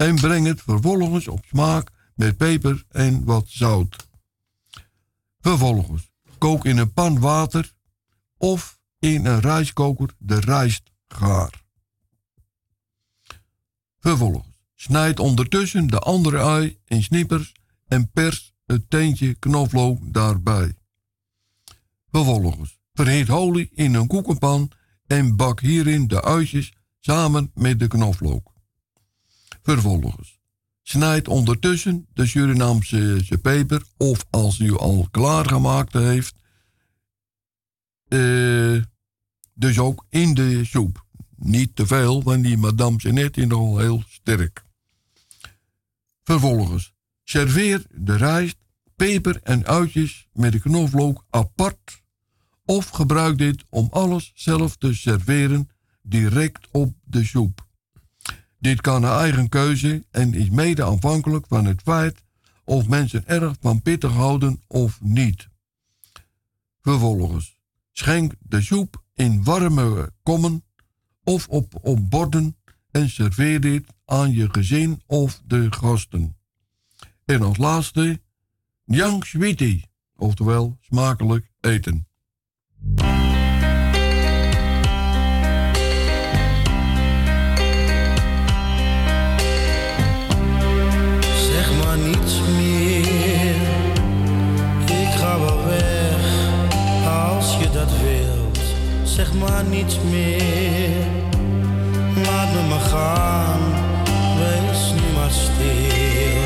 en 0.00 0.14
breng 0.14 0.46
het 0.46 0.62
vervolgens 0.62 1.28
op 1.28 1.44
smaak 1.44 1.90
met 2.14 2.36
peper 2.36 2.84
en 2.88 3.24
wat 3.24 3.44
zout. 3.48 4.08
Vervolgens, 5.40 6.10
kook 6.38 6.64
in 6.64 6.78
een 6.78 6.92
pan 6.92 7.18
water 7.18 7.72
of 8.36 8.78
in 8.98 9.26
een 9.26 9.40
rijstkoker 9.40 10.14
de 10.18 10.40
rijst 10.40 10.90
gaar. 11.08 11.62
Vervolgens, 13.98 14.46
snijd 14.74 15.18
ondertussen 15.18 15.86
de 15.86 15.98
andere 15.98 16.38
ui 16.38 16.78
in 16.84 17.02
snippers 17.02 17.52
en 17.86 18.10
pers 18.10 18.54
het 18.66 18.90
teentje 18.90 19.34
knoflook 19.34 20.12
daarbij. 20.12 20.74
Vervolgens, 22.10 22.78
verhit 22.92 23.30
olie 23.30 23.70
in 23.74 23.94
een 23.94 24.06
koekenpan 24.06 24.70
en 25.06 25.36
bak 25.36 25.60
hierin 25.60 26.06
de 26.06 26.22
uitjes 26.22 26.72
samen 26.98 27.50
met 27.54 27.78
de 27.78 27.86
knoflook. 27.86 28.49
Vervolgens, 29.62 30.40
snijd 30.82 31.28
ondertussen 31.28 32.06
de 32.12 32.26
Surinaamse 32.26 33.38
peper 33.42 33.82
of 33.96 34.26
als 34.30 34.58
u 34.58 34.76
al 34.76 35.08
klaargemaakt 35.10 35.92
heeft, 35.92 36.34
eh, 38.08 38.82
dus 39.54 39.78
ook 39.78 40.06
in 40.08 40.34
de 40.34 40.64
soep. 40.64 41.04
Niet 41.36 41.76
te 41.76 41.86
veel, 41.86 42.22
want 42.22 42.42
die 42.42 42.56
Madame 42.56 42.96
Jeannette 42.96 43.40
is 43.40 43.46
nogal 43.46 43.78
heel 43.78 44.02
sterk. 44.08 44.64
Vervolgens, 46.22 46.94
serveer 47.24 47.84
de 47.90 48.16
rijst, 48.16 48.56
peper 48.96 49.40
en 49.42 49.66
uitjes 49.66 50.28
met 50.32 50.52
de 50.52 50.60
knoflook 50.60 51.24
apart. 51.30 52.02
Of 52.64 52.88
gebruik 52.88 53.38
dit 53.38 53.64
om 53.68 53.88
alles 53.90 54.32
zelf 54.34 54.76
te 54.76 54.94
serveren 54.94 55.68
direct 56.02 56.68
op 56.70 56.94
de 57.04 57.24
soep. 57.24 57.68
Dit 58.60 58.80
kan 58.80 59.00
naar 59.00 59.18
eigen 59.18 59.48
keuze 59.48 60.04
en 60.10 60.34
is 60.34 60.50
mede 60.50 60.82
afhankelijk 60.82 61.46
van 61.48 61.64
het 61.64 61.80
feit 61.82 62.24
of 62.64 62.88
mensen 62.88 63.26
erg 63.26 63.56
van 63.60 63.82
pittig 63.82 64.12
houden 64.12 64.62
of 64.66 65.00
niet. 65.00 65.48
Vervolgens, 66.82 67.60
schenk 67.92 68.32
de 68.38 68.62
soep 68.62 69.02
in 69.14 69.44
warme 69.44 70.12
kommen 70.22 70.64
of 71.24 71.48
op, 71.48 71.78
op 71.82 72.10
borden 72.10 72.56
en 72.90 73.10
serveer 73.10 73.60
dit 73.60 73.86
aan 74.04 74.32
je 74.32 74.48
gezin 74.52 75.02
of 75.06 75.40
de 75.46 75.66
gasten. 75.72 76.36
En 77.24 77.42
als 77.42 77.56
laatste, 77.56 78.20
Yang 78.84 79.24
Switi, 79.24 79.84
oftewel 80.16 80.76
smakelijk 80.80 81.52
eten. 81.60 82.06
Zeg 99.20 99.34
maar 99.34 99.64
niets 99.64 99.98
meer. 100.10 101.06
Laat 102.24 102.52
me 102.52 102.62
maar 102.68 102.80
gaan. 102.80 103.60
Wees 104.38 104.92
nu 104.92 105.16
maar 105.16 105.30
stil. 105.30 106.40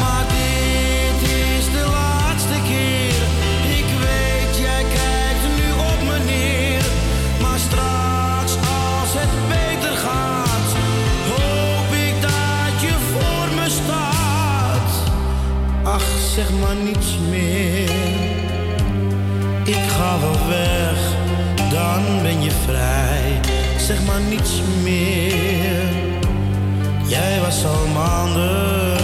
Maar 0.00 0.24
dit 0.36 1.30
is 1.30 1.64
de 1.76 1.84
laatste 1.90 2.58
keer. 2.68 3.20
Ik 3.78 3.88
weet, 4.04 4.52
jij 4.66 4.84
kijkt 4.98 5.44
nu 5.58 5.68
op 5.90 6.00
me 6.08 6.18
neer. 6.24 6.84
Maar 7.42 7.58
straks 7.58 8.52
als 8.56 9.12
het 9.20 9.34
beter 9.48 9.96
gaat, 9.96 10.68
hoop 11.30 11.90
ik 12.08 12.16
dat 12.22 12.80
je 12.80 12.94
voor 13.12 13.54
me 13.54 13.68
staat. 13.68 14.90
Ach, 15.82 16.08
zeg 16.34 16.50
maar 16.60 16.76
niets 16.76 17.18
meer. 17.30 17.53
Ik 19.64 19.88
ga 19.88 20.20
wel 20.20 20.48
weg, 20.48 21.16
dan 21.70 22.22
ben 22.22 22.42
je 22.42 22.50
vrij. 22.50 23.40
Zeg 23.78 24.04
maar 24.06 24.20
niets 24.20 24.62
meer. 24.82 25.82
Jij 27.06 27.40
was 27.40 27.64
al 27.64 27.86
maanden 27.86 29.03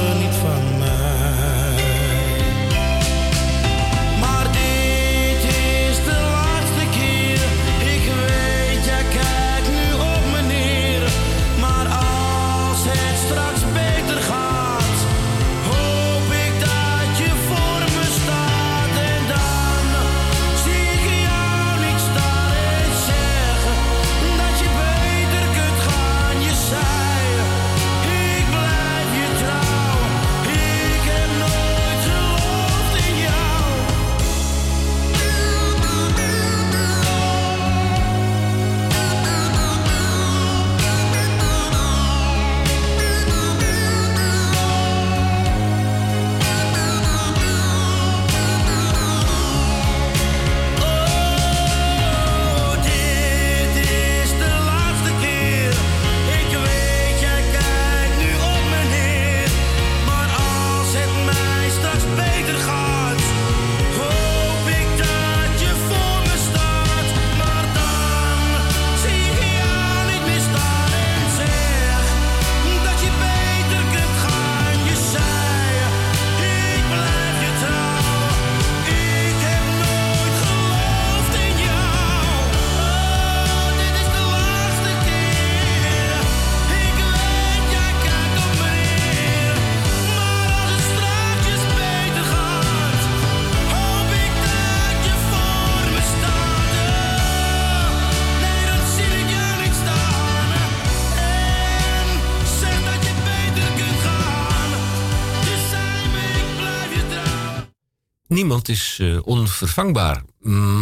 niemand 108.51 108.69
is 108.69 108.99
eh, 109.01 109.19
onvervangbaar. 109.27 110.23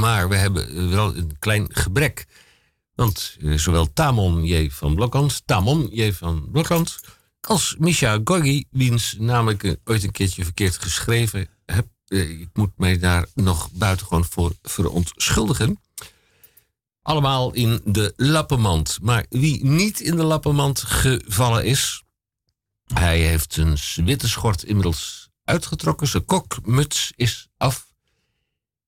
Maar 0.01 0.28
we 0.28 0.36
hebben 0.36 0.90
wel 0.90 1.16
een 1.16 1.36
klein 1.39 1.66
gebrek. 1.70 2.27
Want 2.95 3.36
eh, 3.40 3.55
zowel 3.59 3.93
Tamon 3.93 4.45
J. 4.45 4.70
van 4.70 4.95
Blokhand, 4.95 5.43
Tamon 5.45 5.89
J. 5.90 6.12
van 6.12 6.49
Blokhand, 6.51 7.01
als 7.40 7.74
Misha 7.78 8.20
Gorgi, 8.24 8.65
wiens 8.70 9.16
naam 9.19 9.49
ik 9.49 9.65
eh, 9.65 9.73
ooit 9.85 10.05
een 10.05 10.11
keertje 10.11 10.45
verkeerd 10.45 10.77
geschreven 10.78 11.49
heb. 11.66 11.86
eh, 12.07 12.40
ik 12.40 12.49
moet 12.53 12.73
mij 12.77 12.99
daar 12.99 13.27
nog 13.35 13.70
buitengewoon 13.73 14.24
voor 14.24 14.53
verontschuldigen. 14.62 15.81
Allemaal 17.03 17.53
in 17.55 17.81
de 17.85 18.12
lappenmand. 18.16 18.99
Maar 19.03 19.27
wie 19.28 19.65
niet 19.65 20.01
in 20.01 20.16
de 20.16 20.24
lappenmand 20.24 20.81
gevallen 20.81 21.65
is, 21.65 22.03
hij 22.95 23.20
heeft 23.20 23.53
zijn 23.53 24.07
witte 24.07 24.28
schort 24.28 24.65
inmiddels 24.65 25.27
uitgetrokken. 25.49 26.09
Zijn 26.09 26.25
kokmuts 26.25 27.12
is 27.16 27.49
af. 27.57 27.87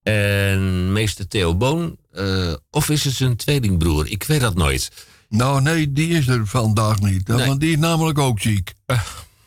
En 0.03 0.93
meester 0.93 1.28
Theo 1.28 1.57
Boon, 1.57 1.97
eh, 2.12 2.55
of 2.70 2.89
is 2.89 3.05
het 3.05 3.15
zijn 3.15 3.37
tweelingbroer? 3.37 4.07
Ik 4.11 4.23
weet 4.23 4.41
dat 4.41 4.55
nooit. 4.55 4.91
Nou, 5.28 5.62
nee, 5.62 5.93
die 5.93 6.09
is 6.09 6.28
er 6.28 6.47
vandaag 6.47 7.01
niet. 7.01 7.28
Nee. 7.28 7.47
Want 7.47 7.61
die 7.61 7.73
is 7.73 7.78
namelijk 7.78 8.19
ook 8.19 8.41
ziek. 8.41 8.73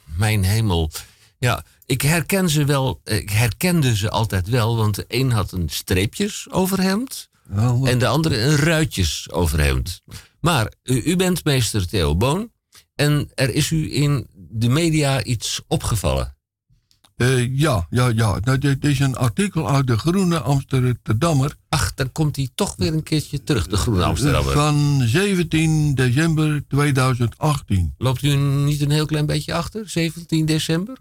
Mijn 0.04 0.44
hemel. 0.44 0.92
Ja, 1.38 1.64
ik 1.86 2.02
herken 2.02 2.50
ze 2.50 2.66
wel. 2.66 3.02
Ik 3.04 3.30
herkende 3.30 3.96
ze 3.96 4.10
altijd 4.10 4.50
wel, 4.50 4.78
want 4.78 4.96
de 4.96 5.06
een 5.08 5.32
had 5.32 5.52
een 5.52 5.70
streepjes 5.70 6.48
overhemd 6.50 7.30
en 7.84 8.00
de 8.00 8.08
andere 8.08 8.42
een 8.42 8.56
ruitjes 8.56 9.32
overhemd. 9.32 10.02
Maar 10.40 10.74
u, 10.84 11.02
u 11.04 11.16
bent 11.16 11.44
meester 11.44 11.88
Theo 11.88 12.16
Boon 12.16 12.52
en 12.96 13.32
er 13.36 13.50
is 13.50 13.70
u 13.70 13.96
in 13.96 14.28
de 14.34 14.70
media 14.70 15.24
iets 15.24 15.62
opgevallen. 15.68 16.33
Eh, 17.18 17.58
ja, 17.60 17.88
ja, 17.90 18.08
ja. 18.08 18.40
Nou, 18.44 18.58
dit 18.58 18.86
is 18.86 19.00
een 19.00 19.16
artikel 19.16 19.70
uit 19.70 19.88
de 19.88 19.98
Groene 19.98 20.40
Amsterdammer. 20.40 21.56
Ach, 21.70 21.94
dan 21.94 22.12
komt 22.12 22.36
hij 22.36 22.50
toch 22.56 22.76
weer 22.78 22.94
een 22.94 23.04
keertje 23.04 23.44
terug, 23.44 23.68
de 23.68 23.78
Groene 23.78 24.04
Amsterdammer. 24.04 24.54
Van 24.54 25.02
17 25.06 25.96
december 25.96 26.64
2018. 26.68 27.94
Loopt 27.98 28.24
u 28.24 28.36
niet 28.36 28.82
een 28.82 28.92
heel 28.92 29.06
klein 29.06 29.26
beetje 29.26 29.54
achter, 29.54 29.90
17 29.90 30.46
december? 30.46 30.96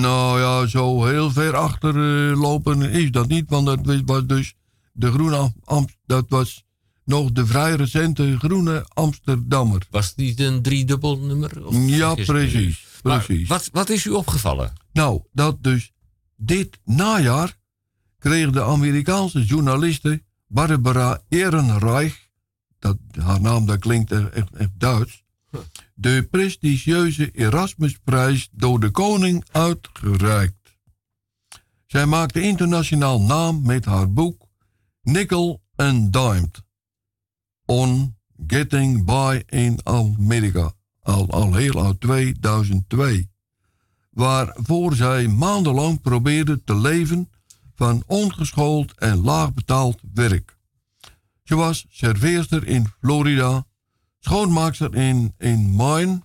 Nou 0.00 0.40
ja, 0.40 0.66
zo 0.66 1.04
heel 1.04 1.30
ver 1.30 1.56
achter 1.56 1.94
eh, 2.30 2.40
lopen 2.40 2.82
is 2.82 3.10
dat 3.10 3.28
niet. 3.28 3.44
Want 3.48 3.66
dat 3.66 3.80
was 4.04 4.26
dus 4.26 4.54
de 4.92 5.10
Groene 5.10 5.36
Am- 5.36 5.54
Am- 5.64 5.88
dat 6.06 6.24
was 6.28 6.62
nog 7.04 7.32
de 7.32 7.46
vrij 7.46 7.74
recente 7.74 8.36
Groene 8.38 8.86
Amsterdammer. 8.94 9.86
Was 9.90 10.12
niet 10.16 10.40
een 10.40 10.62
driedubbel 10.62 11.18
nummer? 11.18 11.66
Of 11.66 11.74
Ja, 11.86 12.14
me? 12.14 12.74
Precies. 13.02 13.48
Maar. 13.48 13.58
Wat, 13.58 13.68
wat 13.72 13.88
is 13.88 14.04
u 14.04 14.10
opgevallen? 14.10 14.72
Nou, 14.92 15.22
dat 15.32 15.62
dus 15.62 15.92
dit 16.36 16.78
najaar 16.84 17.56
kreeg 18.18 18.50
de 18.50 18.62
Amerikaanse 18.62 19.44
journaliste 19.44 20.22
Barbara 20.46 21.22
Ehrenreich, 21.28 22.28
dat, 22.78 22.96
haar 23.20 23.40
naam 23.40 23.66
dat 23.66 23.78
klinkt 23.78 24.12
echt, 24.12 24.30
echt, 24.30 24.56
echt 24.56 24.70
Duits, 24.74 25.24
de 25.94 26.26
prestigieuze 26.30 27.30
Erasmusprijs 27.30 28.48
door 28.52 28.80
de 28.80 28.90
koning 28.90 29.44
uitgereikt. 29.52 30.56
Zij 31.86 32.06
maakte 32.06 32.40
internationaal 32.40 33.20
naam 33.20 33.62
met 33.62 33.84
haar 33.84 34.12
boek 34.12 34.46
Nickel 35.02 35.62
and 35.76 36.12
Dimed 36.12 36.62
on 37.64 38.16
Getting 38.46 39.04
By 39.04 39.42
in 39.46 39.78
America, 39.84 40.72
al, 41.08 41.30
al 41.30 41.54
heel 41.54 41.84
uit 41.84 42.00
2002 42.00 43.30
waarvoor 44.10 44.94
zij 44.94 45.28
maandenlang 45.28 46.00
probeerde 46.00 46.64
te 46.64 46.76
leven 46.76 47.30
van 47.74 48.02
ongeschoold 48.06 48.92
en 48.94 49.20
laagbetaald 49.20 50.00
werk. 50.14 50.56
Ze 51.42 51.54
was 51.54 51.86
serveerster 51.88 52.66
in 52.66 52.86
Florida, 53.00 53.66
schoonmaakster 54.18 54.94
in, 54.94 55.34
in 55.38 55.70
Maine 55.70 56.22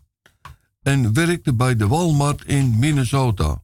en 0.82 1.14
werkte 1.14 1.54
bij 1.54 1.76
de 1.76 1.88
Walmart 1.88 2.46
in 2.46 2.80
Minnesota. 2.80 3.64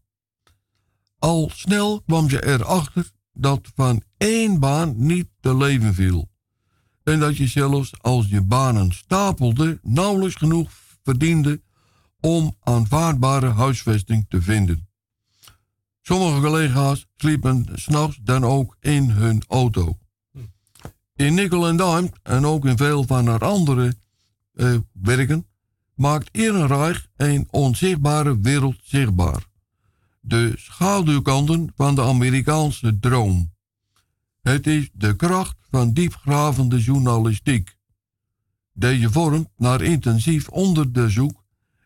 Al 1.20 1.50
snel 1.54 2.02
kwam 2.02 2.30
ze 2.30 2.46
erachter 2.46 3.10
dat 3.34 3.72
van 3.76 4.02
één 4.18 4.60
baan 4.60 4.94
niet 4.96 5.28
te 5.40 5.56
leven 5.56 5.94
viel. 5.94 6.30
En 7.04 7.20
dat 7.20 7.38
je 7.38 7.48
zelfs 7.48 8.02
als 8.02 8.28
je 8.28 8.42
banen 8.42 8.92
stapelde 8.92 9.80
nauwelijks 9.82 10.36
genoeg 10.36 10.72
verdiende 11.10 11.62
om 12.20 12.56
aanvaardbare 12.60 13.50
huisvesting 13.50 14.26
te 14.30 14.42
vinden. 14.42 14.88
Sommige 16.02 16.42
collega's 16.42 17.08
sliepen 17.16 17.66
s'nachts 17.74 18.20
dan 18.24 18.44
ook 18.44 18.78
in 18.80 19.10
hun 19.10 19.44
auto. 19.48 19.98
In 21.16 21.34
Nickel 21.34 21.68
en 21.68 21.78
Dime 21.78 22.12
en 22.24 22.46
ook 22.46 22.66
in 22.66 22.78
veel 22.78 23.04
van 23.04 23.28
haar 23.28 23.46
andere 23.46 23.94
eh, 24.54 24.76
werken 24.94 25.48
maakt 25.94 26.30
Ehrenreich 26.32 27.08
een 27.16 27.48
onzichtbare 27.50 28.40
wereld 28.40 28.78
zichtbaar. 28.84 29.46
De 30.20 30.54
schaduwkanten 30.58 31.72
van 31.76 31.96
de 31.96 32.02
Amerikaanse 32.02 33.00
droom. 33.00 33.54
Het 34.42 34.68
is 34.68 34.90
de 34.94 35.16
kracht 35.16 35.58
van 35.70 35.94
diepgravende 35.94 36.80
journalistiek. 36.80 37.78
Deze 38.80 39.12
vormt 39.12 39.50
naar 39.58 39.82
intensief 39.82 40.50
onderzoek 40.50 41.44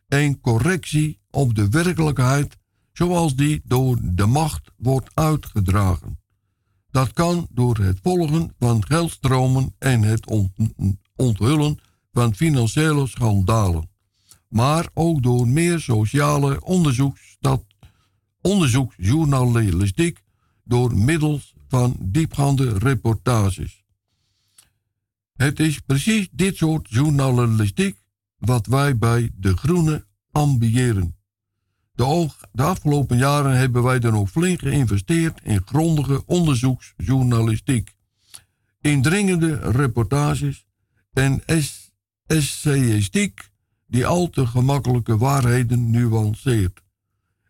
een 0.07 0.39
correctie 0.39 1.19
op 1.31 1.55
de 1.55 1.69
werkelijkheid 1.69 2.57
zoals 2.91 3.35
die 3.35 3.61
door 3.63 3.97
de 4.01 4.25
macht 4.25 4.71
wordt 4.77 5.09
uitgedragen. 5.13 6.19
Dat 6.91 7.13
kan 7.13 7.47
door 7.51 7.77
het 7.77 7.99
volgen 8.01 8.53
van 8.59 8.85
geldstromen 8.85 9.75
en 9.79 10.01
het 10.01 10.27
ont- 10.27 10.73
onthullen 11.15 11.79
van 12.11 12.35
financiële 12.35 13.07
schandalen, 13.07 13.89
maar 14.47 14.89
ook 14.93 15.23
door 15.23 15.47
meer 15.47 15.79
sociale 15.79 16.61
onderzoeksjournalistiek 18.41 20.23
door 20.63 20.97
middels 20.97 21.53
van 21.67 21.95
diepgaande 21.99 22.77
reportages. 22.77 23.82
Het 25.33 25.59
is 25.59 25.79
precies 25.79 26.29
dit 26.31 26.55
soort 26.57 26.89
journalistiek 26.89 27.97
wat 28.37 28.65
wij 28.65 28.97
bij 28.97 29.31
De 29.35 29.57
Groene 29.57 30.05
ambiëren. 30.31 31.15
De, 31.91 32.29
afgelopen 32.55 33.17
jaren 33.17 33.57
hebben 33.57 33.83
wij 33.83 33.99
dan 33.99 34.13
ook 34.15 34.27
flink 34.27 34.59
geïnvesteerd 34.59 35.39
in 35.43 35.61
grondige 35.65 36.25
onderzoeksjournalistiek, 36.25 37.95
indringende 38.81 39.55
reportages 39.55 40.65
en 41.13 41.41
es- 41.45 41.91
essayistiek 42.25 43.51
die 43.87 44.05
al 44.05 44.29
te 44.29 44.47
gemakkelijke 44.47 45.17
waarheden 45.17 45.89
nuanceert. 45.89 46.81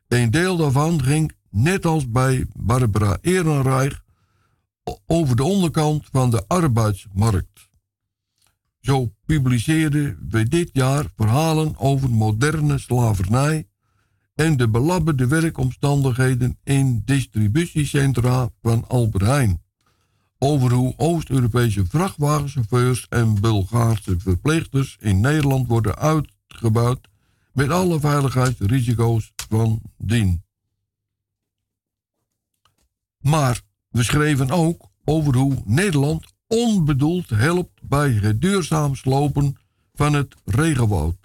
Een 0.07 0.31
deel 0.31 0.57
daarvan 0.57 1.03
ging, 1.03 1.31
net 1.49 1.85
als 1.85 2.09
bij 2.09 2.45
Barbara 2.53 3.17
Ehrenreich, 3.21 4.03
over 5.05 5.35
de 5.35 5.43
onderkant 5.43 6.05
van 6.11 6.29
de 6.29 6.47
arbeidsmarkt. 6.47 7.71
Zo 8.83 9.13
publiceerden 9.25 10.27
we 10.29 10.47
dit 10.47 10.69
jaar 10.73 11.05
verhalen 11.15 11.77
over 11.77 12.09
moderne 12.09 12.77
slavernij 12.77 13.67
en 14.35 14.57
de 14.57 14.69
belabberde 14.69 15.27
werkomstandigheden 15.27 16.57
in 16.63 17.01
distributiecentra 17.05 18.49
van 18.61 18.87
Albert 18.87 19.23
Heijn. 19.23 19.63
Over 20.37 20.71
hoe 20.71 20.93
Oost-Europese 20.97 21.85
vrachtwagenchauffeurs 21.85 23.07
en 23.09 23.41
Bulgaarse 23.41 24.19
verpleegsters 24.19 24.97
in 24.99 25.19
Nederland 25.19 25.67
worden 25.67 25.95
uitgebuit 25.95 26.99
met 27.53 27.69
alle 27.69 27.99
veiligheidsrisico's 27.99 29.31
van 29.49 29.81
dien. 29.97 30.43
Maar 33.19 33.61
we 33.89 34.03
schreven 34.03 34.51
ook 34.51 34.89
over 35.03 35.35
hoe 35.35 35.61
Nederland 35.65 36.32
onbedoeld 36.53 37.29
helpt 37.29 37.81
bij 37.81 38.11
het 38.11 38.41
duurzaam 38.41 38.95
slopen 38.95 39.57
van 39.93 40.13
het 40.13 40.35
regenwoud. 40.45 41.15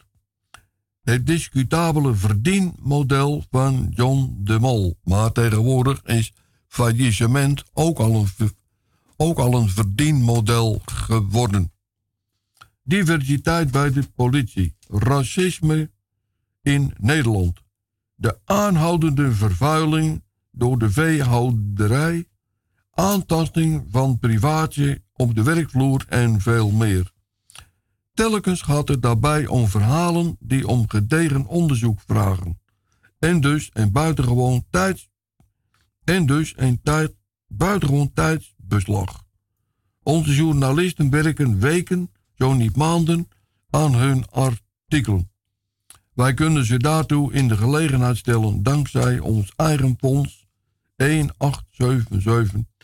Het 1.02 1.26
discutabele 1.26 2.14
verdienmodel 2.14 3.44
van 3.50 3.88
John 3.90 4.36
de 4.40 4.58
Mol. 4.58 4.96
Maar 5.04 5.32
tegenwoordig 5.32 6.02
is 6.02 6.32
faillissement 6.66 7.64
ook 7.72 7.98
al 7.98 8.14
een, 8.14 8.50
ook 9.16 9.38
al 9.38 9.54
een 9.54 9.68
verdienmodel 9.68 10.82
geworden. 10.84 11.72
Diversiteit 12.82 13.70
bij 13.70 13.92
de 13.92 14.02
politie. 14.14 14.74
Racisme 14.88 15.90
in 16.62 16.94
Nederland. 16.98 17.60
De 18.14 18.38
aanhoudende 18.44 19.32
vervuiling 19.32 20.22
door 20.50 20.78
de 20.78 20.90
veehouderij. 20.90 22.26
Aantasting 22.90 23.86
van 23.90 24.18
privaatje 24.18 25.02
op 25.18 25.34
de 25.34 25.42
werkvloer 25.42 26.04
en 26.08 26.40
veel 26.40 26.70
meer. 26.70 27.12
Telkens 28.14 28.62
gaat 28.62 28.88
het 28.88 29.02
daarbij 29.02 29.46
om 29.46 29.66
verhalen 29.66 30.36
die 30.40 30.66
om 30.66 30.88
gedegen 30.88 31.46
onderzoek 31.46 32.00
vragen. 32.06 32.60
En 33.18 33.40
dus 33.40 33.70
een 33.72 33.92
buitengewoon 33.92 34.64
tijds, 34.70 35.08
en 36.04 36.26
dus 36.26 36.52
een 36.56 36.80
tijd, 36.82 37.14
buitengewoon 37.46 38.12
tijdsbeslag. 38.12 39.24
Onze 40.02 40.34
journalisten 40.34 41.10
werken 41.10 41.58
weken, 41.58 42.10
zo 42.34 42.52
niet 42.54 42.76
maanden, 42.76 43.28
aan 43.70 43.94
hun 43.94 44.30
artikelen. 44.30 45.30
Wij 46.14 46.34
kunnen 46.34 46.64
ze 46.64 46.76
daartoe 46.76 47.32
in 47.32 47.48
de 47.48 47.56
gelegenheid 47.56 48.16
stellen 48.16 48.62
dankzij 48.62 49.18
ons 49.18 49.52
eigen 49.56 49.96
fonds 49.98 50.46
1877 50.96 52.77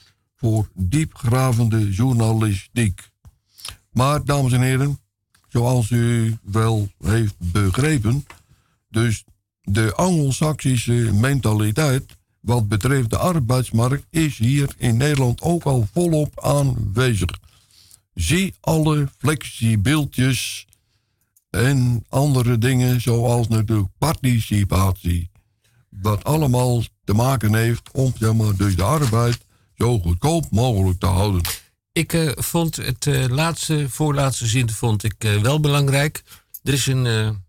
voor 0.45 0.69
diepgravende 0.75 1.91
journalistiek. 1.91 3.11
Maar, 3.93 4.25
dames 4.25 4.53
en 4.53 4.61
heren, 4.61 4.99
zoals 5.49 5.91
u 5.91 6.37
wel 6.43 6.89
heeft 6.99 7.35
begrepen, 7.39 8.27
dus 8.91 9.25
de 9.63 9.95
Anglo-Saxische 9.95 11.11
mentaliteit 11.13 12.17
wat 12.41 12.69
betreft 12.69 13.11
de 13.11 13.19
arbeidsmarkt 13.19 14.07
is 14.11 14.39
hier 14.39 14.75
in 14.79 14.97
Nederland 14.97 15.41
ook 15.41 15.63
al 15.63 15.89
volop 15.93 16.41
aanwezig. 16.41 17.39
Zie 18.15 18.55
alle 18.61 19.09
flexibeltjes 19.19 20.67
en 21.51 22.05
andere 22.09 22.59
dingen 22.59 23.01
zoals 23.01 23.49
natuurlijk 23.49 23.89
participatie. 23.99 25.31
Wat 25.89 26.25
allemaal 26.25 26.83
te 27.05 27.15
maken 27.15 27.55
heeft 27.55 27.91
om 27.93 28.13
dus 28.57 28.77
de 28.77 28.83
arbeid 28.83 29.44
zo 29.77 29.99
goedkoop 29.99 30.47
mogelijk 30.51 31.01
te 31.01 31.07
houden. 31.07 31.43
Ik 31.93 32.13
eh, 32.13 32.31
vond 32.35 32.77
het 32.77 33.07
eh, 33.07 33.25
laatste, 33.29 33.87
voorlaatste 33.89 34.47
zin 34.47 34.71
vond 34.71 35.05
ik 35.05 35.15
eh, 35.19 35.37
wel 35.37 35.61
belangrijk. 35.61 36.23
Er 36.63 36.73
is 36.73 36.87
een 36.87 37.43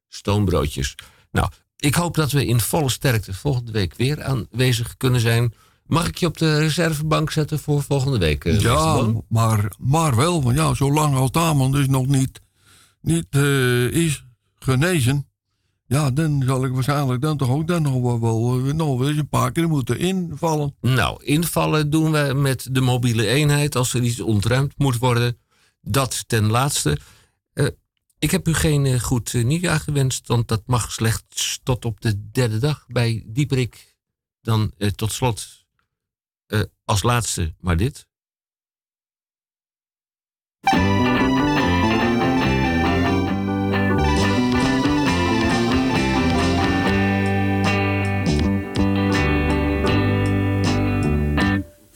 Stoombroodjes. 0.07 0.95
Nou, 1.31 1.49
ik 1.77 1.95
hoop 1.95 2.15
dat 2.15 2.31
we 2.31 2.45
in 2.45 2.59
volle 2.59 2.89
sterkte 2.89 3.33
volgende 3.33 3.71
week 3.71 3.95
weer 3.95 4.23
aanwezig 4.23 4.97
kunnen 4.97 5.19
zijn. 5.21 5.53
Mag 5.85 6.07
ik 6.07 6.17
je 6.17 6.25
op 6.25 6.37
de 6.37 6.57
reservebank 6.57 7.31
zetten 7.31 7.59
voor 7.59 7.83
volgende 7.83 8.17
week? 8.17 8.45
eh, 8.45 8.59
Ja, 8.59 9.13
maar, 9.29 9.71
maar 9.79 10.15
wel, 10.15 10.43
want 10.43 10.57
ja, 10.57 10.73
zolang 10.73 11.15
als 11.15 11.71
dus 11.71 11.87
nog 11.87 12.07
niet, 12.07 12.41
niet 13.01 13.27
eh, 13.29 13.85
is 13.85 14.25
genezen, 14.59 15.27
ja, 15.87 16.11
dan 16.11 16.43
zal 16.45 16.65
ik 16.65 16.73
waarschijnlijk 16.73 17.21
dan 17.21 17.37
toch 17.37 17.49
ook 17.49 17.67
dan 17.67 17.81
nog 17.81 18.01
wel, 18.01 18.19
wel, 18.19 18.67
eh, 18.67 18.73
nog 18.73 19.01
eens 19.01 19.17
een 19.17 19.29
paar 19.29 19.51
keer 19.51 19.67
moeten 19.67 19.99
invallen. 19.99 20.75
Nou, 20.81 21.23
invallen 21.23 21.89
doen 21.89 22.11
we 22.11 22.33
met 22.35 22.67
de 22.71 22.81
mobiele 22.81 23.27
eenheid 23.27 23.75
als 23.75 23.93
er 23.93 24.03
iets 24.03 24.19
ontruimd 24.19 24.73
moet 24.77 24.97
worden. 24.97 25.37
Dat 25.81 26.23
ten 26.27 26.45
laatste. 26.45 26.97
Eh, 27.53 27.67
ik 28.19 28.31
heb 28.31 28.47
u 28.47 28.53
geen 28.53 28.85
eh, 28.85 28.99
goed 28.99 29.33
nieuwjaar 29.33 29.79
gewenst, 29.79 30.27
want 30.27 30.47
dat 30.47 30.61
mag 30.65 30.91
slechts 30.91 31.59
tot 31.63 31.85
op 31.85 32.01
de 32.01 32.29
derde 32.31 32.57
dag 32.57 32.85
bij 32.87 33.23
Dieperik. 33.25 33.93
Dan 34.41 34.71
tot 34.95 35.11
slot 35.11 35.63
als 36.85 37.03
laatste 37.03 37.53
maar 37.59 37.77
dit. 37.77 38.07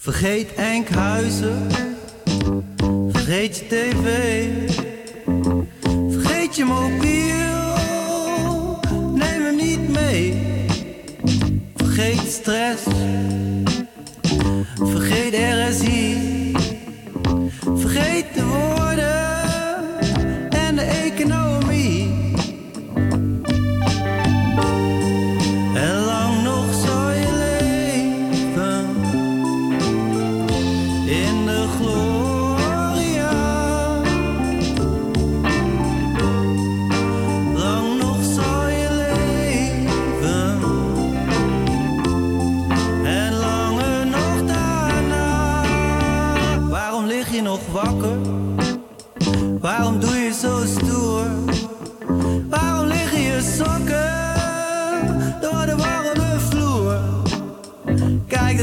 Vergeet 0.09 0.53
Enkhuizen, 0.55 1.67
vergeet 3.11 3.57
je 3.57 3.67
tv, 3.67 4.47
vergeet 6.09 6.55
je 6.55 6.65
mobiel, 6.65 7.75
neem 9.13 9.43
hem 9.43 9.55
niet 9.55 9.89
mee. 9.89 10.41
Vergeet 11.75 12.31
stress, 12.31 12.83
vergeet 14.75 15.33
RSI, 15.33 16.51
vergeet 17.75 18.25
de 18.33 18.45
woorden 18.45 19.39
en 20.49 20.75
de 20.75 20.81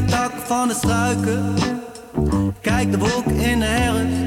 tak 0.07 0.33
van 0.45 0.69
de 0.69 0.75
struiken. 0.75 1.55
Kijk 2.61 2.91
de 2.91 2.99
wolk 2.99 3.27
in 3.27 3.59
de 3.59 3.65
herfst. 3.65 4.26